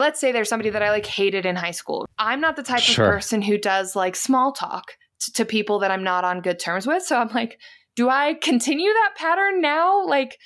let's 0.00 0.20
say 0.20 0.32
there's 0.32 0.48
somebody 0.48 0.70
that 0.70 0.82
I 0.82 0.90
like 0.90 1.06
hated 1.06 1.46
in 1.46 1.54
high 1.54 1.70
school. 1.70 2.04
I'm 2.18 2.40
not 2.40 2.56
the 2.56 2.64
type 2.64 2.80
sure. 2.80 3.04
of 3.04 3.12
person 3.12 3.42
who 3.42 3.58
does 3.58 3.94
like 3.94 4.16
small 4.16 4.52
talk 4.52 4.96
to 5.34 5.44
people 5.44 5.78
that 5.80 5.90
I'm 5.90 6.04
not 6.04 6.24
on 6.24 6.40
good 6.40 6.58
terms 6.58 6.86
with. 6.86 7.02
So 7.02 7.18
I'm 7.18 7.28
like, 7.28 7.58
do 7.96 8.08
I 8.08 8.34
continue 8.34 8.92
that 8.92 9.14
pattern 9.16 9.60
now? 9.60 10.04
Like, 10.04 10.38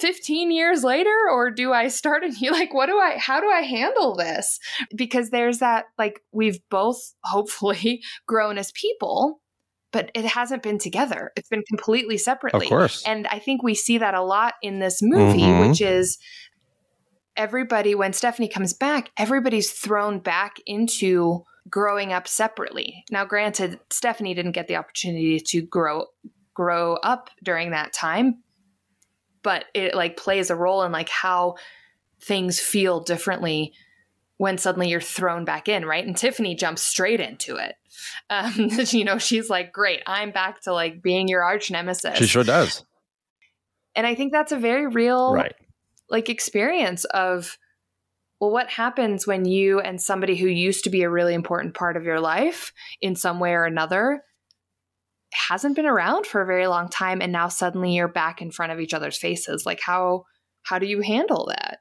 15 0.00 0.50
years 0.50 0.84
later 0.84 1.14
or 1.30 1.50
do 1.50 1.72
i 1.72 1.88
start 1.88 2.24
a 2.24 2.28
new 2.28 2.52
like 2.52 2.72
what 2.72 2.86
do 2.86 2.98
i 2.98 3.16
how 3.18 3.40
do 3.40 3.48
i 3.48 3.60
handle 3.62 4.14
this 4.14 4.58
because 4.94 5.30
there's 5.30 5.58
that 5.58 5.86
like 5.98 6.22
we've 6.32 6.60
both 6.70 7.14
hopefully 7.24 8.02
grown 8.26 8.58
as 8.58 8.72
people 8.72 9.40
but 9.90 10.10
it 10.14 10.24
hasn't 10.24 10.62
been 10.62 10.78
together 10.78 11.32
it's 11.36 11.48
been 11.48 11.64
completely 11.68 12.16
separately 12.16 12.66
of 12.66 12.70
course. 12.70 13.02
and 13.06 13.26
i 13.28 13.38
think 13.38 13.62
we 13.62 13.74
see 13.74 13.98
that 13.98 14.14
a 14.14 14.22
lot 14.22 14.54
in 14.62 14.78
this 14.78 15.00
movie 15.02 15.40
mm-hmm. 15.40 15.68
which 15.68 15.80
is 15.80 16.18
everybody 17.36 17.94
when 17.94 18.12
stephanie 18.12 18.48
comes 18.48 18.72
back 18.72 19.10
everybody's 19.16 19.72
thrown 19.72 20.18
back 20.18 20.56
into 20.66 21.44
growing 21.68 22.12
up 22.12 22.28
separately. 22.28 23.04
Now, 23.10 23.24
granted, 23.24 23.80
Stephanie 23.90 24.34
didn't 24.34 24.52
get 24.52 24.68
the 24.68 24.76
opportunity 24.76 25.40
to 25.40 25.62
grow 25.62 26.06
grow 26.54 26.94
up 26.94 27.30
during 27.42 27.70
that 27.70 27.92
time, 27.92 28.42
but 29.42 29.66
it 29.74 29.94
like 29.94 30.16
plays 30.16 30.50
a 30.50 30.56
role 30.56 30.82
in 30.82 30.90
like 30.90 31.08
how 31.08 31.54
things 32.20 32.58
feel 32.58 33.00
differently 33.00 33.72
when 34.38 34.58
suddenly 34.58 34.88
you're 34.88 35.00
thrown 35.00 35.44
back 35.44 35.68
in, 35.68 35.84
right? 35.84 36.04
And 36.04 36.16
Tiffany 36.16 36.54
jumps 36.54 36.82
straight 36.82 37.20
into 37.20 37.56
it. 37.56 37.76
Um, 38.30 38.52
you 38.90 39.04
know, 39.04 39.18
she's 39.18 39.50
like, 39.50 39.72
"Great, 39.72 40.02
I'm 40.06 40.30
back 40.30 40.62
to 40.62 40.72
like 40.72 41.02
being 41.02 41.28
your 41.28 41.42
arch 41.42 41.70
nemesis." 41.70 42.18
She 42.18 42.26
sure 42.26 42.44
does. 42.44 42.84
And 43.94 44.06
I 44.06 44.14
think 44.14 44.32
that's 44.32 44.52
a 44.52 44.58
very 44.58 44.86
real, 44.86 45.34
right. 45.34 45.54
like 46.08 46.28
experience 46.28 47.04
of 47.06 47.58
well, 48.40 48.50
what 48.50 48.68
happens 48.68 49.26
when 49.26 49.44
you 49.44 49.80
and 49.80 50.00
somebody 50.00 50.36
who 50.36 50.46
used 50.46 50.84
to 50.84 50.90
be 50.90 51.02
a 51.02 51.10
really 51.10 51.34
important 51.34 51.74
part 51.74 51.96
of 51.96 52.04
your 52.04 52.20
life 52.20 52.72
in 53.00 53.16
some 53.16 53.40
way 53.40 53.52
or 53.52 53.64
another 53.64 54.22
hasn't 55.32 55.76
been 55.76 55.86
around 55.86 56.26
for 56.26 56.40
a 56.40 56.46
very 56.46 56.66
long 56.66 56.88
time 56.88 57.20
and 57.20 57.32
now 57.32 57.48
suddenly 57.48 57.94
you're 57.94 58.08
back 58.08 58.40
in 58.40 58.50
front 58.50 58.72
of 58.72 58.80
each 58.80 58.94
other's 58.94 59.18
faces? 59.18 59.66
Like 59.66 59.80
how 59.82 60.24
how 60.62 60.78
do 60.78 60.86
you 60.86 61.00
handle 61.00 61.46
that? 61.48 61.78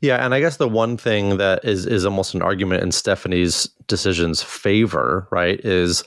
Yeah, 0.00 0.24
and 0.24 0.32
I 0.32 0.40
guess 0.40 0.58
the 0.58 0.68
one 0.68 0.96
thing 0.96 1.38
that 1.38 1.64
is 1.64 1.86
is 1.86 2.04
almost 2.04 2.34
an 2.34 2.42
argument 2.42 2.82
in 2.82 2.92
Stephanie's 2.92 3.68
decision's 3.88 4.42
favor, 4.42 5.26
right, 5.32 5.58
is 5.60 6.04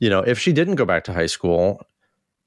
you 0.00 0.10
know, 0.10 0.20
if 0.20 0.38
she 0.38 0.52
didn't 0.52 0.74
go 0.74 0.84
back 0.84 1.04
to 1.04 1.12
high 1.12 1.26
school, 1.26 1.80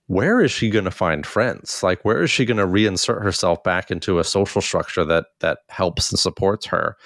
where 0.08 0.42
is 0.42 0.52
she 0.52 0.70
going 0.70 0.86
to 0.86 0.92
find 0.92 1.26
friends? 1.26 1.84
Like 1.84 2.04
where 2.04 2.24
is 2.24 2.32
she 2.32 2.46
going 2.46 2.58
to 2.58 2.66
reinsert 2.66 3.22
herself 3.22 3.64
back 3.64 3.92
into 3.92 4.20
a 4.20 4.24
social 4.24 4.62
structure 4.62 5.06
that 5.06 5.26
that 5.40 5.60
helps 5.70 6.12
and 6.12 6.20
supports 6.20 6.66
her? 6.68 6.98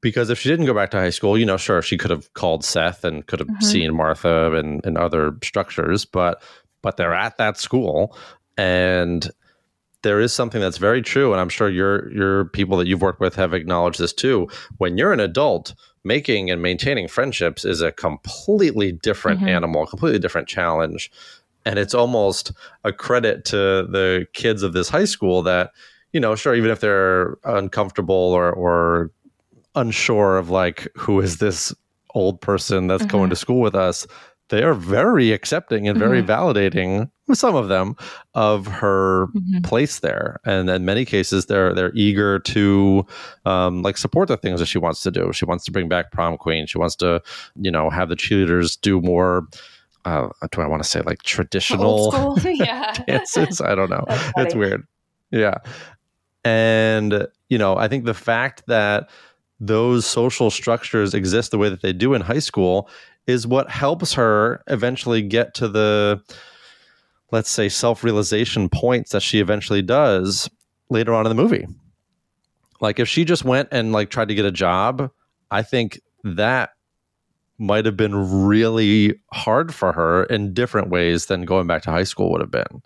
Because 0.00 0.30
if 0.30 0.38
she 0.38 0.48
didn't 0.48 0.66
go 0.66 0.74
back 0.74 0.90
to 0.92 0.96
high 0.96 1.10
school, 1.10 1.36
you 1.36 1.44
know, 1.44 1.56
sure, 1.56 1.82
she 1.82 1.98
could 1.98 2.10
have 2.10 2.32
called 2.34 2.64
Seth 2.64 3.04
and 3.04 3.26
could 3.26 3.40
have 3.40 3.48
mm-hmm. 3.48 3.64
seen 3.64 3.96
Martha 3.96 4.54
and, 4.54 4.84
and 4.86 4.96
other 4.96 5.36
structures, 5.42 6.04
but 6.04 6.42
but 6.82 6.96
they're 6.96 7.14
at 7.14 7.36
that 7.38 7.58
school 7.58 8.16
and 8.56 9.30
there 10.02 10.20
is 10.20 10.32
something 10.32 10.60
that's 10.60 10.78
very 10.78 11.02
true, 11.02 11.32
and 11.32 11.40
I'm 11.40 11.48
sure 11.48 11.68
your 11.68 12.10
your 12.12 12.44
people 12.46 12.76
that 12.78 12.86
you've 12.86 13.02
worked 13.02 13.20
with 13.20 13.34
have 13.34 13.52
acknowledged 13.52 13.98
this 13.98 14.12
too. 14.12 14.48
When 14.78 14.96
you're 14.96 15.12
an 15.12 15.20
adult, 15.20 15.74
making 16.04 16.50
and 16.50 16.62
maintaining 16.62 17.08
friendships 17.08 17.64
is 17.64 17.80
a 17.80 17.92
completely 17.92 18.92
different 18.92 19.40
mm-hmm. 19.40 19.48
animal, 19.48 19.86
completely 19.86 20.18
different 20.18 20.48
challenge, 20.48 21.10
and 21.68 21.78
it's 21.78 21.92
almost 21.92 22.50
a 22.84 22.92
credit 22.92 23.44
to 23.44 23.56
the 23.56 24.26
kids 24.32 24.62
of 24.62 24.72
this 24.72 24.88
high 24.88 25.04
school 25.04 25.42
that 25.42 25.70
you 26.14 26.20
know, 26.20 26.34
sure, 26.34 26.54
even 26.54 26.70
if 26.70 26.80
they're 26.80 27.36
uncomfortable 27.44 28.14
or 28.14 28.50
or 28.50 29.10
unsure 29.74 30.38
of 30.38 30.48
like 30.48 30.88
who 30.96 31.20
is 31.20 31.36
this 31.36 31.74
old 32.14 32.40
person 32.40 32.86
that's 32.86 33.02
mm-hmm. 33.02 33.10
going 33.10 33.30
to 33.30 33.36
school 33.36 33.60
with 33.60 33.74
us, 33.74 34.06
they 34.48 34.62
are 34.62 34.72
very 34.72 35.32
accepting 35.32 35.86
and 35.86 35.98
very 35.98 36.22
mm-hmm. 36.22 36.30
validating 36.30 37.10
some 37.34 37.54
of 37.54 37.68
them 37.68 37.94
of 38.34 38.66
her 38.66 39.26
mm-hmm. 39.26 39.60
place 39.60 39.98
there 40.00 40.40
and 40.46 40.70
in 40.70 40.86
many 40.86 41.04
cases 41.04 41.44
they're 41.44 41.74
they're 41.74 41.92
eager 41.94 42.38
to 42.38 43.06
um, 43.44 43.82
like 43.82 43.98
support 43.98 44.28
the 44.28 44.36
things 44.38 44.60
that 44.60 44.66
she 44.66 44.78
wants 44.78 45.02
to 45.02 45.10
do 45.10 45.30
she 45.34 45.44
wants 45.44 45.62
to 45.62 45.70
bring 45.70 45.88
back 45.88 46.10
prom 46.10 46.38
queen 46.38 46.66
she 46.66 46.78
wants 46.78 46.96
to 46.96 47.20
you 47.56 47.70
know 47.70 47.90
have 47.90 48.08
the 48.08 48.16
cheerleaders 48.16 48.80
do 48.80 48.98
more 49.02 49.46
uh, 50.08 50.46
do 50.50 50.60
i 50.60 50.66
want 50.66 50.82
to 50.82 50.88
say 50.88 51.00
like 51.02 51.22
traditional 51.22 52.38
yeah. 52.44 52.92
dances? 53.06 53.60
I 53.60 53.74
don't 53.74 53.90
know. 53.90 54.04
It's 54.36 54.54
weird. 54.54 54.86
Yeah. 55.30 55.58
And 56.44 57.26
you 57.48 57.58
know 57.58 57.76
i 57.76 57.88
think 57.88 58.04
the 58.04 58.14
fact 58.14 58.62
that 58.66 59.08
those 59.60 60.06
social 60.06 60.50
structures 60.50 61.14
exist 61.14 61.50
the 61.50 61.58
way 61.58 61.68
that 61.68 61.82
they 61.82 61.92
do 61.92 62.14
in 62.14 62.20
high 62.22 62.38
school 62.38 62.88
is 63.26 63.46
what 63.46 63.68
helps 63.70 64.12
her 64.14 64.62
eventually 64.68 65.20
get 65.20 65.54
to 65.54 65.68
the 65.68 66.22
let's 67.30 67.50
say 67.50 67.68
self-realization 67.68 68.68
points 68.68 69.10
that 69.12 69.20
she 69.20 69.40
eventually 69.40 69.82
does 69.82 70.48
later 70.88 71.12
on 71.12 71.26
in 71.26 71.28
the 71.28 71.42
movie. 71.42 71.66
Like 72.80 72.98
if 72.98 73.08
she 73.08 73.24
just 73.24 73.44
went 73.44 73.68
and 73.70 73.92
like 73.92 74.08
tried 74.08 74.28
to 74.28 74.34
get 74.34 74.44
a 74.44 74.52
job 74.52 75.10
i 75.50 75.62
think 75.62 76.00
that 76.24 76.70
might 77.58 77.84
have 77.84 77.96
been 77.96 78.46
really 78.46 79.20
hard 79.32 79.74
for 79.74 79.92
her 79.92 80.24
in 80.24 80.54
different 80.54 80.90
ways 80.90 81.26
than 81.26 81.42
going 81.42 81.66
back 81.66 81.82
to 81.82 81.90
high 81.90 82.04
school 82.04 82.30
would 82.30 82.40
have 82.40 82.50
been 82.50 82.82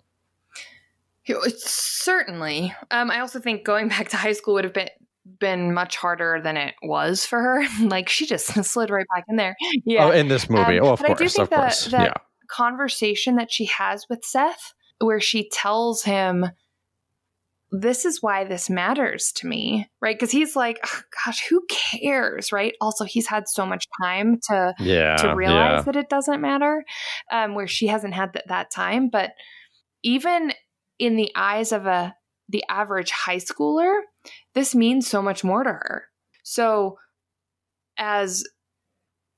certainly 1.55 2.73
um, 2.91 3.09
i 3.09 3.19
also 3.19 3.39
think 3.39 3.63
going 3.63 3.87
back 3.89 4.09
to 4.09 4.17
high 4.17 4.33
school 4.33 4.55
would 4.55 4.63
have 4.63 4.73
been 4.73 4.89
been 5.39 5.73
much 5.73 5.95
harder 5.95 6.41
than 6.43 6.57
it 6.57 6.75
was 6.83 7.25
for 7.25 7.39
her. 7.39 7.63
like 7.87 8.09
she 8.09 8.25
just 8.25 8.47
slid 8.63 8.89
right 8.89 9.05
back 9.13 9.25
in 9.29 9.35
there. 9.35 9.55
Yeah. 9.85 10.05
Oh, 10.05 10.11
in 10.11 10.27
this 10.27 10.49
movie. 10.49 10.79
Um, 10.79 10.87
oh, 10.87 10.93
of 10.93 10.99
course. 10.99 11.11
I 11.11 11.23
do 11.23 11.29
think 11.29 11.49
that, 11.49 11.57
course. 11.57 11.85
that 11.87 12.07
yeah. 12.07 12.13
conversation 12.49 13.35
that 13.37 13.51
she 13.51 13.65
has 13.65 14.05
with 14.09 14.23
Seth, 14.23 14.73
where 14.99 15.19
she 15.19 15.49
tells 15.49 16.03
him, 16.03 16.45
this 17.75 18.05
is 18.05 18.21
why 18.21 18.43
this 18.43 18.69
matters 18.69 19.31
to 19.31 19.47
me, 19.47 19.89
right? 19.99 20.15
Because 20.15 20.29
he's 20.29 20.55
like, 20.55 20.79
oh, 20.85 21.01
gosh, 21.25 21.43
who 21.49 21.65
cares, 21.67 22.51
right? 22.51 22.75
Also, 22.79 23.03
he's 23.03 23.25
had 23.25 23.47
so 23.47 23.65
much 23.65 23.87
time 24.01 24.39
to 24.47 24.75
yeah, 24.79 25.15
to 25.17 25.35
realize 25.35 25.79
yeah. 25.79 25.81
that 25.81 25.95
it 25.95 26.07
doesn't 26.07 26.39
matter, 26.39 26.85
um, 27.31 27.55
where 27.55 27.65
she 27.65 27.87
hasn't 27.87 28.13
had 28.13 28.31
th- 28.33 28.45
that 28.47 28.69
time. 28.69 29.09
But 29.09 29.31
even 30.03 30.53
in 30.99 31.15
the 31.15 31.31
eyes 31.35 31.71
of 31.71 31.87
a 31.87 32.15
the 32.47 32.63
average 32.69 33.09
high 33.09 33.37
schooler, 33.37 34.01
this 34.53 34.75
means 34.75 35.07
so 35.07 35.23
much 35.23 35.43
more 35.43 35.63
to 35.63 35.71
her. 35.71 36.05
So, 36.43 36.99
as 37.97 38.43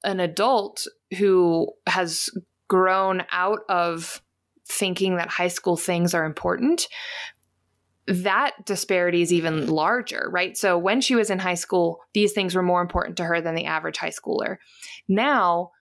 an 0.04 0.20
adult 0.20 0.88
who 1.18 1.70
has 1.88 2.30
grown 2.68 3.24
out 3.32 3.60
of 3.70 4.22
thinking 4.68 5.16
that 5.16 5.30
high 5.30 5.48
school 5.48 5.78
things 5.78 6.14
are 6.14 6.26
important, 6.26 6.88
that 8.08 8.66
disparity 8.66 9.22
is 9.22 9.34
even 9.34 9.68
larger, 9.68 10.30
right? 10.32 10.56
So 10.56 10.78
when 10.78 11.02
she 11.02 11.16
was 11.16 11.30
in 11.30 11.40
high 11.40 11.56
school, 11.56 12.00
these 12.14 12.34
things 12.34 12.54
were 12.54 12.62
more 12.62 12.82
important 12.82 13.18
to 13.18 13.26
her 13.26 13.42
than 13.42 13.56
the 13.56 13.66
average 13.66 13.98
high 13.98 14.12
schooler. 14.12 14.58
Now, 15.08 15.72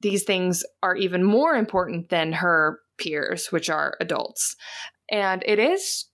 these 0.00 0.24
things 0.24 0.64
are 0.82 0.96
even 0.96 1.22
more 1.22 1.54
important 1.54 2.08
than 2.08 2.32
her 2.32 2.80
peers, 2.98 3.52
which 3.52 3.70
are 3.70 3.96
adults. 4.00 4.56
And 5.10 5.42
it 5.46 5.58
is 5.58 6.06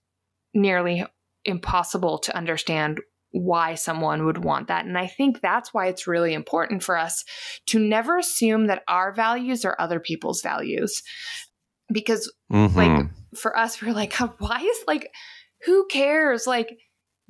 nearly 0.53 1.05
impossible 1.45 2.19
to 2.19 2.35
understand 2.35 2.99
why 3.31 3.75
someone 3.75 4.25
would 4.25 4.43
want 4.43 4.67
that. 4.67 4.85
And 4.85 4.97
I 4.97 5.07
think 5.07 5.41
that's 5.41 5.73
why 5.73 5.87
it's 5.87 6.07
really 6.07 6.33
important 6.33 6.83
for 6.83 6.97
us 6.97 7.23
to 7.67 7.79
never 7.79 8.17
assume 8.17 8.67
that 8.67 8.83
our 8.87 9.13
values 9.13 9.65
are 9.65 9.75
other 9.79 9.99
people's 9.99 10.41
values. 10.41 11.01
Because, 11.91 12.31
mm-hmm. 12.51 12.77
like, 12.77 13.07
for 13.35 13.57
us, 13.57 13.81
we're 13.81 13.93
like, 13.93 14.13
why 14.39 14.61
is 14.61 14.83
like, 14.87 15.11
who 15.65 15.85
cares? 15.87 16.47
Like, 16.47 16.77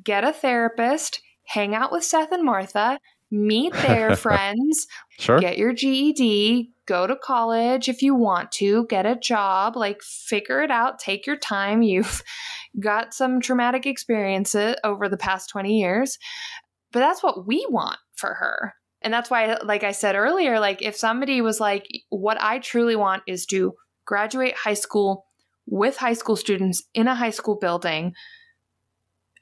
get 0.04 0.24
a 0.24 0.34
therapist, 0.34 1.22
hang 1.46 1.74
out 1.74 1.92
with 1.92 2.04
Seth 2.04 2.32
and 2.32 2.44
Martha, 2.44 3.00
meet 3.32 3.74
their 3.74 4.16
friends, 4.16 4.88
sure. 5.20 5.40
get 5.40 5.58
your 5.58 5.74
GED, 5.74 6.72
go 6.86 7.06
to 7.06 7.16
college 7.16 7.90
if 7.90 8.02
you 8.02 8.16
want 8.16 8.52
to, 8.54 8.86
get 8.88 9.06
a 9.06 9.16
job, 9.16 9.76
like 9.76 10.02
figure 10.02 10.62
it 10.62 10.72
out, 10.72 11.00
take 11.00 11.28
your 11.28 11.38
time. 11.38 11.82
You've 11.82 12.24
got 12.80 13.14
some 13.14 13.42
traumatic 13.42 13.86
experiences 13.86 14.76
over 14.84 15.08
the 15.10 15.18
past 15.18 15.50
20 15.50 15.80
years. 15.80 16.18
But 16.92 17.02
that's 17.02 17.22
what 17.22 17.46
we 17.46 17.66
want 17.70 17.98
for 18.16 18.34
her. 18.34 18.74
And 19.02 19.14
that's 19.14 19.30
why, 19.30 19.58
like 19.64 19.84
I 19.84 19.92
said 19.92 20.16
earlier, 20.16 20.60
like 20.60 20.82
if 20.82 20.96
somebody 20.96 21.42
was 21.42 21.60
like, 21.60 21.86
what 22.10 22.42
I 22.42 22.60
truly 22.60 22.96
want 22.96 23.24
is 23.28 23.46
to 23.48 23.74
graduate 24.06 24.56
high 24.56 24.74
school 24.74 25.27
with 25.68 25.98
high 25.98 26.14
school 26.14 26.36
students 26.36 26.84
in 26.94 27.08
a 27.08 27.16
high 27.16 27.30
school 27.30 27.56
building, 27.56 28.14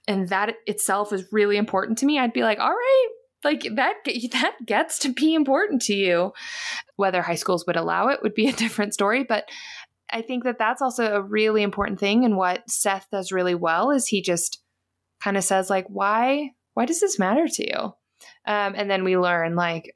and 0.08 0.30
that 0.30 0.56
itself 0.68 1.14
is 1.14 1.32
really 1.32 1.58
important 1.58 1.98
to 2.00 2.06
me, 2.06 2.20
I'd 2.20 2.34
be 2.34 2.44
like, 2.44 2.60
all 2.60 2.70
right, 2.70 3.08
like 3.46 3.68
that 3.76 3.96
that 4.34 4.56
gets 4.66 5.00
to 5.00 5.14
be 5.14 5.34
important 5.34 5.84
to 5.84 5.94
you. 5.94 6.34
Whether 6.98 7.22
high 7.22 7.36
schools 7.36 7.66
would 7.68 7.78
allow 7.78 8.10
it 8.10 8.22
would 8.22 8.34
be 8.34 8.50
a 8.50 8.54
different 8.64 8.94
story 8.94 9.24
but 9.24 9.46
i 10.12 10.22
think 10.22 10.44
that 10.44 10.58
that's 10.58 10.82
also 10.82 11.14
a 11.14 11.22
really 11.22 11.64
important 11.64 12.00
thing. 12.00 12.26
And 12.26 12.36
what 12.36 12.70
seth 12.70 13.08
does 13.12 13.32
really 13.32 13.56
well 13.56 13.92
is 13.92 14.08
he 14.08 14.22
just 14.22 14.62
kind 15.24 15.38
of 15.38 15.44
says 15.44 15.70
like 15.70 15.86
why 15.88 16.52
why 16.74 16.86
does 16.86 17.00
this 17.00 17.18
matter 17.18 17.48
to 17.48 17.64
you? 17.66 17.80
Um, 18.48 18.74
and 18.76 18.92
then 18.92 19.04
we 19.04 19.18
learn 19.18 19.56
like 19.56 19.96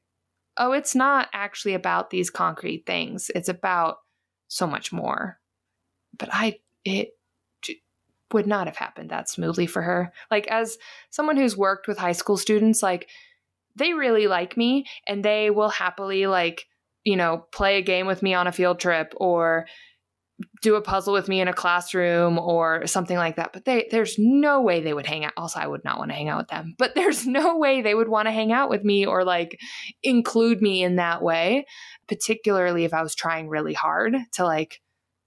oh 0.56 0.72
it's 0.72 0.94
not 0.94 1.28
actually 1.32 1.74
about 1.74 2.10
these 2.10 2.30
concrete 2.30 2.84
things. 2.86 3.30
It's 3.34 3.48
about 3.48 3.96
so 4.48 4.66
much 4.66 4.92
more 4.92 5.39
but 6.18 6.28
i 6.32 6.58
it 6.84 7.14
would 8.32 8.46
not 8.46 8.66
have 8.66 8.76
happened 8.76 9.10
that 9.10 9.28
smoothly 9.28 9.66
for 9.66 9.82
her. 9.82 10.12
Like 10.30 10.46
as 10.48 10.78
someone 11.10 11.36
who's 11.36 11.56
worked 11.56 11.88
with 11.88 11.98
high 11.98 12.12
school 12.12 12.36
students 12.36 12.82
like 12.82 13.08
they 13.76 13.92
really 13.92 14.26
like 14.26 14.56
me 14.56 14.86
and 15.06 15.24
they 15.24 15.50
will 15.50 15.68
happily 15.68 16.26
like 16.26 16.66
you 17.04 17.16
know 17.16 17.46
play 17.52 17.78
a 17.78 17.82
game 17.82 18.06
with 18.06 18.22
me 18.22 18.34
on 18.34 18.46
a 18.46 18.52
field 18.52 18.78
trip 18.78 19.14
or 19.16 19.66
do 20.62 20.74
a 20.74 20.80
puzzle 20.80 21.12
with 21.12 21.28
me 21.28 21.40
in 21.40 21.48
a 21.48 21.52
classroom 21.52 22.38
or 22.38 22.86
something 22.86 23.16
like 23.16 23.36
that 23.36 23.52
but 23.52 23.64
they 23.64 23.86
there's 23.90 24.16
no 24.18 24.60
way 24.60 24.80
they 24.80 24.92
would 24.92 25.06
hang 25.06 25.24
out 25.24 25.32
also 25.36 25.60
i 25.60 25.66
would 25.66 25.84
not 25.84 25.98
want 25.98 26.10
to 26.10 26.16
hang 26.16 26.28
out 26.28 26.38
with 26.38 26.48
them 26.48 26.74
but 26.78 26.94
there's 26.96 27.26
no 27.26 27.58
way 27.58 27.80
they 27.80 27.94
would 27.94 28.08
want 28.08 28.26
to 28.26 28.32
hang 28.32 28.52
out 28.52 28.68
with 28.68 28.82
me 28.82 29.06
or 29.06 29.22
like 29.22 29.58
include 30.02 30.60
me 30.60 30.82
in 30.82 30.96
that 30.96 31.22
way 31.22 31.64
particularly 32.08 32.84
if 32.84 32.92
i 32.92 33.02
was 33.02 33.14
trying 33.14 33.48
really 33.48 33.74
hard 33.74 34.16
to 34.32 34.44
like 34.44 34.80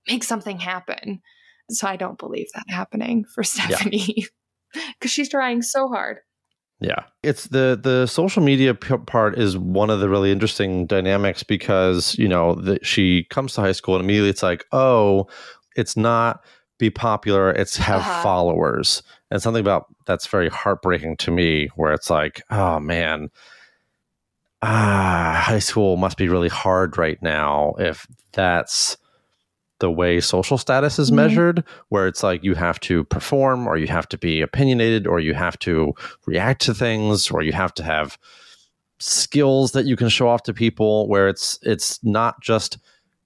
make 0.07 0.23
something 0.23 0.59
happen 0.59 1.21
so 1.69 1.87
i 1.87 1.95
don't 1.95 2.19
believe 2.19 2.47
that 2.53 2.65
happening 2.67 3.25
for 3.33 3.43
stephanie 3.43 4.25
because 4.73 4.83
yeah. 5.01 5.07
she's 5.07 5.29
trying 5.29 5.61
so 5.61 5.87
hard 5.87 6.17
yeah. 6.79 7.05
It's 7.21 7.47
the 7.47 7.79
the 7.81 8.07
social 8.07 8.43
media 8.43 8.73
p- 8.73 8.97
part 8.97 9.37
is 9.39 9.57
one 9.57 9.89
of 9.89 10.01
the 10.01 10.09
really 10.09 10.33
interesting 10.33 10.85
dynamics 10.85 11.41
because, 11.41 12.17
you 12.17 12.27
know, 12.27 12.55
the, 12.55 12.77
she 12.83 13.23
comes 13.29 13.53
to 13.53 13.61
high 13.61 13.71
school 13.71 13.95
and 13.95 14.03
immediately 14.03 14.29
it's 14.31 14.43
like, 14.43 14.65
"Oh, 14.73 15.27
it's 15.77 15.95
not 15.95 16.43
be 16.77 16.89
popular, 16.89 17.51
it's 17.51 17.77
have 17.77 18.01
Uh-huh. 18.01 18.21
followers. 18.23 19.01
And 19.31 19.41
something 19.41 19.61
about 19.61 19.85
that's 20.05 20.27
very 20.27 20.49
heartbreaking 20.49 21.17
to 21.17 21.31
me 21.31 21.69
where 21.75 21.93
it's 21.93 22.09
like, 22.09 22.41
oh 22.49 22.79
man, 22.79 23.29
ah, 24.61 25.41
high 25.45 25.59
school 25.59 25.97
must 25.97 26.17
be 26.17 26.27
really 26.27 26.49
hard 26.49 26.97
right 26.97 27.21
now 27.21 27.73
if 27.79 28.07
that's 28.33 28.97
the 29.83 29.91
way 29.91 30.21
social 30.21 30.57
status 30.57 30.97
is 30.97 31.11
Mhm. 31.11 31.15
measured, 31.15 31.63
where 31.89 32.07
it's 32.07 32.23
like 32.23 32.41
you 32.41 32.55
have 32.55 32.79
to 32.79 33.03
perform 33.03 33.67
or 33.67 33.75
you 33.75 33.87
have 33.87 34.07
to 34.07 34.17
be 34.17 34.39
opinionated 34.41 35.05
or 35.05 35.19
you 35.19 35.33
have 35.33 35.59
to 35.59 35.93
react 36.25 36.61
to 36.61 36.73
things 36.73 37.29
or 37.29 37.41
you 37.43 37.51
have 37.51 37.73
to 37.73 37.83
have 37.83 38.17
skills 38.99 39.73
that 39.73 39.83
you 39.85 39.97
can 39.97 40.07
show 40.07 40.29
off 40.29 40.43
to 40.43 40.53
people 40.53 41.07
where 41.09 41.27
it's 41.27 41.59
it's 41.63 41.99
not 42.03 42.41
just 42.41 42.77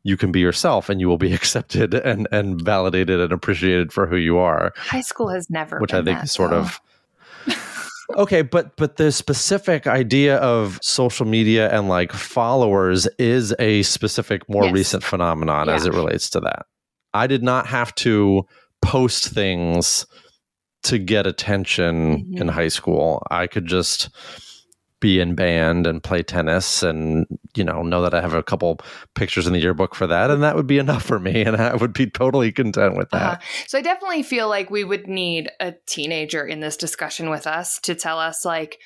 you 0.04 0.18
can 0.18 0.32
be 0.32 0.40
yourself 0.40 0.90
and 0.90 1.00
you 1.00 1.08
will 1.08 1.18
be 1.20 1.34
accepted 1.40 1.94
and 1.94 2.28
and 2.32 2.60
validated 2.62 3.20
and 3.22 3.32
appreciated 3.32 3.94
for 3.94 4.08
who 4.08 4.16
you 4.16 4.38
are 4.38 4.74
High 4.78 5.02
school 5.02 5.28
has 5.30 5.50
never 5.50 5.78
which 5.80 5.92
been 5.92 6.02
i 6.02 6.04
think 6.04 6.18
that, 6.20 6.26
is 6.26 6.32
sort 6.32 6.50
though. 6.52 6.58
of 6.62 6.80
okay 8.16 8.42
but 8.42 8.76
but 8.78 8.98
the 8.98 9.12
specific 9.12 9.86
idea 9.88 10.38
of 10.38 10.80
social 10.82 11.26
media 11.26 11.70
and 11.72 11.90
like 11.90 12.12
followers 12.14 13.06
is 13.20 13.54
a 13.60 13.84
specific 13.84 14.48
more 14.50 14.64
Yes. 14.66 14.74
recent 14.74 15.04
phenomenon 15.04 15.68
as 15.70 15.86
it 15.86 15.94
relates 15.94 16.30
to 16.32 16.40
that 16.40 16.66
i 17.14 17.28
did 17.28 17.44
not 17.44 17.68
have 17.68 17.94
to 17.96 18.44
post 18.82 19.28
things 19.30 20.06
to 20.84 20.98
get 20.98 21.28
attention 21.28 22.26
in 22.38 22.48
Mhm. 22.48 22.52
high 22.52 22.70
school 22.70 23.26
i 23.30 23.46
could 23.48 23.66
just 23.66 24.10
be 25.00 25.20
in 25.20 25.36
band 25.36 25.86
and 25.86 26.02
play 26.02 26.24
tennis 26.24 26.82
and 26.82 27.28
you 27.56 27.64
know 27.64 27.84
know 27.84 28.02
that 28.02 28.14
i 28.14 28.22
have 28.22 28.34
a 28.34 28.42
couple 28.42 28.80
pictures 29.14 29.46
in 29.46 29.54
the 29.54 29.60
yearbook 29.60 29.94
for 29.94 30.08
that 30.08 30.32
and 30.32 30.42
that 30.42 30.56
would 30.56 30.66
be 30.66 30.80
enough 30.80 31.04
for 31.04 31.20
me 31.20 31.42
and 31.46 31.56
i 31.58 31.76
would 31.76 31.94
be 31.94 32.10
totally 32.10 32.52
content 32.52 32.98
with 32.98 33.10
that 33.12 33.18
Uh-huh. 33.34 33.42
So 33.68 33.78
I 33.78 33.82
definitely 33.82 34.24
feel 34.24 34.48
like 34.50 34.70
we 34.70 34.84
would 34.84 35.08
need 35.08 35.52
a 35.60 35.74
teenager 35.86 36.46
in 36.46 36.60
this 36.60 36.78
discussion 36.78 37.30
with 37.30 37.48
us 37.48 37.80
to 37.82 37.96
tell 37.96 38.20
us 38.20 38.46
like 38.46 38.80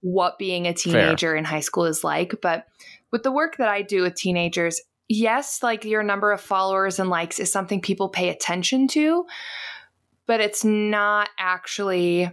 what 0.00 0.38
being 0.38 0.66
a 0.66 0.74
teenager 0.74 1.34
in 1.34 1.44
high 1.44 1.60
school 1.60 1.84
is 1.84 2.04
like. 2.04 2.40
But 2.40 2.66
with 3.10 3.22
the 3.22 3.32
work 3.32 3.56
that 3.56 3.68
I 3.68 3.82
do 3.82 4.02
with 4.02 4.14
teenagers, 4.14 4.80
yes, 5.08 5.62
like 5.62 5.84
your 5.84 6.02
number 6.02 6.32
of 6.32 6.40
followers 6.40 6.98
and 6.98 7.10
likes 7.10 7.38
is 7.38 7.50
something 7.50 7.80
people 7.80 8.08
pay 8.08 8.28
attention 8.28 8.88
to, 8.88 9.26
but 10.26 10.40
it's 10.40 10.64
not 10.64 11.28
actually 11.38 12.30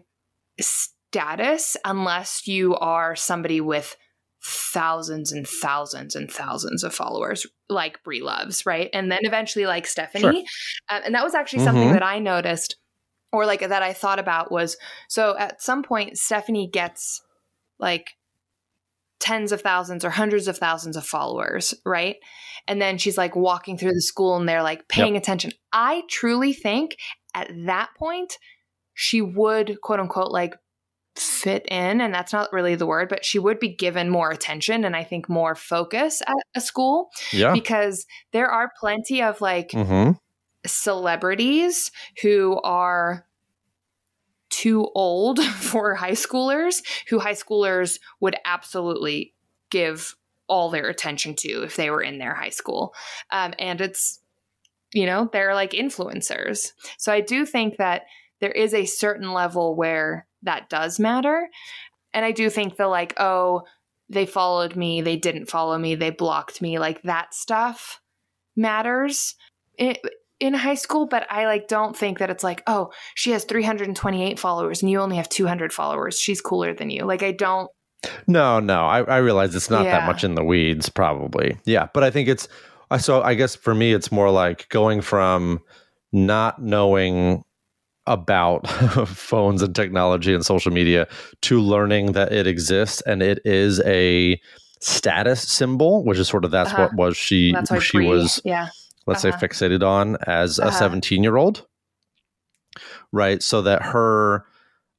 status 1.16 1.78
unless 1.86 2.45
you 2.45 2.76
are 2.76 3.16
somebody 3.16 3.61
with 3.61 3.95
thousands 4.43 5.32
and 5.32 5.47
thousands 5.47 6.13
and 6.13 6.30
thousands 6.30 6.84
of 6.84 6.93
followers 6.93 7.47
like 7.70 8.03
Brie 8.03 8.22
loves, 8.22 8.66
right? 8.66 8.89
And 8.93 9.09
then 9.09 9.20
eventually 9.22 9.66
like 9.66 9.88
Stephanie. 9.88 10.45
Uh, 10.89 10.99
and 11.05 11.16
that 11.16 11.24
was 11.24 11.34
actually 11.34 11.63
something 11.63 11.88
Mhm. 11.88 11.93
that 11.93 12.03
I 12.03 12.20
noticed 12.20 12.76
or 13.32 13.45
like 13.45 13.61
that 13.61 13.82
I 13.82 13.93
thought 13.93 14.20
about 14.20 14.51
was 14.51 14.76
so 15.07 15.38
at 15.38 15.61
some 15.61 15.84
point 15.84 16.18
Stephanie 16.18 16.68
gets 16.72 17.22
like 17.80 18.18
tens 19.20 19.53
of 19.53 19.61
thousands 19.61 20.03
or 20.03 20.09
hundreds 20.09 20.49
of 20.49 20.57
thousands 20.57 20.97
of 20.97 21.05
followers, 21.05 21.74
right? 21.86 22.18
And 22.68 22.82
then 22.82 22.97
she's 22.97 23.18
like 23.18 23.38
walking 23.38 23.78
through 23.78 23.93
the 23.93 24.01
school 24.01 24.36
and 24.36 24.47
they're 24.49 24.63
like 24.63 24.89
paying 24.89 25.16
attention. 25.16 25.53
I 25.72 26.03
truly 26.09 26.51
think 26.51 26.97
at 27.34 27.49
that 27.68 27.91
point 27.97 28.38
she 28.93 29.22
would 29.22 29.80
quote 29.82 30.01
unquote 30.01 30.32
like 30.32 30.53
fit 31.16 31.66
in 31.68 32.01
and 32.01 32.13
that's 32.13 32.34
not 32.34 32.51
really 32.51 32.76
the 32.76 32.86
word 32.86 33.07
but 33.07 33.24
she 33.24 33.39
would 33.39 33.57
be 33.57 33.74
given 33.74 34.09
more 34.09 34.32
attention 34.32 34.84
and 34.84 34.95
i 34.95 35.03
think 35.03 35.30
more 35.30 35.55
focus 35.55 36.22
at 36.28 36.36
a 36.55 36.59
school 36.59 37.09
yeah. 37.32 37.53
because 37.53 38.05
there 38.34 38.47
are 38.47 38.72
plenty 38.80 39.22
of 39.22 39.39
like 39.39 39.70
mm-hmm. 39.70 40.11
celebrities 40.66 41.89
who 42.22 42.59
are 42.63 43.26
too 44.49 44.89
old 44.93 45.39
for 45.43 45.95
high 45.95 46.11
schoolers 46.11 46.82
who 47.09 47.20
high 47.20 47.34
schoolers 47.34 47.99
would 48.20 48.36
absolutely 48.45 49.34
give 49.70 50.16
all 50.47 50.70
their 50.70 50.88
attention 50.88 51.36
to 51.36 51.63
if 51.63 51.76
they 51.76 51.89
were 51.89 52.01
in 52.01 52.20
their 52.20 52.36
high 52.36 52.49
school. 52.49 52.93
Um, 53.32 53.53
and 53.59 53.82
it's 53.82 54.20
you 54.93 55.05
know 55.05 55.30
they're 55.32 55.55
like 55.55 55.72
influencers. 55.72 56.72
So 56.97 57.11
i 57.11 57.22
do 57.22 57.45
think 57.45 57.78
that 57.78 58.03
there 58.41 58.51
is 58.51 58.74
a 58.74 58.86
certain 58.86 59.34
level 59.34 59.76
where 59.76 60.28
that 60.46 60.70
does 60.70 61.00
matter. 61.00 61.50
And 62.14 62.24
i 62.24 62.32
do 62.32 62.50
think 62.50 62.78
the 62.78 62.88
like 62.88 63.14
oh 63.18 63.64
they 64.10 64.26
followed 64.26 64.76
me 64.76 65.02
they 65.02 65.18
didn't 65.18 65.48
follow 65.48 65.78
me 65.78 65.96
they 65.96 66.12
blocked 66.12 66.62
me 66.62 66.80
like 66.80 67.02
that 67.02 67.34
stuff 67.34 68.00
matters 68.56 69.36
in, 69.78 69.96
in 70.39 70.54
high 70.54 70.76
school. 70.76 71.08
But 71.08 71.30
i 71.30 71.46
like 71.46 71.68
don't 71.68 71.98
think 71.98 72.20
that 72.20 72.30
it's 72.30 72.43
like 72.43 72.64
oh 72.68 72.91
she 73.16 73.32
has 73.32 73.43
328 73.43 74.39
followers 74.39 74.82
and 74.82 74.89
you 74.89 75.00
only 75.00 75.18
have 75.18 75.30
200 75.30 75.74
followers. 75.74 76.20
She's 76.20 76.41
cooler 76.41 76.74
than 76.74 76.89
you. 76.89 77.04
Like 77.04 77.24
i 77.24 77.32
don't 77.32 77.70
No, 78.28 78.60
no, 78.60 78.86
I, 78.86 79.02
I 79.02 79.18
realize 79.18 79.56
it's 79.56 79.70
not 79.70 79.84
that 79.84 80.06
much 80.06 80.24
in 80.24 80.36
the 80.36 80.43
weeds, 80.43 80.89
probably. 80.89 81.58
Yeah, 81.66 81.88
but 81.93 82.04
I 82.04 82.12
think 82.12 82.30
it's 82.30 82.48
I 82.91 82.98
so 82.98 83.22
I 83.22 83.34
guess 83.34 83.56
for 83.56 83.74
me, 83.74 83.93
it's 83.93 84.12
more 84.12 84.30
like 84.30 84.70
going 84.70 85.02
from 85.02 85.62
not 86.12 86.62
knowing 86.62 87.43
about 88.08 88.68
phones 89.08 89.62
and 89.62 89.74
technology 89.76 90.34
and 90.34 90.45
social 90.45 90.72
media 90.72 91.08
to 91.41 91.60
learning 91.60 92.12
that 92.14 92.32
it 92.32 92.47
exists 92.47 93.01
and 93.08 93.22
it 93.24 93.39
is 93.45 93.82
a 93.86 94.39
status 94.80 95.41
symbol, 95.41 96.03
which 96.03 96.20
is 96.20 96.28
sort 96.28 96.45
of 96.45 96.51
that's 96.51 96.72
Uh-huh. 96.74 96.84
what 96.84 96.95
was 96.95 97.18
she 97.18 97.53
why 97.70 97.80
she 97.80 97.97
Brie- 97.97 98.08
was 98.08 98.41
yeah 98.45 98.70
let's 99.08 99.24
Uh-huh. 99.26 99.38
say 99.38 99.47
fixated 99.47 99.82
on 99.84 100.18
as 100.28 100.60
a 100.60 100.66
Uh-huh. 100.68 100.78
17 100.78 101.24
year 101.24 101.38
old 101.38 101.66
right 103.12 103.41
so 103.41 103.62
that 103.62 103.82
her 103.82 104.45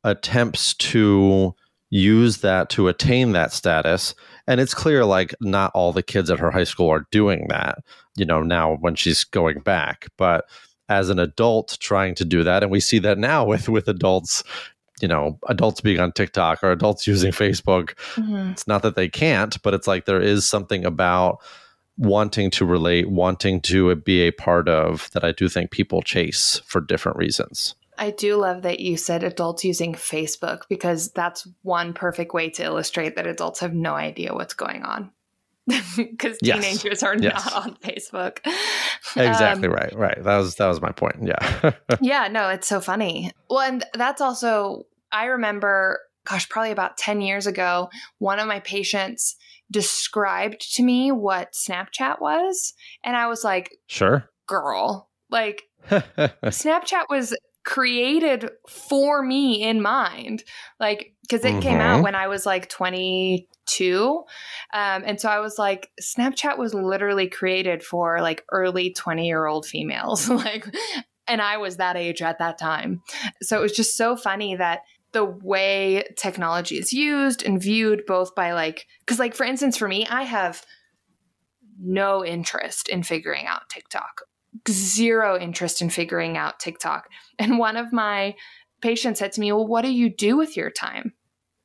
attempts 0.05 0.75
to 0.75 1.55
use 1.91 2.39
that 2.39 2.69
to 2.71 2.89
attain 2.89 3.33
that 3.33 3.53
status 3.53 4.15
and 4.49 4.61
it's 4.61 4.75
clear 4.75 5.05
like 5.05 5.35
not 5.41 5.71
all 5.75 5.93
the 5.93 6.03
kids 6.03 6.31
at 6.31 6.39
her 6.39 6.51
high 6.51 6.65
school 6.65 6.91
are 6.91 7.07
doing 7.13 7.47
that 7.49 7.79
you 8.17 8.25
know 8.25 8.43
now 8.43 8.77
when 8.81 8.95
she's 8.95 9.25
going 9.25 9.61
back 9.61 10.07
but 10.17 10.47
as 10.89 11.11
an 11.11 11.19
adult 11.19 11.77
trying 11.81 12.15
to 12.15 12.25
do 12.25 12.43
that 12.45 12.63
and 12.63 12.71
we 12.73 12.81
see 12.81 12.99
that 12.99 13.19
now 13.19 13.45
with 13.45 13.69
with 13.69 13.89
adults 13.89 14.43
you 15.01 15.09
know 15.09 15.39
adults 15.49 15.81
being 15.81 16.01
on 16.01 16.13
TikTok 16.13 16.63
or 16.63 16.71
adults 16.71 17.07
using 17.15 17.33
Facebook 17.33 17.95
Mhm. 18.15 18.53
it's 18.53 18.67
not 18.67 18.83
that 18.83 18.97
they 18.97 19.09
can't, 19.09 19.61
but 19.63 19.75
it's 19.75 19.87
like 19.87 20.05
there 20.05 20.21
is 20.23 20.47
something 20.47 20.85
about 20.85 21.39
wanting 21.99 22.51
to 22.51 22.67
relate, 22.67 23.09
wanting 23.11 23.61
to 23.63 23.95
be 23.97 24.21
a 24.21 24.31
part 24.31 24.69
of 24.69 25.11
that 25.13 25.25
I 25.25 25.33
do 25.33 25.49
think 25.49 25.71
people 25.71 26.03
chase 26.03 26.61
for 26.67 26.81
different 26.81 27.17
reasons. 27.17 27.75
I 27.99 28.11
do 28.11 28.37
love 28.37 28.61
that 28.63 28.81
you 28.81 28.99
said 28.99 29.23
adults 29.23 29.65
using 29.65 29.95
Facebook 29.95 30.65
because 30.69 31.11
that's 31.13 31.49
one 31.63 31.95
perfect 31.95 32.35
way 32.35 32.51
to 32.51 32.63
illustrate 32.63 33.17
that 33.17 33.27
adults 33.27 33.61
have 33.61 33.73
no 33.73 33.95
idea 33.95 34.35
what's 34.35 34.53
going 34.53 34.83
on. 34.83 35.11
Because 35.97 36.39
Yes. 36.43 36.65
teenagers 36.65 37.03
are 37.03 37.17
Yes. 37.19 37.45
not 37.45 37.65
on 37.67 37.75
Facebook. 37.77 38.39
Exactly 39.17 39.69
Um, 39.69 39.75
right. 39.75 39.93
Right. 39.97 40.23
That 40.23 40.37
was 40.37 40.57
that 40.57 40.67
was 40.67 40.81
my 40.83 40.91
point. 40.93 41.17
Yeah. 41.23 41.73
yeah, 42.01 42.29
no, 42.29 42.49
it's 42.51 42.69
so 42.69 42.81
funny. 42.81 43.33
Well, 43.49 43.61
and 43.61 43.85
that's 43.95 44.21
also, 44.21 44.83
I 45.11 45.27
remember, 45.27 46.01
gosh, 46.27 46.49
probably 46.49 46.71
about 46.71 46.99
10 46.99 47.21
years 47.23 47.47
ago, 47.47 47.89
one 48.19 48.39
of 48.41 48.47
my 48.47 48.61
patients 48.61 49.37
described 49.71 50.75
to 50.77 50.83
me 50.83 51.13
what 51.13 51.53
Snapchat 51.55 52.21
was. 52.21 52.75
And 53.05 53.17
I 53.17 53.27
was 53.29 53.43
like, 53.43 53.79
sure. 53.87 54.29
girl, 54.47 55.09
like, 55.31 55.63
Snapchat 55.91 57.05
was 57.09 57.35
created 57.67 58.49
for 58.69 59.23
me 59.23 59.63
in 59.65 59.83
mind. 59.83 60.45
Like, 60.81 61.13
because 61.23 61.45
it 61.45 61.61
came 61.61 61.81
out 61.81 61.99
Mhm. 61.99 62.05
when 62.05 62.15
I 62.15 62.29
was 62.29 62.47
like 62.47 62.69
22. 62.69 64.25
Um, 64.73 65.03
and 65.05 65.21
so 65.21 65.29
I 65.29 65.41
was 65.41 65.59
like, 65.59 65.91
Snapchat 66.01 66.57
was 66.57 66.73
literally 66.73 67.29
created 67.29 67.83
for 67.83 68.21
like 68.23 68.45
early 68.53 68.93
20 68.93 69.27
year 69.27 69.47
old 69.47 69.67
females. 69.67 70.29
like, 70.31 70.65
and 71.27 71.43
I 71.43 71.57
was 71.57 71.79
that 71.79 71.97
age 71.97 72.23
at 72.23 72.39
that 72.39 72.57
time. 72.57 73.03
So 73.43 73.59
it 73.59 73.63
was 73.63 73.73
just 73.73 73.97
so 73.97 74.17
funny 74.17 74.55
that 74.55 74.83
the 75.11 75.25
way 75.25 76.05
technology 76.17 76.79
is 76.79 76.93
used 76.93 77.43
and 77.43 77.61
viewed 77.61 78.07
both 78.07 78.37
by 78.37 78.53
like, 78.53 78.87
because 79.01 79.19
like, 79.19 79.35
for 79.35 79.45
instance, 79.45 79.77
for 79.77 79.89
me, 79.89 80.07
I 80.07 80.23
have 80.23 80.65
no 81.81 82.25
interest 82.25 82.89
in 82.89 83.03
figuring 83.03 83.47
out 83.47 83.69
TikTok 83.69 84.23
zero 84.69 85.39
interest 85.39 85.83
in 85.83 85.91
figuring 85.91 86.37
out 86.37 86.61
TikTok. 86.61 87.09
And 87.39 87.59
one 87.59 87.77
of 87.77 87.93
my 87.93 88.35
patients 88.81 89.19
said 89.19 89.33
to 89.33 89.41
me, 89.41 89.53
Well, 89.53 89.67
what 89.67 89.83
do 89.83 89.91
you 89.93 90.09
do 90.09 90.37
with 90.37 90.57
your 90.57 90.71
time? 90.71 91.13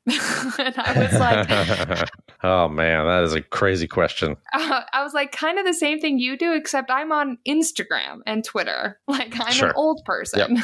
and 0.08 0.74
I 0.78 0.96
was 0.98 1.20
like, 2.00 2.10
oh 2.44 2.68
man, 2.68 3.06
that 3.06 3.24
is 3.24 3.34
a 3.36 3.42
crazy 3.42 3.88
question. 3.88 4.36
uh, 4.54 4.82
I 4.94 5.04
was 5.04 5.14
like, 5.14 5.32
kind 5.32 5.60
of 5.60 5.66
the 5.66 5.76
same 5.76 6.00
thing 6.00 6.18
you 6.18 6.38
do, 6.38 6.54
except 6.54 6.90
I'm 6.90 7.12
on 7.12 7.38
Instagram 7.48 8.22
and 8.26 8.44
Twitter. 8.44 9.00
Like, 9.08 9.40
I'm 9.40 9.52
Sure. 9.54 9.70
an 9.70 9.74
old 9.76 10.02
person. 10.06 10.58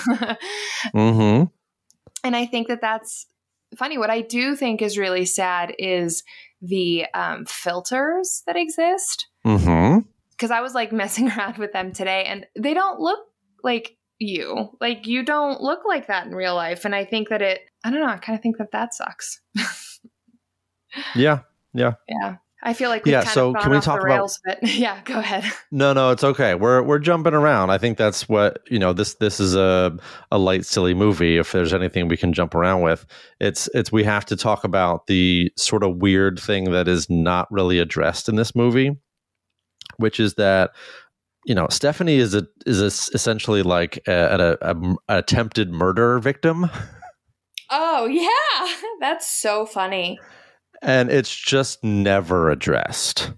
Mm-hmm. 0.96 1.44
and 2.24 2.36
I 2.36 2.46
think 2.48 2.68
that 2.70 2.82
that's 2.82 3.28
funny. 3.78 4.00
What 4.00 4.10
I 4.10 4.22
do 4.22 4.56
think 4.56 4.82
is 4.82 4.98
really 4.98 5.26
sad 5.26 5.74
is 5.78 6.24
the 6.62 7.06
um, 7.14 7.46
filters 7.46 8.42
that 8.48 8.56
exist. 8.56 9.28
Mm-hmm. 9.46 10.07
Because 10.38 10.52
I 10.52 10.62
was 10.62 10.74
like 10.76 10.92
messing 10.92 11.30
around 11.38 11.58
with 11.58 11.74
them 11.74 11.92
today 11.92 12.26
and 12.26 12.46
they 12.58 12.74
don't 12.74 13.00
look 13.00 13.20
like 13.64 13.98
you. 14.20 14.70
Like 14.80 15.06
you 15.08 15.24
don't 15.24 15.62
look 15.62 15.80
like 15.86 16.08
that 16.08 16.26
in 16.28 16.34
real 16.36 16.56
life 16.56 16.86
and 16.86 16.96
I 16.96 17.06
think 17.06 17.30
that 17.30 17.42
it 17.42 17.62
I 17.84 17.92
don't 17.92 18.00
know, 18.02 18.08
I 18.08 18.18
kind 18.18 18.38
of 18.38 18.42
think 18.44 18.58
that 18.58 18.72
that 18.72 18.94
sucks. 18.94 19.42
yeah. 21.16 21.40
Yeah. 21.74 21.94
Yeah. 22.08 22.36
I 22.64 22.74
feel 22.74 22.90
like 22.90 23.06
Yeah, 23.06 23.22
kind 23.22 23.34
so 23.34 23.54
can 23.54 23.70
we 23.70 23.80
talk 23.80 24.00
the 24.00 24.06
about- 24.08 24.16
rails. 24.16 24.40
Yeah, 24.64 25.00
go 25.06 25.20
ahead. 25.20 25.44
No, 25.72 25.94
no, 25.94 26.10
it's 26.10 26.24
okay. 26.24 26.56
We're 26.56 26.82
we're 26.82 26.98
jumping 27.00 27.36
around. 27.36 27.70
I 27.70 27.78
think 27.78 28.00
that's 28.00 28.28
what 28.28 28.62
you 28.70 28.80
know. 28.80 28.94
This 28.94 29.14
this 29.16 29.40
is 29.40 29.56
a 29.56 29.96
a 30.32 30.40
light, 30.40 30.66
silly 30.66 30.96
movie. 30.96 31.38
If 31.38 31.52
there's 31.52 31.72
anything 31.72 32.08
we 32.08 32.18
can 32.18 32.34
jump 32.34 32.56
around 32.56 32.82
with, 32.82 33.06
it's 33.40 33.70
it's 33.76 33.92
we 33.92 34.04
have 34.06 34.26
to 34.26 34.36
talk 34.36 34.64
about 34.64 35.06
the 35.06 35.52
sort 35.56 35.84
of 35.84 35.98
weird 35.98 36.40
thing 36.40 36.72
that 36.72 36.88
is 36.88 37.08
not 37.12 37.48
really 37.52 37.78
addressed 37.78 38.28
in 38.28 38.36
this 38.38 38.56
movie, 38.56 38.98
which 39.98 40.20
is 40.20 40.36
that 40.36 40.72
you 41.46 41.54
know 41.56 41.68
Stephanie 41.70 42.18
is 42.18 42.34
a 42.34 42.48
is 42.66 42.82
a, 42.82 42.88
essentially 43.16 43.62
like 43.64 44.00
a, 44.08 44.58
a, 44.62 44.72
a, 44.72 44.76
a 45.10 45.18
attempted 45.18 45.72
murder 45.72 46.20
victim, 46.20 46.70
Oh, 47.70 48.06
yeah. 48.06 48.76
That's 49.02 49.28
so 49.28 49.66
funny. 49.66 50.20
and 50.82 51.10
it's 51.12 51.36
just 51.36 51.84
never 51.84 52.50
addressed. 52.50 53.34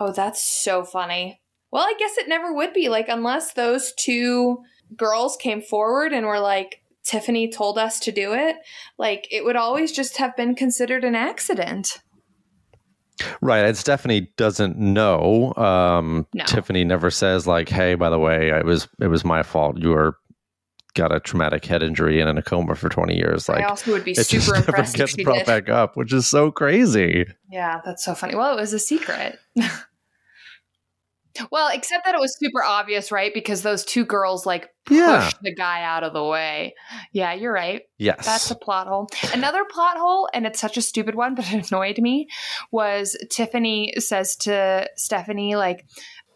Oh, 0.00 0.12
that's 0.12 0.42
so 0.42 0.84
funny. 0.84 1.40
Well, 1.72 1.82
I 1.82 1.94
guess 1.98 2.16
it 2.18 2.28
never 2.28 2.52
would 2.52 2.72
be 2.72 2.88
like 2.88 3.08
unless 3.08 3.52
those 3.54 3.92
two 3.94 4.58
girls 4.96 5.36
came 5.36 5.60
forward 5.60 6.12
and 6.12 6.24
were 6.26 6.38
like 6.40 6.82
Tiffany 7.04 7.50
told 7.50 7.78
us 7.78 7.98
to 8.00 8.12
do 8.12 8.32
it, 8.32 8.56
like 8.98 9.26
it 9.32 9.44
would 9.44 9.56
always 9.56 9.90
just 9.92 10.18
have 10.18 10.36
been 10.36 10.54
considered 10.54 11.02
an 11.04 11.14
accident. 11.16 11.98
Right, 13.40 13.64
and 13.64 13.76
Stephanie 13.76 14.30
doesn't 14.36 14.78
know. 14.78 15.54
Um, 15.56 16.26
No. 16.34 16.44
Tiffany 16.44 16.84
never 16.84 17.10
says 17.10 17.46
like, 17.46 17.68
"Hey, 17.68 17.94
by 17.94 18.10
the 18.10 18.18
way, 18.18 18.50
it 18.50 18.64
was 18.64 18.88
it 19.00 19.08
was 19.08 19.24
my 19.24 19.42
fault. 19.42 19.78
You 19.78 19.90
were 19.90 20.16
got 20.94 21.14
a 21.14 21.20
traumatic 21.20 21.64
head 21.64 21.82
injury 21.82 22.20
and 22.20 22.28
in 22.30 22.38
a 22.38 22.42
coma 22.42 22.74
for 22.74 22.88
twenty 22.88 23.16
years." 23.16 23.48
Like, 23.48 23.64
I 23.64 23.68
also 23.68 23.92
would 23.92 24.04
be 24.04 24.14
super 24.14 24.52
never 24.54 24.66
impressed 24.66 24.94
if 24.94 24.98
gets 25.14 25.22
brought 25.22 25.38
did. 25.38 25.46
back 25.46 25.68
up, 25.68 25.96
which 25.96 26.12
is 26.12 26.26
so 26.26 26.50
crazy. 26.50 27.26
Yeah, 27.50 27.80
that's 27.84 28.04
so 28.04 28.14
funny. 28.14 28.34
Well, 28.34 28.56
it 28.56 28.60
was 28.60 28.72
a 28.72 28.78
secret. 28.78 29.38
well, 31.50 31.70
except 31.72 32.04
that 32.04 32.14
it 32.14 32.20
was 32.20 32.36
super 32.38 32.62
obvious, 32.62 33.10
right? 33.12 33.32
Because 33.32 33.62
those 33.62 33.84
two 33.84 34.04
girls 34.04 34.46
like 34.46 34.68
pushed 34.84 34.98
Yeah. 35.00 35.30
the 35.42 35.54
guy 35.54 35.82
out 35.82 36.02
of 36.04 36.12
the 36.12 36.24
way. 36.24 36.74
Yeah, 37.12 37.32
you're 37.34 37.52
right. 37.52 37.82
Yes, 37.98 38.24
That's 38.26 38.50
a 38.50 38.54
plot 38.54 38.86
hole. 38.86 39.08
Another 39.32 39.64
plot 39.64 39.96
hole, 39.98 40.28
and 40.32 40.46
it's 40.46 40.60
such 40.60 40.76
a 40.76 40.82
stupid 40.82 41.14
one, 41.14 41.34
but 41.36 41.52
it 41.52 41.70
annoyed 41.70 41.98
me, 41.98 42.28
was 42.70 43.16
Tiffany 43.30 43.94
says 43.98 44.36
to 44.36 44.88
Stephanie, 44.96 45.56
like, 45.56 45.84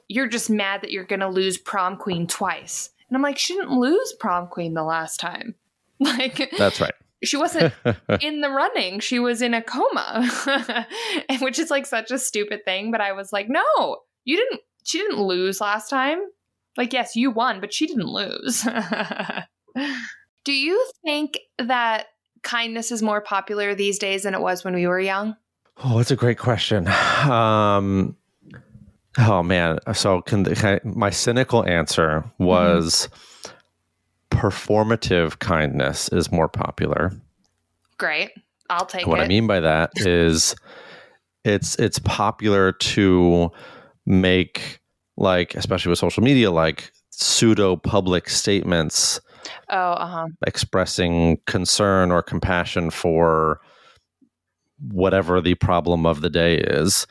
you're 0.08 0.28
just 0.28 0.50
mad 0.50 0.82
that 0.82 0.90
you're 0.90 1.04
going 1.04 1.20
to 1.20 1.28
lose 1.28 1.56
prom 1.58 1.96
queen 1.96 2.26
twice. 2.26 2.90
And 3.08 3.16
I'm 3.16 3.22
like, 3.22 3.38
she 3.38 3.54
didn't 3.54 3.78
lose 3.78 4.12
prom 4.20 4.46
queen 4.48 4.74
the 4.74 4.82
last 4.84 5.18
time. 5.20 5.54
Like, 6.00 6.50
that's 6.58 6.80
right. 6.80 6.94
she 7.22 7.36
wasn't 7.36 7.72
in 8.20 8.40
the 8.40 8.50
running. 8.50 8.98
She 8.98 9.20
was 9.20 9.40
in 9.40 9.54
a 9.54 9.62
coma, 9.62 10.28
which 11.40 11.60
is 11.60 11.70
like 11.70 11.86
such 11.86 12.10
a 12.10 12.18
stupid 12.18 12.64
thing. 12.64 12.90
But 12.90 13.00
I 13.00 13.12
was 13.12 13.32
like, 13.32 13.46
no, 13.48 13.98
you 14.24 14.36
didn't. 14.36 14.60
She 14.84 14.98
didn't 14.98 15.20
lose 15.20 15.60
last 15.60 15.88
time. 15.88 16.18
Like, 16.76 16.92
yes, 16.92 17.16
you 17.16 17.30
won, 17.30 17.60
but 17.60 17.72
she 17.72 17.86
didn't 17.86 18.06
lose. 18.08 18.62
Do 20.44 20.52
you 20.52 20.90
think 21.04 21.38
that 21.58 22.06
kindness 22.42 22.90
is 22.90 23.02
more 23.02 23.20
popular 23.20 23.74
these 23.74 23.98
days 23.98 24.22
than 24.24 24.34
it 24.34 24.40
was 24.40 24.64
when 24.64 24.74
we 24.74 24.86
were 24.86 24.98
young? 25.00 25.36
Oh, 25.84 25.98
that's 25.98 26.10
a 26.10 26.16
great 26.16 26.38
question. 26.38 26.88
Um, 26.88 28.16
oh 29.18 29.42
man, 29.42 29.78
so 29.94 30.20
can, 30.22 30.44
can 30.44 30.80
I- 30.84 30.88
my 30.88 31.10
cynical 31.10 31.64
answer 31.66 32.24
was 32.38 33.08
performative 34.30 35.38
kindness 35.38 36.08
is 36.08 36.32
more 36.32 36.48
popular. 36.48 37.12
Great, 37.98 38.30
I'll 38.70 38.86
take 38.86 39.06
what 39.06 39.20
it. 39.20 39.24
I 39.24 39.28
mean 39.28 39.46
by 39.46 39.60
that 39.60 39.90
is 39.96 40.54
it's 41.44 41.76
it's 41.76 41.98
popular 42.00 42.72
to 42.72 43.50
make 44.06 44.80
like 45.16 45.54
especially 45.54 45.90
with 45.90 45.98
social 45.98 46.22
media 46.22 46.50
like 46.50 46.90
pseudo 47.10 47.76
public 47.76 48.28
statements 48.28 49.20
oh, 49.70 49.76
uh 49.76 50.06
huh. 50.06 50.26
expressing 50.46 51.38
concern 51.46 52.10
or 52.10 52.22
compassion 52.22 52.90
for 52.90 53.60
whatever 54.90 55.40
the 55.40 55.54
problem 55.56 56.06
of 56.06 56.20
the 56.20 56.30
day 56.30 56.56
is. 56.58 57.06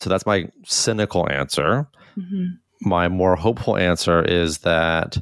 So 0.00 0.10
that's 0.10 0.26
my 0.26 0.48
cynical 0.64 1.30
answer. 1.30 1.86
hmm 2.14 2.46
My 2.80 3.08
more 3.08 3.36
hopeful 3.36 3.76
answer 3.76 4.22
is 4.24 4.58
that 4.58 5.16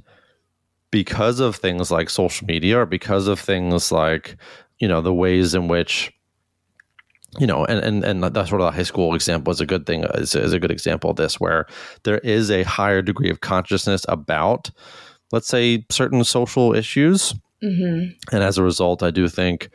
because 0.90 1.38
of 1.38 1.56
things 1.56 1.90
like 1.90 2.10
social 2.10 2.46
media 2.46 2.80
or 2.80 2.86
because 2.86 3.28
of 3.28 3.38
things 3.38 3.92
like, 3.92 4.36
you 4.78 4.88
know, 4.88 5.00
the 5.00 5.14
ways 5.14 5.54
in 5.54 5.68
which 5.68 6.12
you 7.38 7.46
know, 7.46 7.64
and, 7.64 7.80
and 7.80 8.04
and 8.04 8.24
that 8.24 8.48
sort 8.48 8.60
of 8.60 8.74
high 8.74 8.82
school 8.82 9.14
example 9.14 9.52
is 9.52 9.60
a 9.60 9.66
good 9.66 9.86
thing 9.86 10.04
is, 10.14 10.34
is 10.34 10.52
a 10.52 10.58
good 10.58 10.70
example 10.70 11.10
of 11.10 11.16
this 11.16 11.38
where 11.38 11.66
there 12.02 12.18
is 12.18 12.50
a 12.50 12.64
higher 12.64 13.02
degree 13.02 13.30
of 13.30 13.40
consciousness 13.40 14.04
about 14.08 14.70
let's 15.32 15.48
say 15.48 15.84
certain 15.90 16.24
social 16.24 16.74
issues. 16.74 17.34
Hmm 17.62 18.06
and 18.32 18.42
as 18.42 18.58
a 18.58 18.62
result, 18.62 19.02
I 19.02 19.10
do 19.10 19.28
think 19.28 19.68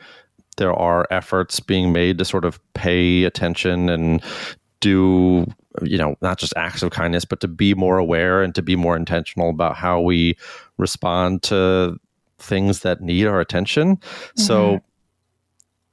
there 0.56 0.72
are 0.72 1.06
efforts 1.10 1.60
being 1.60 1.92
made 1.92 2.18
to 2.18 2.24
sort 2.24 2.44
of 2.44 2.60
pay 2.74 3.24
attention 3.24 3.88
and 3.88 4.22
do, 4.80 5.46
you 5.82 5.98
know, 5.98 6.16
not 6.22 6.38
just 6.38 6.52
acts 6.56 6.82
of 6.82 6.90
kindness, 6.90 7.24
but 7.24 7.40
to 7.40 7.48
be 7.48 7.74
more 7.74 7.98
aware 7.98 8.42
and 8.42 8.54
to 8.54 8.62
be 8.62 8.76
more 8.76 8.96
intentional 8.96 9.50
about 9.50 9.76
how 9.76 10.00
we 10.00 10.36
respond 10.78 11.42
to 11.44 11.96
things 12.38 12.80
that 12.80 13.00
need 13.00 13.26
our 13.26 13.40
attention. 13.40 13.98
So 14.36 14.76
uh, 14.76 14.78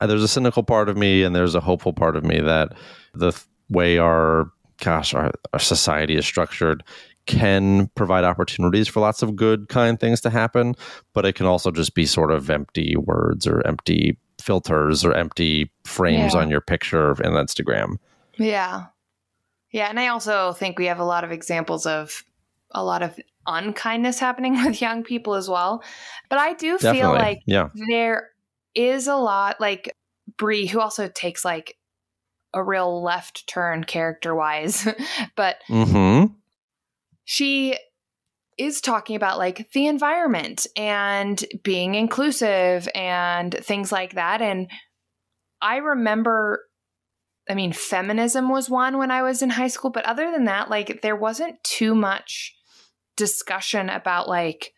there's 0.05 0.23
a 0.23 0.27
cynical 0.27 0.63
part 0.63 0.89
of 0.89 0.97
me 0.97 1.23
and 1.23 1.35
there's 1.35 1.55
a 1.55 1.59
hopeful 1.59 1.93
part 1.93 2.15
of 2.15 2.23
me 2.23 2.39
that 2.39 2.73
the 3.13 3.31
th- 3.31 3.43
way 3.69 3.97
our, 3.97 4.51
gosh, 4.81 5.13
our, 5.13 5.31
our 5.53 5.59
society 5.59 6.15
is 6.15 6.25
structured 6.25 6.83
can 7.25 7.87
provide 7.95 8.25
opportunities 8.25 8.87
for 8.87 8.99
lots 8.99 9.21
of 9.21 9.35
good, 9.35 9.69
kind 9.69 9.99
things 9.99 10.19
to 10.21 10.29
happen 10.29 10.75
but 11.13 11.25
it 11.25 11.33
can 11.35 11.45
also 11.45 11.71
just 11.71 11.95
be 11.95 12.05
sort 12.05 12.31
of 12.31 12.49
empty 12.49 12.95
words 12.97 13.47
or 13.47 13.65
empty 13.65 14.17
filters 14.41 15.05
or 15.05 15.13
empty 15.13 15.71
frames 15.85 16.33
Yeah. 16.33 16.41
on 16.41 16.49
your 16.51 16.59
picture 16.61 17.11
in 17.23 17.31
Instagram. 17.31 17.97
Yeah. 18.37 18.87
Yeah. 19.71 19.87
And 19.87 19.99
I 19.99 20.07
also 20.07 20.51
think 20.53 20.77
we 20.77 20.87
have 20.87 20.99
a 20.99 21.05
lot 21.05 21.23
of 21.23 21.31
examples 21.31 21.85
of 21.85 22.23
a 22.71 22.83
lot 22.83 23.03
of 23.03 23.17
unkindness 23.47 24.19
happening 24.19 24.53
with 24.65 24.81
young 24.81 25.03
people 25.03 25.35
as 25.35 25.49
well. 25.49 25.83
But 26.29 26.39
I 26.39 26.53
do 26.53 26.77
feel 26.77 27.09
like 27.11 27.39
yeah. 27.45 27.69
there 27.89 28.31
is 28.75 29.07
a 29.07 29.15
lot 29.15 29.59
like 29.59 29.95
Brie, 30.37 30.67
who 30.67 30.79
also 30.79 31.07
takes 31.07 31.43
like 31.45 31.77
a 32.53 32.63
real 32.63 33.03
left 33.03 33.47
turn 33.47 33.83
character 33.83 34.35
wise, 34.35 34.87
but 35.35 35.57
Mm-hmm. 35.67 36.33
she 37.23 37.77
is 38.57 38.81
talking 38.81 39.15
about 39.15 39.37
like 39.39 39.71
the 39.71 39.87
environment 39.87 40.67
and 40.77 41.43
being 41.63 41.95
inclusive 41.95 42.87
and 42.93 43.53
things 43.53 43.91
like 43.91 44.13
that. 44.13 44.41
And 44.41 44.69
I 45.61 45.77
remember, 45.77 46.61
I 47.49 47.55
mean, 47.55 47.73
feminism 47.73 48.49
was 48.49 48.69
one 48.69 48.97
when 48.97 49.09
I 49.09 49.23
was 49.23 49.41
in 49.41 49.49
high 49.49 49.67
school, 49.67 49.89
but 49.89 50.05
other 50.05 50.31
than 50.31 50.45
that, 50.45 50.69
like 50.69 51.01
there 51.01 51.15
wasn't 51.15 51.63
too 51.63 51.95
much 51.95 52.55
discussion 53.17 53.89
about 53.89 54.27
like 54.27 54.73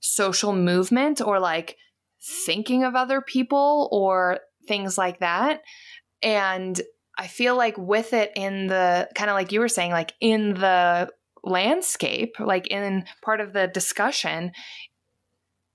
social 0.00 0.52
movement 0.52 1.20
or 1.20 1.40
like 1.40 1.76
thinking 2.22 2.84
of 2.84 2.94
other 2.94 3.20
people 3.20 3.88
or 3.92 4.40
things 4.66 4.96
like 4.96 5.20
that. 5.20 5.62
And 6.22 6.80
I 7.18 7.26
feel 7.26 7.56
like 7.56 7.76
with 7.76 8.12
it 8.12 8.32
in 8.36 8.68
the 8.68 9.08
kind 9.14 9.28
of 9.28 9.34
like 9.34 9.52
you 9.52 9.60
were 9.60 9.68
saying, 9.68 9.90
like 9.90 10.14
in 10.20 10.54
the 10.54 11.10
landscape, 11.44 12.36
like 12.38 12.68
in 12.68 13.04
part 13.22 13.40
of 13.40 13.52
the 13.52 13.66
discussion, 13.66 14.52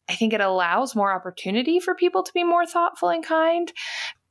I 0.09 0.15
think 0.15 0.33
it 0.33 0.41
allows 0.41 0.95
more 0.95 1.11
opportunity 1.11 1.79
for 1.79 1.93
people 1.93 2.23
to 2.23 2.33
be 2.33 2.43
more 2.43 2.65
thoughtful 2.65 3.09
and 3.09 3.23
kind. 3.23 3.71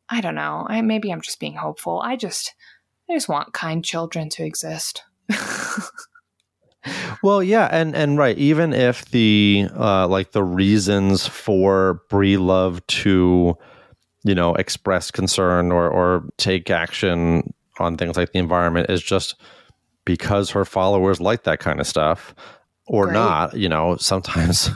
I 0.08 0.20
don't 0.20 0.34
know. 0.34 0.66
I 0.68 0.80
maybe 0.80 1.10
I'm 1.10 1.20
just 1.20 1.40
being 1.40 1.56
hopeful. 1.56 2.00
I 2.02 2.16
just 2.16 2.54
I 3.10 3.14
just 3.14 3.28
want 3.28 3.52
kind 3.52 3.84
children 3.84 4.30
to 4.30 4.44
exist. 4.44 5.04
Well, 7.22 7.42
yeah, 7.42 7.68
and 7.70 7.94
and 7.96 8.18
right, 8.18 8.36
even 8.38 8.72
if 8.72 9.06
the 9.06 9.68
uh 9.76 10.06
like 10.08 10.32
the 10.32 10.44
reasons 10.44 11.26
for 11.26 12.02
Brie 12.08 12.36
Love 12.36 12.86
to, 12.88 13.56
you 14.24 14.34
know, 14.34 14.54
express 14.54 15.10
concern 15.10 15.72
or 15.72 15.88
or 15.88 16.24
take 16.36 16.70
action 16.70 17.52
on 17.78 17.96
things 17.96 18.16
like 18.16 18.32
the 18.32 18.38
environment 18.38 18.90
is 18.90 19.02
just 19.02 19.36
because 20.04 20.50
her 20.50 20.64
followers 20.64 21.20
like 21.20 21.44
that 21.44 21.58
kind 21.58 21.80
of 21.80 21.86
stuff 21.86 22.34
or 22.86 23.04
Great. 23.06 23.14
not, 23.14 23.54
you 23.56 23.68
know, 23.68 23.96
sometimes 23.96 24.70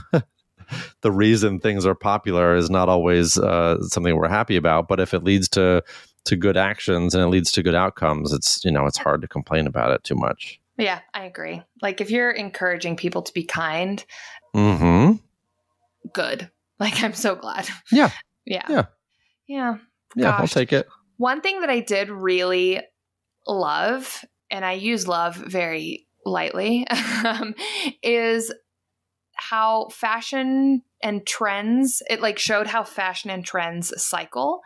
the 1.03 1.13
reason 1.13 1.61
things 1.61 1.87
are 1.87 1.95
popular 1.95 2.55
is 2.55 2.71
not 2.71 2.89
always 2.89 3.39
uh, 3.39 3.81
something 3.83 4.15
we're 4.17 4.29
happy 4.29 4.57
about. 4.57 4.89
But 4.89 5.01
if 5.01 5.15
it 5.15 5.25
leads 5.25 5.49
to 5.51 5.83
to 6.27 6.37
good 6.37 6.57
actions 6.57 7.15
and 7.15 7.25
it 7.25 7.29
leads 7.29 7.51
to 7.53 7.63
good 7.63 7.75
outcomes, 7.75 8.33
it's 8.33 8.65
you 8.65 8.71
know 8.71 8.87
it's 8.87 8.99
hard 8.99 9.23
to 9.23 9.29
complain 9.29 9.67
about 9.67 9.93
it 9.93 10.05
too 10.05 10.17
much. 10.17 10.61
Yeah, 10.81 11.01
I 11.15 11.25
agree. 11.25 11.63
Like 11.83 12.01
if 12.01 12.11
you're 12.11 12.31
encouraging 12.31 12.97
people 12.97 13.23
to 13.23 13.33
be 13.33 13.45
kind, 13.45 14.05
Mm-hmm. 14.55 15.17
good. 16.13 16.51
Like 16.81 17.03
I'm 17.03 17.13
so 17.13 17.35
glad. 17.37 17.69
Yeah. 17.93 18.11
Yeah. 18.47 18.65
Yeah. 18.69 18.85
Yeah. 19.47 19.77
Yeah, 20.17 20.31
I'll 20.39 20.49
take 20.49 20.73
it. 20.73 20.89
One 21.19 21.43
thing 21.43 21.61
that 21.61 21.69
I 21.69 21.81
did 21.81 22.09
really 22.09 22.81
love, 23.47 24.25
and 24.51 24.65
I 24.65 24.73
use 24.73 25.07
love 25.07 25.37
very 25.37 26.07
lightly, 26.25 26.87
um, 27.25 27.55
is 28.03 28.51
how 29.35 29.89
fashion 29.91 30.83
and 31.03 31.27
trends, 31.27 32.03
it 32.09 32.21
like 32.23 32.39
showed 32.39 32.67
how 32.67 32.83
fashion 32.83 33.31
and 33.31 33.45
trends 33.45 33.93
cycle. 34.03 34.63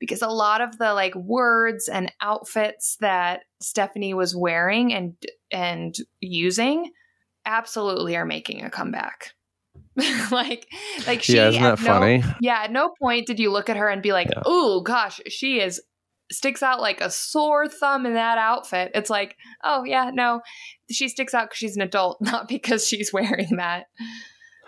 Because 0.00 0.20
a 0.20 0.28
lot 0.28 0.60
of 0.60 0.76
the 0.78 0.92
like 0.92 1.14
words 1.14 1.88
and 1.88 2.12
outfits 2.20 2.96
that 3.00 3.42
Stephanie 3.60 4.12
was 4.12 4.34
wearing 4.36 4.92
and 4.92 5.14
and 5.54 5.94
using 6.20 6.90
absolutely 7.46 8.16
are 8.16 8.26
making 8.26 8.62
a 8.64 8.70
comeback. 8.70 9.32
like 10.32 10.66
like 11.06 11.22
she 11.22 11.36
yeah, 11.36 11.48
isn't 11.48 11.62
that 11.62 11.80
no- 11.80 11.86
funny? 11.86 12.22
yeah, 12.40 12.62
at 12.64 12.72
no 12.72 12.90
point 13.00 13.26
did 13.26 13.38
you 13.38 13.50
look 13.52 13.68
at 13.70 13.76
her 13.76 13.88
and 13.88 14.02
be 14.02 14.12
like, 14.12 14.28
Yeah. 14.28 14.42
"Ooh, 14.50 14.82
gosh, 14.82 15.20
she 15.28 15.60
is 15.60 15.80
sticks 16.32 16.62
out 16.62 16.80
like 16.80 17.00
a 17.00 17.10
sore 17.10 17.68
thumb 17.68 18.04
in 18.04 18.14
that 18.14 18.36
outfit." 18.36 18.90
It's 18.94 19.08
like, 19.10 19.36
"Oh, 19.62 19.84
yeah, 19.84 20.10
no. 20.12 20.40
She 20.90 21.08
sticks 21.08 21.32
out 21.32 21.50
cuz 21.50 21.58
she's 21.58 21.76
an 21.76 21.82
adult, 21.82 22.18
not 22.20 22.48
because 22.48 22.86
she's 22.88 23.12
wearing 23.12 23.56
that." 23.56 23.84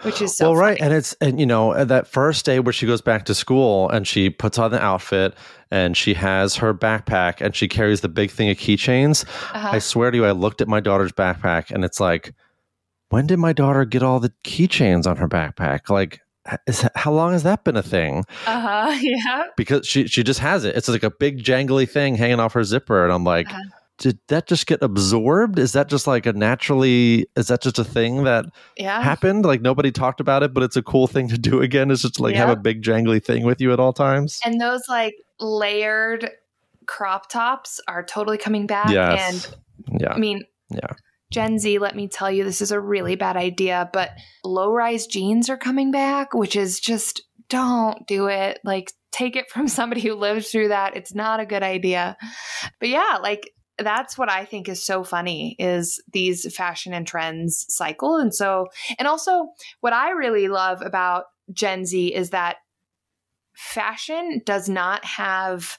Which 0.03 0.21
is 0.21 0.37
so 0.37 0.51
well, 0.51 0.61
right, 0.61 0.79
funny. 0.79 0.91
and 0.91 0.95
it's 0.95 1.13
and 1.21 1.41
you 1.41 1.47
know 1.47 1.85
that 1.85 2.07
first 2.07 2.45
day 2.45 2.61
where 2.61 2.73
she 2.73 2.87
goes 2.87 3.01
back 3.01 3.25
to 3.27 3.35
school 3.35 3.89
and 3.91 4.07
she 4.07 4.31
puts 4.31 4.59
on 4.59 4.71
the 4.71 4.83
outfit 4.83 5.35
and 5.71 5.97
she 5.97 6.15
has 6.15 6.57
her 6.57 6.75
backpack 6.75 7.41
and 7.41 7.57
she 7.57 7.67
carries 7.67 8.01
the 8.03 8.09
big 8.09 8.31
thing 8.31 8.51
of 8.51 8.57
keychains. 8.57 9.25
Uh-huh. 9.55 9.71
I 9.73 9.79
swear 9.79 10.11
to 10.11 10.17
you, 10.17 10.25
I 10.25 10.33
looked 10.33 10.61
at 10.61 10.69
my 10.69 10.81
daughter's 10.81 11.13
backpack 11.13 11.71
and 11.71 11.85
it's 11.85 11.99
like, 11.99 12.35
when 13.09 13.27
did 13.27 13.39
my 13.39 13.53
daughter 13.53 13.85
get 13.85 14.03
all 14.03 14.21
the 14.21 14.33
keychains 14.45 15.07
on 15.07 15.17
her 15.17 15.29
backpack? 15.29 15.89
Like, 15.91 16.21
is, 16.67 16.87
how 16.95 17.13
long 17.13 17.33
has 17.33 17.43
that 17.43 17.65
been 17.65 17.77
a 17.77 17.83
thing? 17.83 18.25
Uh-huh. 18.47 18.97
Yeah. 19.01 19.45
Because 19.57 19.87
she 19.87 20.07
she 20.07 20.23
just 20.23 20.41
has 20.41 20.65
it. 20.65 20.77
It's 20.77 20.89
like 20.89 21.03
a 21.03 21.11
big 21.11 21.43
jangly 21.43 21.89
thing 21.89 22.15
hanging 22.17 22.39
off 22.41 22.53
her 22.53 22.65
zipper, 22.65 23.03
and 23.03 23.13
I'm 23.13 23.25
like. 23.25 23.49
Uh-huh. 23.49 23.63
Did 23.99 24.19
that 24.29 24.47
just 24.47 24.67
get 24.67 24.83
absorbed? 24.83 25.59
Is 25.59 25.73
that 25.73 25.89
just 25.89 26.07
like 26.07 26.27
a 26.27 26.33
naturally? 26.33 27.27
Is 27.37 27.49
that 27.49 27.63
just 27.63 27.79
a 27.79 27.85
thing 27.85 28.25
that 28.25 28.45
Yeah. 28.77 29.01
happened? 29.03 29.45
Like 29.45 29.63
nobody 29.63 29.91
talked 29.91 30.21
about 30.21 30.43
it, 30.43 30.53
but 30.53 30.63
it's 30.63 30.77
a 30.77 30.83
cool 30.83 31.07
thing 31.07 31.29
to 31.29 31.39
do 31.39 31.63
again. 31.63 31.91
Is 31.91 32.03
just 32.03 32.21
like 32.21 32.35
have 32.37 32.51
a 32.51 32.57
big 32.57 32.83
jangly 32.83 33.25
thing 33.25 33.45
with 33.45 33.61
you 33.61 33.73
at 33.73 33.81
all 33.81 33.93
times. 33.95 34.39
And 34.45 34.61
those 34.61 34.83
like 34.89 35.15
layered 35.41 36.31
crop 36.87 37.29
tops 37.31 37.81
are 37.89 38.05
totally 38.05 38.39
coming 38.39 38.67
back 38.67 38.91
Yes. 38.91 39.51
and 39.91 40.01
yeah. 40.01 40.13
I 40.13 40.19
mean, 40.19 40.43
Yeah. 40.71 40.89
Gen 41.33 41.59
Z, 41.59 41.79
let 41.81 41.97
me 41.97 42.07
tell 42.07 42.31
you, 42.31 42.45
this 42.45 42.61
is 42.63 42.71
a 42.71 42.81
really 42.81 43.17
bad 43.17 43.37
idea, 43.37 43.91
but 43.93 44.11
low 44.45 44.71
rise 44.73 45.07
jeans 45.09 45.51
are 45.51 45.57
coming 45.57 45.91
back, 45.91 46.33
which 46.35 46.55
is 46.55 46.79
just 46.79 47.23
don't 47.49 48.07
do 48.07 48.29
it. 48.29 48.61
Like, 48.63 48.93
take 49.11 49.35
it 49.35 49.51
from 49.51 49.67
somebody 49.69 50.01
who 50.03 50.15
lived 50.15 50.47
through 50.47 50.69
that. 50.69 50.97
It's 50.97 51.15
not 51.15 51.41
a 51.41 51.47
good 51.47 51.63
idea. 51.65 52.17
But 52.79 52.91
yeah, 52.91 53.19
like, 53.23 53.51
that's 53.79 54.16
what 54.16 54.31
I 54.31 54.45
think 54.45 54.68
is 54.68 54.83
so 54.83 55.05
funny 55.05 55.55
is 55.59 56.03
these 56.12 56.53
fashion 56.55 56.95
and 56.95 57.07
trends 57.07 57.66
cycle. 57.68 58.16
And 58.16 58.35
so, 58.35 58.68
and 58.99 59.07
also 59.07 59.49
what 59.81 59.93
I 59.93 60.11
really 60.11 60.49
love 60.49 60.83
about 60.83 61.24
Gen 61.53 61.85
Z 61.85 62.14
is 62.14 62.31
that 62.31 62.57
fashion 63.55 64.43
does 64.45 64.68
not 64.68 65.05
have 65.05 65.79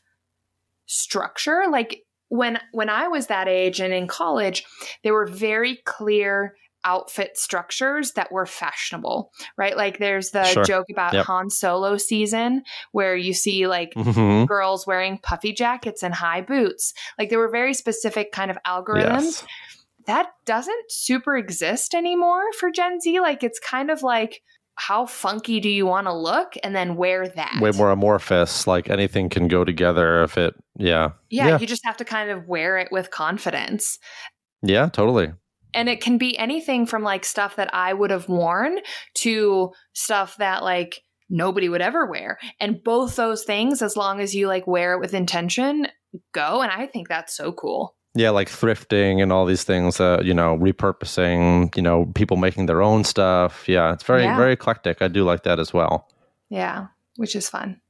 structure. 0.85 1.65
Like 1.69 2.03
when 2.29 2.59
when 2.71 2.89
I 2.89 3.07
was 3.07 3.27
that 3.27 3.47
age 3.47 3.79
and 3.79 3.93
in 3.93 4.07
college, 4.07 4.63
there 5.03 5.13
were 5.13 5.27
very 5.27 5.79
clear 5.85 6.55
outfit 6.83 7.37
structures 7.37 8.13
that 8.13 8.31
were 8.31 8.45
fashionable, 8.45 9.31
right? 9.57 9.75
Like 9.75 9.97
there's 9.99 10.31
the 10.31 10.43
Sure. 10.45 10.63
joke 10.63 10.85
about 10.91 11.13
Yep. 11.13 11.25
Han 11.25 11.49
Solo 11.49 11.97
season 11.97 12.63
where 12.91 13.15
you 13.15 13.33
see 13.33 13.67
like 13.67 13.93
Mhm. 13.95 14.47
girls 14.47 14.87
wearing 14.87 15.17
puffy 15.17 15.53
jackets 15.53 16.03
and 16.03 16.13
high 16.13 16.41
boots. 16.41 16.93
Like 17.19 17.29
there 17.29 17.39
were 17.39 17.49
very 17.49 17.73
specific 17.73 18.31
kind 18.31 18.49
of 18.51 18.57
algorithms 18.65 19.23
Yes. 19.23 19.45
that 20.05 20.27
doesn't 20.45 20.89
super 20.91 21.35
exist 21.35 21.93
anymore 21.93 22.53
for 22.53 22.71
Gen 22.71 22.99
Z. 23.01 23.19
Like 23.19 23.43
it's 23.43 23.59
kind 23.59 23.91
of 23.91 24.03
like 24.03 24.41
how 24.79 25.07
funky 25.07 25.59
do 25.59 25.69
you 25.69 25.87
want 25.87 26.05
to 26.05 26.13
look 26.13 26.53
and 26.63 26.75
then 26.75 26.95
wear 26.95 27.27
that. 27.27 27.59
Way 27.59 27.71
more 27.71 27.89
amorphous. 27.89 28.67
Like 28.67 28.89
anything 28.91 29.27
can 29.27 29.47
go 29.47 29.65
together 29.65 30.21
if 30.23 30.37
it. 30.37 30.53
Yeah. 30.77 31.13
Yeah, 31.31 31.47
Yeah. 31.47 31.59
you 31.59 31.65
just 31.65 31.83
have 31.83 31.97
to 31.97 32.05
kind 32.05 32.29
of 32.29 32.47
wear 32.47 32.77
it 32.77 32.89
with 32.91 33.09
confidence. 33.09 33.97
Yeah. 34.61 34.87
Totally. 34.89 35.33
And 35.73 35.89
it 35.89 36.01
can 36.01 36.17
be 36.17 36.37
anything 36.37 36.85
from 36.85 37.03
like 37.03 37.25
stuff 37.25 37.55
that 37.57 37.73
I 37.73 37.93
would 37.93 38.09
have 38.11 38.27
worn 38.29 38.79
to 39.15 39.71
stuff 39.93 40.37
that 40.37 40.63
like 40.63 41.01
nobody 41.29 41.69
would 41.69 41.81
ever 41.81 42.05
wear. 42.05 42.39
And 42.59 42.83
both 42.83 43.15
those 43.15 43.43
things, 43.43 43.81
as 43.81 43.95
long 43.97 44.19
as 44.19 44.33
you 44.33 44.47
like 44.47 44.65
wear 44.65 44.93
it 44.93 44.99
with 44.99 45.13
intention, 45.13 45.87
go. 46.31 46.61
And 46.61 46.71
I 46.71 46.87
think 46.87 47.07
that's 47.09 47.35
so 47.35 47.51
cool. 47.51 47.95
Yeah, 48.15 48.31
like 48.31 48.49
thrifting 48.49 49.21
and 49.21 49.31
all 49.31 49.45
these 49.45 49.63
things. 49.63 49.99
Uh, 49.99 50.19
you 50.23 50.33
know, 50.33 50.57
repurposing. 50.57 51.75
You 51.75 51.83
know, 51.83 52.05
people 52.15 52.37
making 52.37 52.65
their 52.65 52.81
own 52.81 53.03
stuff. 53.03 53.67
Yeah, 53.67 53.93
it's 53.93 54.03
very 54.03 54.23
Yeah. 54.23 54.37
very 54.37 54.53
eclectic. 54.53 55.01
I 55.01 55.07
do 55.09 55.23
like 55.23 55.43
that 55.43 55.59
as 55.59 55.73
well. 55.73 56.07
Yeah, 56.49 56.87
which 57.17 57.35
is 57.35 57.49
fun. 57.49 57.81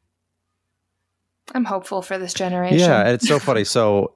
I'm 1.56 1.64
hopeful 1.64 2.02
for 2.02 2.18
this 2.18 2.34
generation. 2.34 2.80
Yeah, 2.80 3.08
it's 3.08 3.26
so 3.28 3.40
funny. 3.40 3.64
So, 3.64 4.16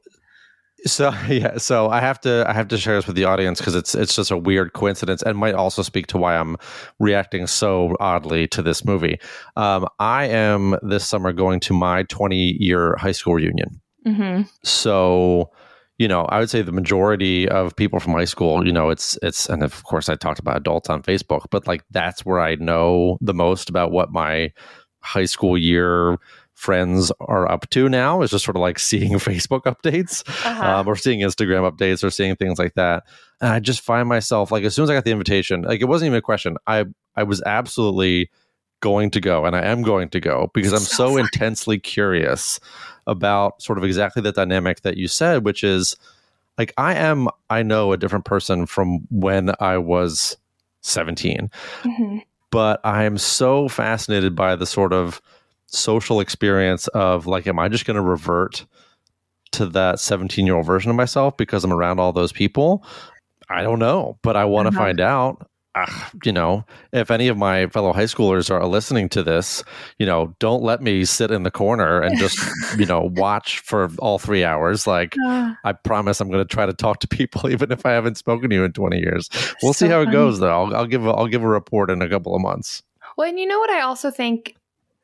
so 0.85 1.13
yeah, 1.27 1.57
so 1.57 1.89
I 1.89 1.99
have 1.99 2.19
to 2.21 2.45
I 2.47 2.53
have 2.53 2.67
to 2.69 2.77
share 2.77 2.95
this 2.95 3.07
with 3.07 3.15
the 3.15 3.25
audience 3.25 3.59
because 3.59 3.75
it's 3.75 3.95
it's 3.95 4.15
just 4.15 4.31
a 4.31 4.37
weird 4.37 4.73
coincidence 4.73 5.21
and 5.21 5.37
might 5.37 5.55
also 5.55 5.81
speak 5.81 6.07
to 6.07 6.17
why 6.17 6.35
I'm 6.35 6.57
reacting 6.99 7.47
so 7.47 7.95
oddly 7.99 8.47
to 8.49 8.61
this 8.61 8.83
movie. 8.85 9.19
Um, 9.55 9.87
I 9.99 10.25
am 10.25 10.75
this 10.81 11.07
summer 11.07 11.33
going 11.33 11.59
to 11.61 11.73
my 11.73 12.03
20 12.03 12.57
year 12.59 12.95
high 12.97 13.11
school 13.11 13.35
reunion. 13.35 13.81
hmm 14.05 14.41
So, 14.63 15.51
you 15.97 16.07
know, 16.07 16.23
I 16.25 16.39
would 16.39 16.49
say 16.49 16.61
the 16.61 16.71
majority 16.71 17.47
of 17.47 17.75
people 17.75 17.99
from 17.99 18.13
high 18.13 18.25
school, 18.25 18.65
you 18.65 18.73
know, 18.73 18.89
it's 18.89 19.17
it's 19.21 19.49
and 19.49 19.63
of 19.63 19.83
course 19.83 20.09
I 20.09 20.15
talked 20.15 20.39
about 20.39 20.57
adults 20.57 20.89
on 20.89 21.03
Facebook, 21.03 21.45
but 21.51 21.67
like 21.67 21.83
that's 21.91 22.25
where 22.25 22.39
I 22.39 22.55
know 22.55 23.17
the 23.21 23.33
most 23.33 23.69
about 23.69 23.91
what 23.91 24.11
my 24.11 24.51
high 25.01 25.25
school 25.25 25.57
year 25.57 26.17
friends 26.61 27.11
are 27.21 27.51
up 27.51 27.67
to 27.71 27.89
now 27.89 28.21
is 28.21 28.29
just 28.29 28.45
sort 28.45 28.55
of 28.55 28.61
like 28.61 28.77
seeing 28.77 29.13
Facebook 29.29 29.63
updates 29.63 30.23
Uh-huh. 30.45 30.79
um, 30.79 30.87
or 30.87 30.95
seeing 30.95 31.21
Instagram 31.21 31.69
updates 31.69 32.03
or 32.03 32.11
seeing 32.11 32.35
things 32.35 32.59
like 32.59 32.75
that. 32.75 33.03
And 33.41 33.51
I 33.51 33.59
just 33.59 33.81
find 33.81 34.07
myself 34.07 34.51
like 34.51 34.63
as 34.63 34.75
soon 34.75 34.83
as 34.83 34.89
I 34.91 34.93
got 34.93 35.03
the 35.03 35.11
invitation, 35.11 35.63
like 35.63 35.81
it 35.81 35.85
wasn't 35.85 36.07
even 36.07 36.19
a 36.19 36.21
question. 36.21 36.57
I 36.67 36.85
I 37.15 37.23
was 37.23 37.41
absolutely 37.43 38.29
going 38.81 39.09
to 39.11 39.19
go 39.19 39.45
and 39.45 39.55
I 39.55 39.63
am 39.65 39.81
going 39.81 40.09
to 40.09 40.19
go 40.19 40.49
because 40.53 40.71
I'm 40.73 40.79
So 40.79 41.09
so 41.09 41.17
intensely 41.17 41.79
curious 41.79 42.59
about 43.07 43.61
sort 43.61 43.77
of 43.79 43.83
exactly 43.83 44.21
the 44.21 44.31
dynamic 44.31 44.81
that 44.81 44.97
you 44.97 45.07
said, 45.07 45.43
which 45.43 45.63
is 45.63 45.95
like 46.59 46.73
I 46.77 46.93
am 46.93 47.27
I 47.49 47.63
know 47.63 47.91
a 47.91 47.97
different 47.97 48.25
person 48.25 48.65
from 48.67 48.99
when 49.09 49.51
I 49.59 49.77
was 49.79 50.37
17 50.81 51.49
hmm 51.83 52.17
but 52.51 52.81
I 52.83 53.05
am 53.05 53.17
so 53.17 53.69
fascinated 53.69 54.35
by 54.35 54.57
the 54.57 54.65
sort 54.65 54.91
of 54.91 55.21
social 55.71 56.19
experience 56.19 56.87
of 56.89 57.25
like, 57.27 57.47
am 57.47 57.59
I 57.59 57.69
just 57.69 57.85
going 57.85 57.95
to 57.95 58.01
revert 58.01 58.65
to 59.53 59.65
that 59.67 59.99
17 59.99 60.45
year 60.45 60.55
old 60.55 60.65
version 60.65 60.89
of 60.91 60.95
myself 60.97 61.35
because 61.37 61.63
I'm 61.63 61.73
around 61.73 61.99
all 61.99 62.13
those 62.13 62.31
people? 62.31 62.85
I 63.49 63.63
don't 63.63 63.79
know, 63.79 64.17
but 64.21 64.37
I 64.37 64.45
want 64.45 64.67
to 64.67 64.69
Uh-huh. 64.69 64.85
find 64.85 64.99
out. 64.99 65.47
Ah, 65.73 66.11
you 66.25 66.33
know, 66.33 66.65
if 66.91 67.09
any 67.09 67.29
of 67.29 67.37
my 67.37 67.65
fellow 67.67 67.93
high 67.93 68.03
schoolers 68.03 68.51
are 68.51 68.65
listening 68.67 69.07
to 69.07 69.23
this, 69.23 69.63
you 69.99 70.05
know, 70.05 70.35
don't 70.39 70.61
let 70.61 70.81
me 70.81 71.05
sit 71.05 71.31
in 71.31 71.43
the 71.43 71.51
corner 71.51 72.01
and 72.01 72.17
just, 72.17 72.37
you 72.77 72.85
know, 72.85 73.09
watch 73.15 73.59
for 73.59 73.89
all 73.99 74.19
three 74.19 74.43
hours. 74.43 74.85
Like, 74.85 75.15
Uh, 75.25 75.53
I 75.63 75.71
promise 75.71 76.19
I'm 76.19 76.29
going 76.29 76.45
to 76.45 76.53
try 76.55 76.65
to 76.65 76.73
talk 76.73 76.99
to 76.99 77.07
people, 77.07 77.49
even 77.49 77.71
if 77.71 77.85
I 77.85 77.91
haven't 77.91 78.15
spoken 78.17 78.49
to 78.49 78.55
you 78.57 78.65
in 78.65 78.73
20 78.73 78.97
years. 78.99 79.29
We'll 79.63 79.71
see 79.71 79.85
So 79.85 79.91
how 79.91 80.01
it 80.01 80.11
goes, 80.11 80.39
though. 80.39 80.51
I'll, 80.65 80.75
I'll 80.75 80.85
give 80.87 81.05
a, 81.05 81.11
I'll 81.11 81.27
give 81.27 81.41
a 81.43 81.47
report 81.47 81.89
in 81.89 82.01
a 82.01 82.09
couple 82.09 82.35
of 82.35 82.41
months. 82.41 82.83
Well, 83.17 83.29
and 83.29 83.39
you 83.39 83.45
know 83.47 83.59
what 83.59 83.69
I 83.69 83.79
also 83.79 84.11
think, 84.11 84.55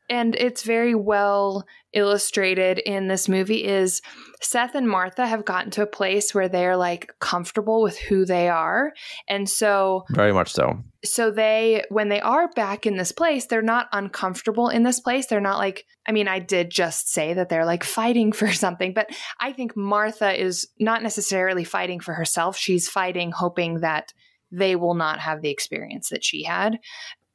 and 0.10 0.36
it's 0.36 0.64
very 0.64 0.96
well 0.96 1.66
illustrated 1.94 2.80
in 2.80 3.08
this 3.08 3.28
movie, 3.28 3.64
is 3.64 4.02
Seth 4.42 4.76
and 4.76 4.88
Martha 4.88 5.26
have 5.26 5.46
gotten 5.46 5.72
to 5.72 5.82
a 5.82 5.88
place 5.88 6.34
where 6.34 6.48
they're 6.48 6.78
like 6.78 7.12
comfortable 7.20 7.82
with 7.82 7.98
who 7.98 8.26
they 8.26 8.50
are. 8.50 8.94
And 9.28 9.50
so 9.50 10.04
Very 10.12 10.32
much 10.32 10.52
so. 10.54 10.84
so 11.04 11.32
they 11.32 11.84
when 11.90 12.10
they 12.10 12.22
are 12.22 12.50
back 12.50 12.86
in 12.86 12.98
this 12.98 13.12
place 13.12 13.46
they're 13.46 13.62
not 13.62 13.88
uncomfortable 13.92 14.70
in 14.70 14.84
this 14.84 15.00
place 15.00 15.28
they're 15.28 15.40
not 15.40 15.58
like 15.58 15.86
i 16.08 16.12
mean 16.12 16.28
i 16.28 16.40
did 16.40 16.70
just 16.70 17.10
say 17.12 17.34
that 17.34 17.50
they're 17.50 17.66
like 17.66 17.84
fighting 17.84 18.32
for 18.40 18.52
something 18.52 18.94
but 18.94 19.08
i 19.40 19.54
think 19.54 19.76
martha 19.78 20.40
is 20.40 20.68
not 20.80 21.04
necessarily 21.04 21.64
fighting 21.64 22.00
for 22.00 22.14
herself 22.14 22.58
she's 22.58 22.90
fighting 22.90 23.32
hoping 23.32 23.80
that 23.82 24.12
they 24.52 24.76
will 24.76 24.96
not 24.96 25.20
have 25.20 25.42
the 25.42 25.50
experience 25.50 26.10
that 26.10 26.24
she 26.24 26.44
had 26.44 26.78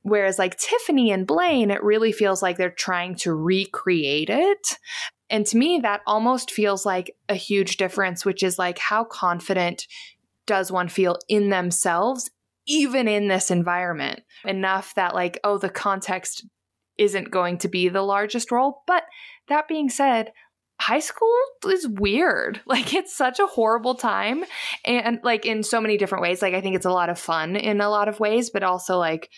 whereas 0.02 0.38
like 0.38 0.58
tiffany 0.58 1.10
and 1.10 1.26
blaine 1.26 1.70
it 1.70 1.82
really 1.82 2.12
feels 2.12 2.42
like 2.42 2.56
they're 2.56 2.70
trying 2.70 3.14
to 3.14 3.34
recreate 3.34 4.30
it. 4.30 4.78
And 5.30 5.46
to 5.46 5.56
me 5.56 5.80
that 5.82 6.02
almost 6.06 6.50
feels 6.50 6.84
like 6.84 7.14
a 7.28 7.34
huge 7.34 7.76
difference 7.76 8.24
which 8.24 8.42
is 8.42 8.58
like 8.58 8.78
how 8.78 9.04
confident 9.04 9.86
does 10.46 10.72
one 10.72 10.88
feel 10.88 11.18
in 11.28 11.50
themselves 11.50 12.30
even 12.66 13.08
in 13.08 13.28
this 13.28 13.50
environment? 13.50 14.20
Enough 14.44 14.94
that 14.96 15.14
like 15.14 15.38
oh 15.44 15.58
the 15.58 15.70
context 15.70 16.46
isn't 16.98 17.30
going 17.30 17.58
to 17.58 17.68
be 17.68 17.88
the 17.88 18.02
largest 18.02 18.52
role. 18.52 18.82
But 18.86 19.04
that 19.48 19.68
being 19.68 19.88
said 19.88 20.32
high 20.80 21.00
school 21.00 21.32
is 21.68 21.86
weird. 21.86 22.60
Like 22.66 22.94
it's 22.94 23.14
such 23.14 23.38
a 23.38 23.46
horrible 23.46 23.94
time. 23.94 24.44
And 24.84 25.20
like 25.22 25.46
in 25.46 25.62
so 25.62 25.80
many 25.80 25.96
different 25.96 26.22
ways. 26.22 26.42
Like 26.42 26.54
i 26.54 26.60
think 26.60 26.74
it's 26.74 26.86
a 26.86 26.90
lot 26.90 27.10
of 27.10 27.18
fun 27.18 27.54
in 27.54 27.80
a 27.80 27.90
lot 27.90 28.08
of 28.08 28.18
ways 28.18 28.50
but 28.50 28.62
also 28.62 28.98
like 28.98 29.30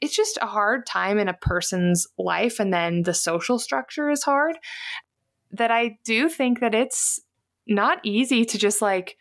it's 0.00 0.16
just 0.16 0.38
a 0.40 0.46
hard 0.46 0.86
time 0.86 1.18
in 1.18 1.28
a 1.28 1.34
person's 1.34 2.06
life 2.18 2.58
and 2.60 2.72
then 2.72 3.02
the 3.02 3.14
social 3.14 3.58
structure 3.58 4.10
is 4.10 4.22
hard 4.22 4.56
that 5.50 5.70
i 5.70 5.96
do 6.04 6.28
think 6.28 6.60
that 6.60 6.74
it's 6.74 7.20
not 7.66 7.98
easy 8.02 8.44
to 8.44 8.58
just 8.58 8.82
like 8.82 9.16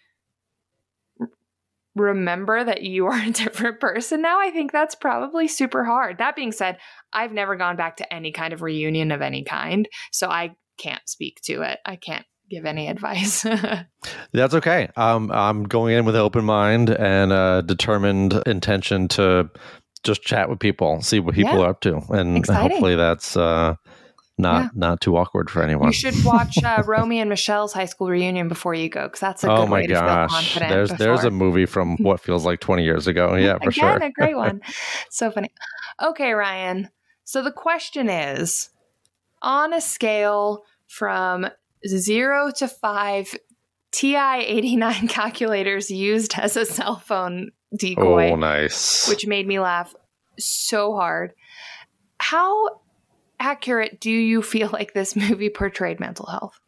remember 1.96 2.64
that 2.64 2.84
you 2.84 3.06
are 3.08 3.20
a 3.26 3.32
different 3.32 3.80
person 3.80 4.22
now, 4.22 4.40
I 4.40 4.50
think 4.52 4.72
that's 4.72 4.96
probably 4.96 5.48
super 5.48 5.84
hard. 5.84 6.18
That 6.18 6.36
being 6.36 6.52
said, 6.52 6.78
I've 7.14 7.34
never 7.34 7.56
gone 7.56 7.76
back 7.76 7.98
to 7.98 8.14
any 8.14 8.32
kind 8.32 8.54
of 8.54 8.62
reunion 8.62 9.12
of 9.12 9.22
any 9.22 9.44
kind, 9.44 9.88
so 10.12 10.30
I 10.30 10.56
can't 10.78 11.08
speak 11.08 11.42
to 11.44 11.62
it. 11.62 11.80
I 11.86 11.98
can't 11.98 12.26
give 12.50 12.66
any 12.66 12.88
advice. 12.88 13.44
that's 14.34 14.54
okay. 14.56 14.90
Um, 14.96 15.32
I'm 15.32 15.64
going 15.64 15.96
in 15.96 16.06
with 16.06 16.16
an 16.16 16.22
open 16.22 16.46
mind 16.46 16.90
and 16.90 17.32
a 17.32 17.64
determined 17.64 18.34
intention 18.48 19.08
to 19.10 19.50
just 20.04 20.22
chat 20.22 20.50
with 20.50 20.60
people, 20.60 21.02
see 21.02 21.20
what 21.20 21.36
people 21.36 21.60
yeah. 21.60 21.66
are 21.66 21.70
up 21.70 21.82
to, 21.82 21.98
and 22.10 22.38
Exciting. 22.38 22.72
hopefully 22.72 22.96
that's. 22.96 23.36
Uh, 23.36 23.76
not 24.40 24.64
yeah. 24.64 24.70
not 24.74 25.02
too 25.02 25.18
awkward 25.18 25.50
for 25.50 25.62
anyone. 25.62 25.88
You 25.88 25.94
should 25.94 26.24
watch 26.24 26.58
uh, 26.64 26.82
Romy 26.88 27.20
and 27.20 27.30
Michelle's 27.30 27.74
high 27.74 27.86
school 27.86 28.10
reunion 28.10 28.48
before 28.48 28.74
you 28.74 28.88
go 28.88 29.04
because 29.04 29.20
that's 29.20 29.44
a 29.44 29.52
oh 29.52 29.68
my 29.68 29.86
gosh. 29.86 30.58
there's 30.58 30.90
before. 30.90 31.06
there's 31.06 31.24
a 31.26 31.30
movie 31.30 31.66
from 31.66 31.98
what 32.00 32.22
feels 32.22 32.46
like 32.46 32.62
20 32.62 32.84
years 32.84 33.06
ago. 33.06 33.36
Yeah, 33.36 33.58
for 33.58 33.70
Again, 33.70 34.00
sure. 34.00 34.08
a 34.08 34.12
great 34.12 34.38
one. 34.38 34.62
so 35.10 35.30
funny. 35.30 35.52
Okay, 36.02 36.32
Ryan. 36.32 36.90
So 37.26 37.44
the 37.44 37.52
question 37.52 38.10
is, 38.10 38.70
on 39.42 39.74
a 39.74 39.82
scale 39.82 40.64
from 40.88 41.48
zero 41.86 42.50
to 42.58 42.68
five, 42.70 43.36
TI 43.92 44.44
89 44.46 45.08
calculators 45.10 45.90
used 45.90 46.34
as 46.38 46.56
a 46.56 46.66
cell 46.66 47.00
phone 47.00 47.52
decoy. 47.76 48.32
Oh, 48.32 48.36
nice. 48.36 49.08
Which 49.08 49.28
made 49.28 49.48
me 49.48 49.60
laugh 49.60 49.94
so 50.38 50.94
hard. 50.94 51.34
How 52.20 52.82
accurate 53.40 54.00
do 54.00 54.12
you 54.12 54.42
feel 54.42 54.70
like 54.74 54.94
this 54.94 55.16
movie 55.16 55.50
portrayed 55.50 56.00
mental 56.00 56.26
health? 56.26 56.60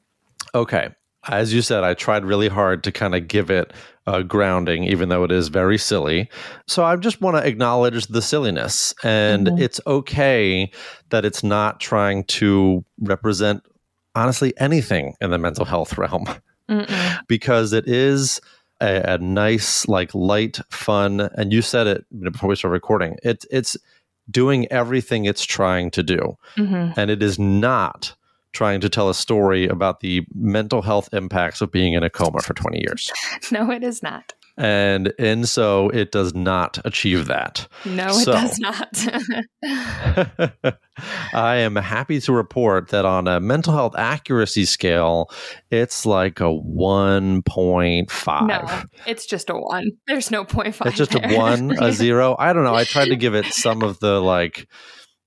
Okay. 0.53 0.89
As 1.27 1.53
you 1.53 1.61
said, 1.61 1.83
I 1.83 1.93
tried 1.93 2.25
really 2.25 2.47
hard 2.47 2.83
to 2.83 2.91
kind 2.91 3.13
of 3.13 3.27
give 3.27 3.51
it 3.51 3.73
a 4.07 4.23
grounding, 4.23 4.85
even 4.85 5.09
though 5.09 5.23
it 5.23 5.31
is 5.31 5.49
very 5.49 5.77
silly. 5.77 6.27
So 6.67 6.83
I 6.83 6.95
just 6.95 7.21
want 7.21 7.37
to 7.37 7.47
acknowledge 7.47 8.07
the 8.07 8.23
silliness. 8.23 8.95
And 9.03 9.45
mm-hmm. 9.45 9.59
it's 9.59 9.79
okay 9.85 10.71
that 11.09 11.23
it's 11.23 11.43
not 11.43 11.79
trying 11.79 12.23
to 12.23 12.83
represent, 12.99 13.61
honestly, 14.15 14.53
anything 14.57 15.13
in 15.21 15.29
the 15.29 15.37
mental 15.37 15.65
health 15.65 15.95
realm, 15.99 16.25
because 17.27 17.73
it 17.73 17.87
is. 17.87 18.41
A, 18.83 19.13
a, 19.13 19.17
nice, 19.19 19.87
like 19.87 20.15
light, 20.15 20.59
fun, 20.71 21.19
and 21.35 21.53
you 21.53 21.61
said 21.61 21.85
it 21.85 22.03
before 22.19 22.49
we 22.49 22.55
started 22.55 22.73
recording. 22.73 23.15
It's 23.21 23.45
it's 23.51 23.77
doing 24.31 24.65
everything 24.71 25.25
it's 25.25 25.43
trying 25.43 25.91
to 25.91 26.01
do. 26.01 26.35
Mm-hmm. 26.57 26.99
And 26.99 27.11
it 27.11 27.21
is 27.21 27.37
not 27.37 28.15
trying 28.53 28.81
to 28.81 28.89
tell 28.89 29.09
a 29.09 29.13
story 29.13 29.67
about 29.67 30.01
the 30.01 30.25
mental 30.33 30.81
health 30.81 31.09
impacts 31.13 31.61
of 31.61 31.71
being 31.71 31.93
in 31.93 32.03
a 32.03 32.09
coma 32.09 32.39
for 32.39 32.53
20 32.53 32.79
years. 32.79 33.11
No, 33.51 33.69
it 33.71 33.83
is 33.83 34.01
not 34.01 34.33
and 34.61 35.11
and 35.17 35.49
so 35.49 35.89
it 35.89 36.11
does 36.11 36.35
not 36.35 36.77
achieve 36.85 37.25
that. 37.25 37.67
No, 37.83 38.09
it 38.09 38.25
so, 38.25 38.31
does 38.31 38.59
not. 38.59 39.07
I 41.33 41.55
am 41.55 41.75
happy 41.75 42.21
to 42.21 42.31
report 42.31 42.89
that 42.89 43.03
on 43.03 43.27
a 43.27 43.39
mental 43.39 43.73
health 43.73 43.95
accuracy 43.97 44.65
scale, 44.65 45.31
it's 45.71 46.05
like 46.05 46.39
a 46.39 46.53
one 46.53 47.41
point 47.41 48.11
five. 48.11 48.47
No, 48.47 48.83
it's 49.07 49.25
just 49.25 49.49
a 49.49 49.55
one. 49.55 49.93
There's 50.05 50.29
no 50.29 50.45
point 50.45 50.75
five. 50.75 50.89
It's 50.89 50.97
just 50.97 51.11
there. 51.11 51.33
a 51.33 51.35
one, 51.35 51.75
a 51.81 51.91
zero. 51.91 52.35
I 52.37 52.53
don't 52.53 52.63
know. 52.63 52.75
I 52.75 52.83
tried 52.83 53.09
to 53.09 53.15
give 53.21 53.33
it 53.33 53.47
some 53.47 53.81
of 53.81 53.99
the 53.99 54.21
like 54.21 54.67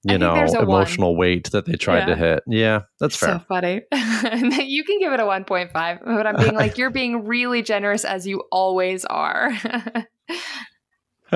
you 0.05 0.19
know 0.19 0.35
emotional 0.35 1.13
one. 1.13 1.19
weight 1.19 1.51
that 1.53 1.67
they 1.67 1.75
tried 1.75 2.01
yeah. 2.01 2.07
to 2.07 2.17
hit. 2.17 2.43
Yeah, 2.47 2.81
that's 3.01 3.17
fair. 3.17 3.39
So 3.39 3.45
funny. 3.49 3.83
you 3.93 4.85
can 4.85 4.99
give 4.99 5.13
it 5.13 5.21
a 5.21 5.25
1.5, 5.25 5.73
but 6.05 6.27
I'm 6.27 6.37
being 6.37 6.55
like 6.55 6.79
you're 6.79 6.91
being 6.91 7.25
really 7.25 7.63
generous 7.63 8.05
as 8.05 8.27
you 8.27 8.45
always 8.53 9.05
are. 9.05 9.53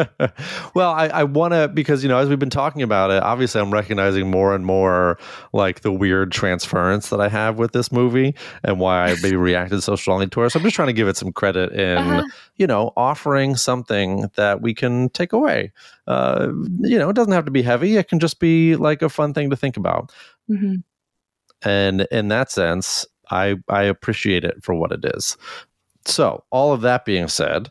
well, 0.74 0.92
I, 0.92 1.08
I 1.08 1.24
want 1.24 1.54
to 1.54 1.68
because 1.68 2.02
you 2.02 2.08
know 2.08 2.18
as 2.18 2.28
we've 2.28 2.38
been 2.38 2.50
talking 2.50 2.82
about 2.82 3.10
it, 3.10 3.22
obviously 3.22 3.60
I'm 3.60 3.72
recognizing 3.72 4.30
more 4.30 4.54
and 4.54 4.64
more 4.64 5.18
like 5.52 5.80
the 5.80 5.92
weird 5.92 6.32
transference 6.32 7.08
that 7.10 7.20
I 7.20 7.28
have 7.28 7.58
with 7.58 7.72
this 7.72 7.90
movie 7.90 8.34
and 8.62 8.78
why 8.78 9.10
I 9.10 9.16
maybe 9.22 9.36
reacted 9.36 9.82
so 9.82 9.96
strongly 9.96 10.28
to 10.28 10.44
it. 10.44 10.50
So 10.50 10.58
I'm 10.58 10.64
just 10.64 10.76
trying 10.76 10.88
to 10.88 10.92
give 10.92 11.08
it 11.08 11.16
some 11.16 11.32
credit 11.32 11.72
in 11.72 11.98
uh-huh. 11.98 12.24
you 12.56 12.66
know 12.66 12.92
offering 12.96 13.56
something 13.56 14.30
that 14.36 14.60
we 14.60 14.74
can 14.74 15.08
take 15.10 15.32
away. 15.32 15.72
Uh, 16.06 16.48
you 16.80 16.98
know, 16.98 17.10
it 17.10 17.16
doesn't 17.16 17.32
have 17.32 17.44
to 17.44 17.50
be 17.50 17.62
heavy; 17.62 17.96
it 17.96 18.08
can 18.08 18.20
just 18.20 18.40
be 18.40 18.76
like 18.76 19.02
a 19.02 19.08
fun 19.08 19.34
thing 19.34 19.50
to 19.50 19.56
think 19.56 19.76
about. 19.76 20.12
Mm-hmm. 20.50 20.76
And 21.68 22.06
in 22.12 22.28
that 22.28 22.50
sense, 22.50 23.06
I 23.30 23.56
I 23.68 23.82
appreciate 23.82 24.44
it 24.44 24.62
for 24.62 24.74
what 24.74 24.92
it 24.92 25.04
is. 25.04 25.36
So, 26.04 26.44
all 26.50 26.72
of 26.72 26.80
that 26.82 27.04
being 27.04 27.28
said, 27.28 27.70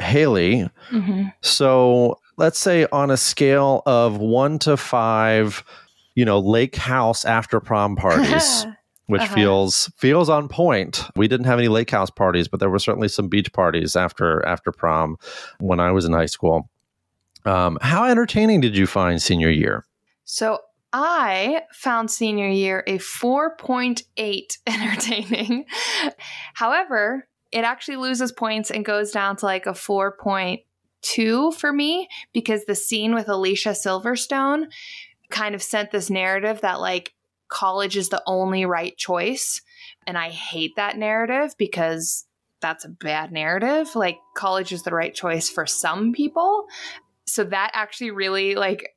Haley. 0.00 0.68
Mm-hmm. 0.90 1.24
So 1.40 2.18
let's 2.36 2.58
say 2.58 2.86
on 2.92 3.10
a 3.10 3.16
scale 3.16 3.82
of 3.86 4.18
one 4.18 4.58
to 4.60 4.76
five, 4.76 5.64
you 6.14 6.24
know, 6.24 6.38
lake 6.38 6.76
house 6.76 7.24
after 7.24 7.60
prom 7.60 7.96
parties. 7.96 8.66
which 9.06 9.20
uh-huh. 9.20 9.34
feels 9.34 9.92
feels 9.98 10.30
on 10.30 10.48
point. 10.48 11.04
We 11.16 11.28
didn't 11.28 11.44
have 11.44 11.58
any 11.58 11.68
lake 11.68 11.90
house 11.90 12.08
parties, 12.08 12.48
but 12.48 12.60
there 12.60 12.70
were 12.70 12.78
certainly 12.78 13.08
some 13.08 13.28
beach 13.28 13.52
parties 13.52 13.96
after 13.96 14.42
after 14.46 14.72
prom 14.72 15.16
when 15.58 15.80
I 15.80 15.90
was 15.90 16.04
in 16.04 16.12
high 16.12 16.26
school. 16.26 16.70
Um, 17.44 17.78
how 17.82 18.04
entertaining 18.04 18.60
did 18.60 18.76
you 18.76 18.86
find 18.86 19.20
senior 19.20 19.50
year? 19.50 19.84
So 20.24 20.60
I 20.92 21.62
found 21.72 22.10
senior 22.10 22.48
year 22.48 22.84
a 22.86 22.98
4.8 22.98 24.58
entertaining. 24.66 25.64
However, 26.54 27.26
it 27.52 27.64
actually 27.64 27.96
loses 27.96 28.32
points 28.32 28.70
and 28.70 28.84
goes 28.84 29.12
down 29.12 29.36
to 29.36 29.46
like 29.46 29.66
a 29.66 29.72
4.2 29.72 31.54
for 31.54 31.72
me 31.72 32.08
because 32.32 32.64
the 32.64 32.74
scene 32.74 33.14
with 33.14 33.28
Alicia 33.28 33.70
Silverstone 33.70 34.66
kind 35.30 35.54
of 35.54 35.62
sent 35.62 35.90
this 35.90 36.10
narrative 36.10 36.60
that 36.62 36.80
like 36.80 37.12
college 37.48 37.96
is 37.96 38.08
the 38.08 38.22
only 38.26 38.64
right 38.64 38.96
choice. 38.96 39.60
And 40.06 40.16
I 40.16 40.30
hate 40.30 40.76
that 40.76 40.96
narrative 40.96 41.54
because 41.58 42.26
that's 42.60 42.84
a 42.84 42.88
bad 42.88 43.32
narrative. 43.32 43.94
Like 43.94 44.18
college 44.34 44.72
is 44.72 44.82
the 44.82 44.94
right 44.94 45.14
choice 45.14 45.50
for 45.50 45.66
some 45.66 46.12
people. 46.12 46.66
So 47.26 47.44
that 47.44 47.70
actually 47.74 48.10
really 48.10 48.54
like 48.54 48.88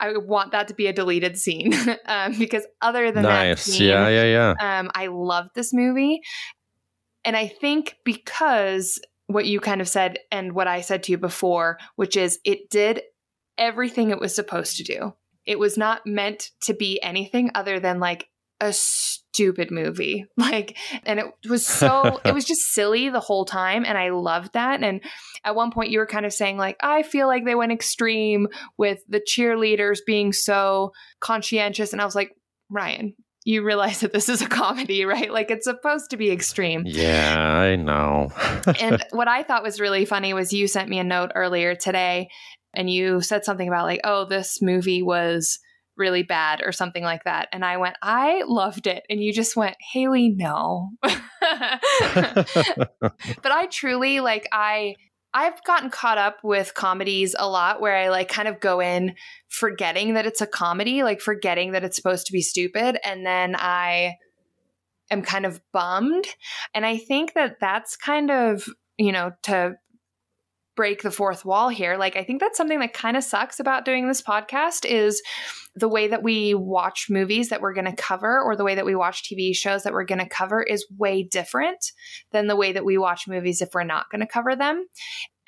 I 0.00 0.16
want 0.16 0.52
that 0.52 0.68
to 0.68 0.74
be 0.74 0.86
a 0.86 0.92
deleted 0.92 1.36
scene 1.36 1.74
um, 2.06 2.38
because 2.38 2.64
other 2.80 3.10
than 3.10 3.24
nice. 3.24 3.64
that, 3.64 3.72
scene, 3.72 3.88
yeah, 3.88 4.08
yeah, 4.08 4.54
yeah. 4.60 4.78
Um, 4.78 4.90
I 4.94 5.08
love 5.08 5.48
this 5.54 5.74
movie, 5.74 6.20
and 7.28 7.36
I 7.36 7.46
think 7.46 7.98
because 8.06 8.98
what 9.26 9.44
you 9.44 9.60
kind 9.60 9.82
of 9.82 9.88
said 9.88 10.18
and 10.32 10.54
what 10.54 10.66
I 10.66 10.80
said 10.80 11.02
to 11.02 11.12
you 11.12 11.18
before, 11.18 11.76
which 11.96 12.16
is 12.16 12.38
it 12.42 12.70
did 12.70 13.02
everything 13.58 14.08
it 14.08 14.18
was 14.18 14.34
supposed 14.34 14.78
to 14.78 14.82
do. 14.82 15.12
It 15.44 15.58
was 15.58 15.76
not 15.76 16.06
meant 16.06 16.52
to 16.62 16.72
be 16.72 16.98
anything 17.02 17.50
other 17.54 17.80
than 17.80 18.00
like 18.00 18.30
a 18.62 18.72
stupid 18.72 19.70
movie. 19.70 20.24
Like, 20.38 20.78
and 21.04 21.20
it 21.20 21.26
was 21.50 21.66
so, 21.66 22.18
it 22.24 22.32
was 22.32 22.46
just 22.46 22.72
silly 22.72 23.10
the 23.10 23.20
whole 23.20 23.44
time. 23.44 23.84
And 23.84 23.98
I 23.98 24.08
loved 24.08 24.54
that. 24.54 24.82
And 24.82 25.02
at 25.44 25.54
one 25.54 25.70
point, 25.70 25.90
you 25.90 25.98
were 25.98 26.06
kind 26.06 26.24
of 26.24 26.32
saying, 26.32 26.56
like, 26.56 26.78
I 26.80 27.02
feel 27.02 27.26
like 27.26 27.44
they 27.44 27.54
went 27.54 27.72
extreme 27.72 28.48
with 28.78 29.00
the 29.06 29.20
cheerleaders 29.20 29.98
being 30.06 30.32
so 30.32 30.92
conscientious. 31.20 31.92
And 31.92 32.00
I 32.00 32.06
was 32.06 32.14
like, 32.14 32.34
Ryan, 32.70 33.14
you 33.48 33.62
realize 33.62 34.00
that 34.00 34.12
this 34.12 34.28
is 34.28 34.42
a 34.42 34.46
comedy, 34.46 35.06
right? 35.06 35.32
Like 35.32 35.50
it's 35.50 35.64
supposed 35.64 36.10
to 36.10 36.16
be 36.16 36.30
extreme. 36.30 36.82
Yeah, 36.84 37.36
I 37.38 37.74
know. 37.76 38.28
and 38.78 39.02
what 39.10 39.26
I 39.26 39.42
thought 39.42 39.62
was 39.62 39.80
really 39.80 40.04
funny 40.04 40.34
was 40.34 40.52
you 40.52 40.68
sent 40.68 40.90
me 40.90 40.98
a 40.98 41.04
note 41.04 41.32
earlier 41.34 41.74
today 41.74 42.28
and 42.74 42.90
you 42.90 43.22
said 43.22 43.46
something 43.46 43.66
about 43.66 43.86
like, 43.86 44.02
oh, 44.04 44.26
this 44.26 44.60
movie 44.60 45.02
was 45.02 45.58
really 45.96 46.22
bad 46.22 46.62
or 46.64 46.72
something 46.72 47.02
like 47.02 47.24
that. 47.24 47.48
And 47.50 47.64
I 47.64 47.78
went, 47.78 47.96
I 48.02 48.42
loved 48.46 48.86
it. 48.86 49.02
And 49.08 49.20
you 49.20 49.32
just 49.32 49.56
went, 49.56 49.76
Haley, 49.92 50.28
no. 50.28 50.90
but 51.02 51.18
I 51.40 53.66
truly 53.72 54.20
like, 54.20 54.46
I 54.52 54.94
I've 55.38 55.62
gotten 55.62 55.88
caught 55.88 56.18
up 56.18 56.38
with 56.42 56.74
comedies 56.74 57.36
a 57.38 57.48
lot 57.48 57.80
where 57.80 57.94
I 57.94 58.08
like 58.08 58.28
kind 58.28 58.48
of 58.48 58.58
go 58.58 58.80
in 58.80 59.14
forgetting 59.46 60.14
that 60.14 60.26
it's 60.26 60.40
a 60.40 60.48
comedy, 60.48 61.04
like 61.04 61.20
forgetting 61.20 61.70
that 61.72 61.84
it's 61.84 61.94
supposed 61.94 62.26
to 62.26 62.32
be 62.32 62.42
stupid. 62.42 62.98
And 63.04 63.24
then 63.24 63.54
I 63.56 64.16
am 65.12 65.22
kind 65.22 65.46
of 65.46 65.60
bummed. 65.72 66.26
And 66.74 66.84
I 66.84 66.96
think 66.96 67.34
that 67.34 67.58
that's 67.60 67.96
kind 67.96 68.32
of, 68.32 68.68
you 68.96 69.12
know, 69.12 69.30
to 69.44 69.76
break 70.78 71.02
the 71.02 71.10
fourth 71.10 71.44
wall 71.44 71.68
here. 71.68 71.96
Like 71.96 72.14
I 72.14 72.22
think 72.22 72.38
that's 72.38 72.56
something 72.56 72.78
that 72.78 72.92
kind 72.92 73.16
of 73.16 73.24
sucks 73.24 73.58
about 73.58 73.84
doing 73.84 74.06
this 74.06 74.22
podcast 74.22 74.84
is 74.84 75.20
the 75.74 75.88
way 75.88 76.06
that 76.06 76.22
we 76.22 76.54
watch 76.54 77.06
movies 77.10 77.48
that 77.48 77.60
we're 77.60 77.74
going 77.74 77.90
to 77.90 78.00
cover 78.00 78.40
or 78.40 78.54
the 78.54 78.62
way 78.62 78.76
that 78.76 78.86
we 78.86 78.94
watch 78.94 79.24
TV 79.24 79.56
shows 79.56 79.82
that 79.82 79.92
we're 79.92 80.04
going 80.04 80.20
to 80.20 80.28
cover 80.28 80.62
is 80.62 80.86
way 80.96 81.24
different 81.24 81.90
than 82.30 82.46
the 82.46 82.54
way 82.54 82.70
that 82.70 82.84
we 82.84 82.96
watch 82.96 83.26
movies 83.26 83.60
if 83.60 83.70
we're 83.74 83.82
not 83.82 84.06
going 84.12 84.20
to 84.20 84.26
cover 84.26 84.54
them. 84.54 84.86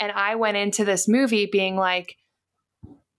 And 0.01 0.11
I 0.11 0.35
went 0.35 0.57
into 0.57 0.85
this 0.85 1.07
movie 1.07 1.47
being 1.47 1.77
like 1.77 2.17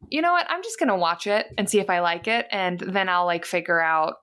you 0.10 0.22
know 0.22 0.34
what? 0.34 0.48
I'm 0.50 0.64
just 0.64 0.78
going 0.78 0.90
to 0.90 0.98
watch 0.98 1.28
it 1.28 1.46
and 1.58 1.70
see 1.70 1.80
if 1.80 1.90
I 1.90 2.02
like 2.02 2.28
it 2.28 2.46
and 2.52 2.78
then 2.78 3.08
I'll 3.08 3.26
like 3.26 3.46
figure 3.46 3.80
out 3.80 4.16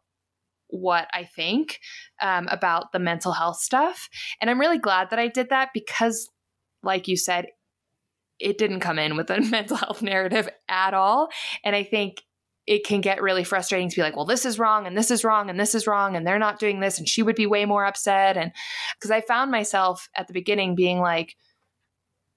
what 0.67 1.09
I 1.15 1.25
think 1.25 1.79
um, 2.21 2.49
about 2.49 2.93
the 2.93 2.99
mental 2.99 3.33
health 3.33 3.57
stuff. 3.57 4.11
And 4.43 4.51
I'm 4.51 4.61
really 4.61 4.77
glad 4.77 5.09
that 5.09 5.19
I 5.19 5.29
did 5.29 5.49
that 5.49 5.71
because, 5.73 6.29
like 6.83 7.09
you 7.09 7.17
said, 7.17 7.47
it 8.39 8.59
didn't 8.59 8.81
come 8.81 8.99
in 8.99 9.17
with 9.17 9.31
a 9.31 9.41
mental 9.51 9.77
health 9.77 10.03
narrative 10.03 10.49
at 10.69 10.95
all. 10.95 11.29
And 11.65 11.75
I 11.75 11.85
think 11.85 12.23
it 12.67 12.85
can 12.85 13.01
get 13.01 13.23
really 13.23 13.45
frustrating 13.45 13.89
to 13.89 13.97
be 13.97 14.03
like, 14.03 14.15
well, 14.15 14.27
this 14.27 14.45
is 14.45 14.59
wrong 14.59 14.87
and 14.87 14.97
this 14.97 15.11
is 15.11 15.25
wrong 15.25 15.49
and 15.49 15.59
this 15.59 15.75
is 15.75 15.87
wrong 15.87 16.17
and 16.17 16.27
they're 16.27 16.39
not 16.39 16.59
doing 16.59 16.81
this 16.81 16.99
and 16.99 17.09
she 17.09 17.23
would 17.23 17.35
be 17.35 17.47
way 17.47 17.65
more 17.65 17.87
upset. 17.87 18.37
And 18.37 18.53
because 18.95 19.11
I 19.11 19.23
found 19.23 19.51
myself 19.51 20.09
at 20.15 20.27
the 20.27 20.35
beginning 20.35 20.75
being 20.75 21.01
like, 21.01 21.35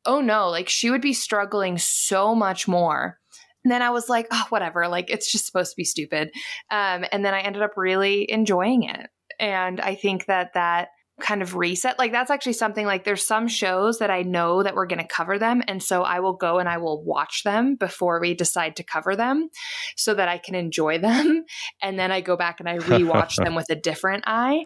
oh 0.06 0.22
no, 0.22 0.50
like 0.50 0.70
she 0.70 0.90
would 0.90 1.02
be 1.02 1.14
struggling 1.14 1.78
so 1.78 2.34
much 2.34 2.66
more. 2.66 3.20
And 3.66 3.72
then 3.72 3.82
I 3.82 3.90
was 3.90 4.08
like, 4.08 4.28
oh, 4.32 4.46
whatever, 4.50 4.88
like 4.88 5.10
it's 5.10 5.30
just 5.30 5.46
supposed 5.46 5.72
to 5.72 5.78
be 5.78 5.84
stupid. 5.84 6.32
Um, 6.72 7.06
and 7.12 7.26
then 7.26 7.34
I 7.34 7.42
ended 7.42 7.62
up 7.62 7.74
really 7.76 8.32
enjoying 8.32 8.84
it. 8.84 9.10
And 9.38 9.82
I 9.82 9.96
think 9.96 10.28
that 10.28 10.54
that 10.54 10.90
kind 11.22 11.42
of 11.42 11.56
reset. 11.56 11.98
Like 11.98 12.12
that's 12.12 12.32
actually 12.32 12.54
something 12.54 12.86
like 12.86 13.04
there's 13.04 13.26
some 13.26 13.48
shows 13.48 14.00
that 14.00 14.10
I 14.10 14.24
know 14.24 14.64
that 14.64 14.76
we're 14.76 14.88
going 14.88 15.02
to 15.02 15.08
cover 15.08 15.40
them 15.40 15.62
and 15.68 15.82
so 15.82 16.04
I 16.04 16.20
will 16.20 16.34
go 16.34 16.60
and 16.60 16.68
I 16.68 16.78
will 16.78 17.04
watch 17.04 17.44
them 17.44 17.76
before 17.76 18.20
we 18.20 18.34
decide 18.34 18.76
to 18.78 18.84
cover 18.84 19.16
them 19.16 19.50
so 19.96 20.14
that 20.14 20.28
I 20.28 20.38
can 20.38 20.56
enjoy 20.56 20.98
them 21.00 21.46
and 21.82 21.98
then 21.98 22.12
I 22.12 22.22
go 22.22 22.36
back 22.36 22.60
and 22.60 22.68
I 22.68 22.78
rewatch 22.78 23.36
them 23.36 23.56
with 23.56 23.70
a 23.70 23.76
different 23.76 24.24
eye. 24.28 24.66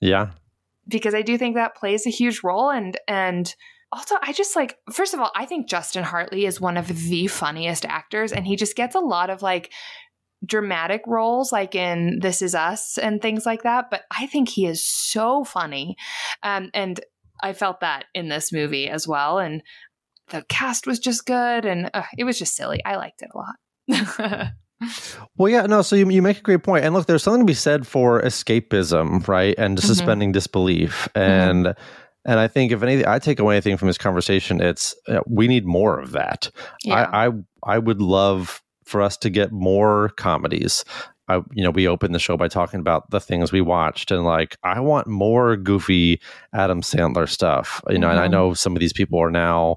Yeah. 0.00 0.30
Because 0.86 1.14
I 1.14 1.22
do 1.22 1.36
think 1.36 1.56
that 1.56 1.76
plays 1.76 2.06
a 2.06 2.10
huge 2.10 2.42
role 2.42 2.70
and 2.70 2.98
and 3.06 3.54
also 3.92 4.16
I 4.22 4.32
just 4.32 4.54
like 4.54 4.76
first 4.92 5.14
of 5.14 5.20
all 5.20 5.30
I 5.34 5.46
think 5.46 5.68
Justin 5.68 6.04
Hartley 6.04 6.46
is 6.46 6.60
one 6.60 6.76
of 6.76 6.88
the 6.88 7.26
funniest 7.26 7.84
actors 7.84 8.32
and 8.32 8.46
he 8.46 8.56
just 8.56 8.76
gets 8.76 8.94
a 8.94 9.00
lot 9.00 9.30
of 9.30 9.42
like 9.42 9.72
dramatic 10.44 11.02
roles 11.06 11.52
like 11.52 11.74
in 11.74 12.20
This 12.20 12.42
Is 12.42 12.54
Us 12.54 12.98
and 12.98 13.20
things 13.20 13.44
like 13.44 13.62
that, 13.62 13.90
but 13.90 14.02
I 14.16 14.26
think 14.26 14.48
he 14.48 14.66
is 14.66 14.84
so 14.84 15.44
funny. 15.44 15.96
Um, 16.42 16.70
and 16.74 17.00
I 17.42 17.52
felt 17.52 17.80
that 17.80 18.04
in 18.14 18.28
this 18.28 18.52
movie 18.52 18.88
as 18.88 19.06
well. 19.06 19.38
And 19.38 19.62
the 20.28 20.44
cast 20.48 20.86
was 20.86 20.98
just 20.98 21.26
good 21.26 21.64
and 21.64 21.90
uh, 21.94 22.02
it 22.16 22.24
was 22.24 22.38
just 22.38 22.54
silly. 22.54 22.84
I 22.84 22.96
liked 22.96 23.22
it 23.22 23.30
a 23.34 23.38
lot. 23.38 24.52
well, 25.36 25.50
yeah, 25.50 25.66
no. 25.66 25.82
So 25.82 25.96
you, 25.96 26.08
you 26.10 26.22
make 26.22 26.38
a 26.38 26.42
great 26.42 26.62
point, 26.62 26.84
and 26.84 26.94
look, 26.94 27.06
there's 27.06 27.22
something 27.22 27.42
to 27.42 27.46
be 27.46 27.54
said 27.54 27.86
for 27.86 28.22
escapism, 28.22 29.26
right, 29.26 29.54
and 29.58 29.78
mm-hmm. 29.78 29.86
suspending 29.86 30.32
disbelief, 30.32 31.08
mm-hmm. 31.14 31.18
and 31.18 31.66
mm-hmm. 31.66 32.30
and 32.30 32.38
I 32.38 32.48
think 32.48 32.72
if 32.72 32.82
anything, 32.82 33.06
I 33.06 33.18
take 33.18 33.38
away 33.38 33.54
anything 33.54 33.76
from 33.76 33.88
this 33.88 33.98
conversation, 33.98 34.60
it's 34.60 34.94
uh, 35.08 35.20
we 35.26 35.48
need 35.48 35.66
more 35.66 35.98
of 35.98 36.12
that. 36.12 36.50
Yeah. 36.84 37.08
I, 37.10 37.26
I 37.26 37.30
I 37.64 37.78
would 37.78 38.00
love 38.00 38.62
for 38.88 39.02
us 39.02 39.16
to 39.18 39.30
get 39.30 39.52
more 39.52 40.10
comedies. 40.16 40.84
I, 41.28 41.36
you 41.52 41.62
know, 41.62 41.70
we 41.70 41.86
opened 41.86 42.14
the 42.14 42.18
show 42.18 42.36
by 42.36 42.48
talking 42.48 42.80
about 42.80 43.10
the 43.10 43.20
things 43.20 43.52
we 43.52 43.60
watched, 43.60 44.10
and 44.10 44.24
like, 44.24 44.56
I 44.62 44.80
want 44.80 45.06
more 45.06 45.56
goofy 45.56 46.20
Adam 46.54 46.80
Sandler 46.80 47.28
stuff. 47.28 47.82
You 47.88 47.98
know, 47.98 48.06
mm-hmm. 48.06 48.12
and 48.12 48.20
I 48.20 48.24
mm-hmm. 48.24 48.32
know 48.32 48.54
some 48.54 48.74
of 48.74 48.80
these 48.80 48.94
people 48.94 49.18
are 49.18 49.30
now 49.30 49.76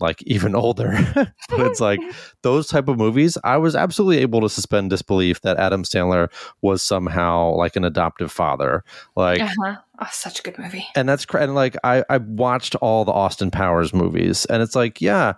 like 0.00 0.22
even 0.22 0.54
older, 0.54 0.96
but 1.14 1.60
it's 1.60 1.80
like 1.80 2.00
those 2.42 2.66
type 2.68 2.88
of 2.88 2.98
movies. 2.98 3.36
I 3.44 3.58
was 3.58 3.76
absolutely 3.76 4.18
able 4.18 4.40
to 4.40 4.48
suspend 4.48 4.90
disbelief 4.90 5.42
that 5.42 5.58
Adam 5.58 5.84
Sandler 5.84 6.28
was 6.62 6.82
somehow 6.82 7.54
like 7.54 7.76
an 7.76 7.84
adoptive 7.84 8.32
father. 8.32 8.82
Like, 9.16 9.40
uh-huh. 9.40 9.76
oh, 10.00 10.08
such 10.10 10.40
a 10.40 10.42
good 10.42 10.58
movie. 10.58 10.86
And 10.94 11.08
that's 11.08 11.26
and 11.34 11.54
like 11.54 11.76
I 11.84 12.04
I 12.08 12.18
watched 12.18 12.74
all 12.76 13.04
the 13.04 13.12
Austin 13.12 13.50
Powers 13.50 13.92
movies, 13.92 14.46
and 14.46 14.62
it's 14.62 14.74
like, 14.74 15.00
yeah 15.00 15.34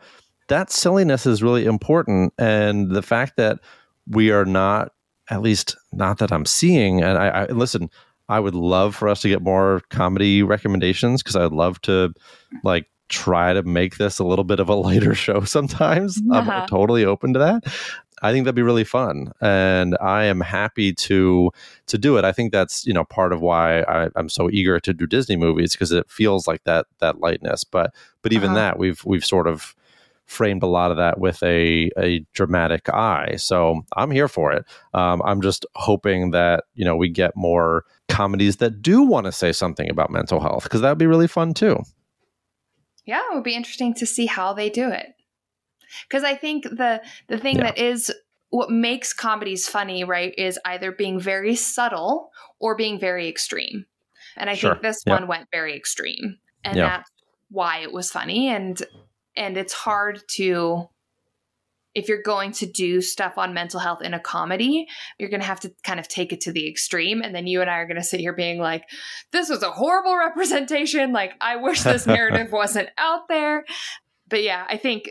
that 0.49 0.71
silliness 0.71 1.27
is 1.27 1.43
really 1.43 1.65
important. 1.65 2.33
And 2.39 2.91
the 2.91 3.03
fact 3.03 3.37
that 3.37 3.61
we 4.07 4.31
are 4.31 4.45
not, 4.45 4.93
at 5.31 5.43
least 5.43 5.77
not 5.93 6.19
that 6.19 6.33
I'm 6.33 6.47
seeing, 6.47 7.03
and 7.03 7.19
I, 7.19 7.29
I 7.29 7.47
listen, 7.47 7.91
I 8.29 8.41
would 8.41 8.55
love 8.55 8.95
for 8.95 9.09
us 9.09 9.23
to 9.23 9.29
get 9.29 9.43
more 9.43 9.83
comedy 9.91 10.43
recommendations 10.43 11.23
because 11.23 11.37
I 11.37 11.43
would 11.43 11.53
love 11.53 11.81
to 11.83 12.13
like 12.63 12.87
try 13.09 13.55
to 13.55 13.63
make 13.63 13.97
this 13.97 14.19
a 14.19 14.25
little 14.25 14.45
bit 14.45 14.61
of 14.61 14.69
a 14.69 14.75
lighter 14.87 15.15
show 15.15 15.43
sometimes. 15.43 16.21
Uh-huh. 16.31 16.51
I'm 16.51 16.69
totally 16.69 17.05
open 17.05 17.33
to 17.35 17.39
that. 17.39 17.65
I 18.21 18.33
think 18.33 18.45
that'd 18.45 18.57
be 18.57 18.63
really 18.63 18.85
fun, 18.85 19.33
and 19.41 19.97
I 20.01 20.25
am 20.25 20.41
happy 20.41 20.93
to 20.93 21.53
to 21.87 21.99
do 21.99 22.19
it. 22.19 22.25
I 22.25 22.33
think 22.33 22.51
that's 22.51 22.85
you 22.85 22.93
know 22.93 23.05
part 23.05 23.33
of 23.33 23.41
why 23.41 23.83
I, 23.83 24.09
am 24.17 24.29
so 24.29 24.51
eager 24.51 24.81
to 24.81 24.93
do 24.93 25.07
Disney 25.07 25.37
movies 25.37 25.73
because 25.73 25.93
it 25.93 26.11
feels 26.11 26.49
like 26.49 26.65
that 26.65 26.87
that 26.99 27.21
lightness. 27.21 27.63
But 27.63 27.95
but 28.23 28.33
even 28.33 28.51
uh-huh. 28.51 28.57
that 28.57 28.79
we've 28.79 29.05
we've 29.05 29.25
sort 29.25 29.47
of 29.47 29.77
framed 30.29 30.63
a 30.63 30.67
lot 30.67 30.91
of 30.91 30.99
that 30.99 31.19
with 31.19 31.43
a, 31.43 31.91
a 31.99 32.25
dramatic 32.35 32.89
eye. 32.91 33.35
So 33.37 33.81
I'm 33.97 34.11
here 34.11 34.29
for 34.29 34.53
it. 34.53 34.65
Um, 34.95 35.23
I'm 35.25 35.41
just 35.41 35.67
hoping 35.75 36.31
that, 36.33 36.65
you 36.75 36.85
know, 36.85 36.95
we 36.95 37.09
get 37.09 37.35
more 37.35 37.85
comedies 38.09 38.59
that 38.59 38.83
do 38.83 39.03
want 39.03 39.25
to 39.27 39.33
say 39.33 39.53
something 39.53 39.91
about 39.91 40.11
mental 40.11 40.39
health 40.39 40.65
because 40.65 40.83
that 40.83 40.91
would 40.91 40.99
be 40.99 41.07
really 41.07 41.27
fun 41.27 41.55
too. 41.55 41.79
Yeah, 43.07 43.23
it 43.31 43.35
would 43.35 43.43
be 43.43 43.55
interesting 43.55 43.95
to 43.95 44.07
see 44.07 44.27
how 44.27 44.53
they 44.53 44.69
do 44.69 44.91
it. 44.91 45.07
Because 46.07 46.25
I 46.25 46.35
think 46.35 46.65
the 46.65 47.03
the 47.29 47.39
thing 47.39 47.57
yeah. 47.57 47.65
that 47.65 47.79
is 47.79 48.13
what 48.51 48.71
makes 48.71 49.15
comedies 49.15 49.67
funny, 49.67 50.05
right, 50.05 50.35
is 50.37 50.59
either 50.67 50.93
being 50.93 51.19
very 51.19 51.55
subtle 51.55 52.31
or 52.61 52.77
being 52.77 52.99
very 52.99 53.29
extreme. 53.29 53.87
And 54.37 54.51
I 54.51 54.55
sure. 54.55 54.73
think 54.73 54.83
this 54.83 55.03
yep. 55.07 55.21
one 55.21 55.29
went 55.29 55.49
very 55.51 55.75
extreme. 55.75 56.37
And 56.65 56.79
that's 56.79 57.11
why 57.51 57.79
it 57.79 57.93
was 57.93 58.11
funny. 58.11 58.49
And 58.49 58.83
and 59.39 59.57
it's 59.57 59.73
hard 59.73 60.21
to 60.37 60.89
if 61.95 62.09
you're 62.09 62.23
going 62.23 62.53
to 62.53 62.67
do 62.67 63.01
stuff 63.01 63.39
on 63.39 63.55
mental 63.55 63.81
health 63.81 64.03
in 64.03 64.15
a 64.15 64.21
comedy, 64.21 64.87
you're 65.19 65.31
going 65.31 65.41
to 65.41 65.47
have 65.47 65.61
to 65.61 65.73
kind 65.83 65.99
of 65.99 66.07
take 66.07 66.33
it 66.33 66.43
to 66.43 66.53
the 66.53 66.69
extreme. 66.69 67.23
And 67.23 67.35
then 67.35 67.47
you 67.47 67.61
and 67.61 67.69
I 67.69 67.79
are 67.79 67.87
going 67.87 67.97
to 67.97 68.05
sit 68.05 68.21
here 68.21 68.35
being 68.35 68.61
like, 68.61 68.85
this 69.33 69.49
was 69.49 69.63
a 69.63 69.71
horrible 69.71 70.17
representation. 70.19 71.13
Like, 71.13 71.33
I 71.41 71.57
wish 71.57 71.83
this 71.83 72.07
narrative 72.07 72.53
wasn't 72.53 72.91
out 72.99 73.27
there. 73.29 73.65
But 74.29 74.45
yeah, 74.45 74.65
I 74.69 74.77
think 74.77 75.11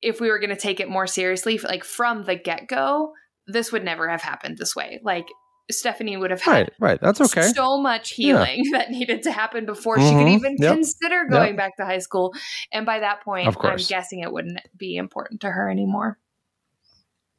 if 0.00 0.20
we 0.20 0.28
were 0.28 0.38
going 0.38 0.50
to 0.50 0.56
take 0.56 0.80
it 0.80 0.88
more 0.88 1.06
seriously, 1.06 1.58
like 1.58 1.84
from 1.84 2.24
the 2.24 2.36
get 2.36 2.68
go, 2.68 3.12
this 3.46 3.70
would 3.72 3.84
never 3.84 4.08
have 4.08 4.22
happened 4.22 4.56
this 4.56 4.74
way. 4.74 5.00
Like, 5.02 5.26
Stephanie 5.72 6.16
would 6.16 6.30
have 6.30 6.40
had 6.40 6.52
right, 6.52 6.72
right. 6.78 7.00
That's 7.00 7.20
okay. 7.20 7.42
so 7.42 7.80
much 7.80 8.10
healing 8.10 8.62
yeah. 8.64 8.70
that 8.78 8.90
needed 8.90 9.22
to 9.24 9.32
happen 9.32 9.66
before 9.66 9.96
mm-hmm. 9.96 10.06
she 10.06 10.12
could 10.14 10.26
mm-hmm. 10.26 10.34
even 10.34 10.56
yep. 10.58 10.74
consider 10.74 11.24
going 11.28 11.48
yep. 11.48 11.56
back 11.56 11.76
to 11.76 11.84
high 11.84 11.98
school. 11.98 12.32
And 12.72 12.86
by 12.86 13.00
that 13.00 13.22
point, 13.22 13.54
I'm 13.60 13.76
guessing 13.76 14.20
it 14.20 14.32
wouldn't 14.32 14.58
be 14.76 14.96
important 14.96 15.40
to 15.42 15.50
her 15.50 15.70
anymore. 15.70 16.18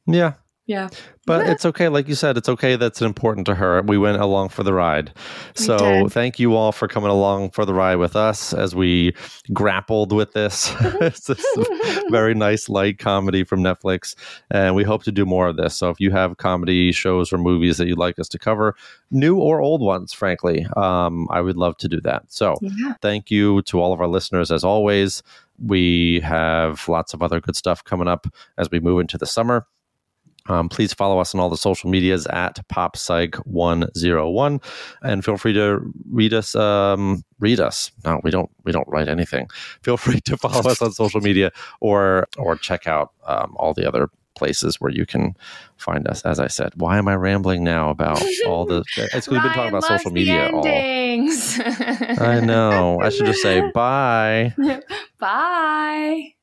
Yeah, 0.06 0.34
yeah. 0.66 0.88
But 1.26 1.46
it's 1.46 1.66
okay. 1.66 1.88
Like 1.88 2.08
you 2.08 2.14
said, 2.14 2.36
it's 2.36 2.48
okay 2.48 2.76
that's 2.76 3.02
important 3.02 3.46
to 3.46 3.54
her. 3.54 3.82
We 3.82 3.98
went 3.98 4.20
along 4.20 4.50
for 4.50 4.62
the 4.62 4.72
ride. 4.72 5.12
So 5.54 6.08
thank 6.08 6.38
you 6.38 6.54
all 6.54 6.72
for 6.72 6.88
coming 6.88 7.10
along 7.10 7.50
for 7.50 7.64
the 7.64 7.74
ride 7.74 7.96
with 7.96 8.16
us 8.16 8.52
as 8.54 8.74
we 8.74 9.14
grappled 9.52 10.12
with 10.12 10.32
this. 10.32 10.72
it's 10.80 11.26
this 11.26 11.44
very 12.10 12.34
nice 12.34 12.68
light 12.68 12.98
comedy 12.98 13.44
from 13.44 13.62
Netflix. 13.62 14.14
And 14.50 14.74
we 14.74 14.84
hope 14.84 15.02
to 15.04 15.12
do 15.12 15.26
more 15.26 15.48
of 15.48 15.56
this. 15.56 15.74
So 15.74 15.90
if 15.90 16.00
you 16.00 16.10
have 16.10 16.38
comedy 16.38 16.92
shows 16.92 17.32
or 17.32 17.38
movies 17.38 17.76
that 17.78 17.86
you'd 17.86 17.98
like 17.98 18.18
us 18.18 18.28
to 18.28 18.38
cover, 18.38 18.74
new 19.10 19.36
or 19.36 19.60
old 19.60 19.82
ones, 19.82 20.12
frankly, 20.12 20.66
um, 20.76 21.26
I 21.30 21.42
would 21.42 21.56
love 21.56 21.76
to 21.78 21.88
do 21.88 22.00
that. 22.02 22.24
So 22.28 22.56
yeah. 22.60 22.94
thank 23.02 23.30
you 23.30 23.62
to 23.62 23.80
all 23.80 23.92
of 23.92 24.00
our 24.00 24.08
listeners 24.08 24.50
as 24.50 24.64
always. 24.64 25.22
We 25.58 26.20
have 26.20 26.86
lots 26.88 27.14
of 27.14 27.22
other 27.22 27.40
good 27.40 27.56
stuff 27.56 27.84
coming 27.84 28.08
up 28.08 28.26
as 28.58 28.70
we 28.70 28.80
move 28.80 29.00
into 29.00 29.18
the 29.18 29.26
summer. 29.26 29.66
Um, 30.46 30.68
please 30.68 30.92
follow 30.92 31.18
us 31.18 31.34
on 31.34 31.40
all 31.40 31.48
the 31.48 31.56
social 31.56 31.88
medias 31.88 32.26
at 32.26 32.60
poppsych101 32.68 34.62
and 35.02 35.24
feel 35.24 35.36
free 35.36 35.54
to 35.54 35.80
read 36.10 36.34
us 36.34 36.54
um, 36.54 37.24
read 37.40 37.60
us. 37.60 37.90
No 38.04 38.20
we 38.22 38.30
don't 38.30 38.50
we 38.64 38.72
don't 38.72 38.88
write 38.88 39.08
anything. 39.08 39.48
Feel 39.82 39.96
free 39.96 40.20
to 40.22 40.36
follow 40.36 40.70
us 40.70 40.82
on 40.82 40.92
social 40.92 41.20
media 41.20 41.50
or 41.80 42.26
or 42.36 42.56
check 42.56 42.86
out 42.86 43.12
um, 43.26 43.54
all 43.56 43.72
the 43.74 43.86
other 43.86 44.08
places 44.36 44.80
where 44.80 44.90
you 44.90 45.06
can 45.06 45.34
find 45.76 46.08
us. 46.08 46.22
As 46.22 46.40
i 46.40 46.48
said 46.48 46.72
why 46.74 46.98
am 46.98 47.06
i 47.08 47.14
rambling 47.14 47.62
now 47.62 47.88
about 47.88 48.20
all 48.46 48.66
the 48.66 48.84
it's 48.96 49.28
we've 49.28 49.40
been 49.40 49.52
talking 49.52 49.68
about 49.68 49.84
social 49.84 50.10
media 50.10 50.50
all 50.52 50.62
i 50.66 52.40
know. 52.40 53.00
I 53.00 53.10
should 53.10 53.26
just 53.26 53.42
say 53.42 53.70
bye. 53.74 54.52
Bye 55.18 56.34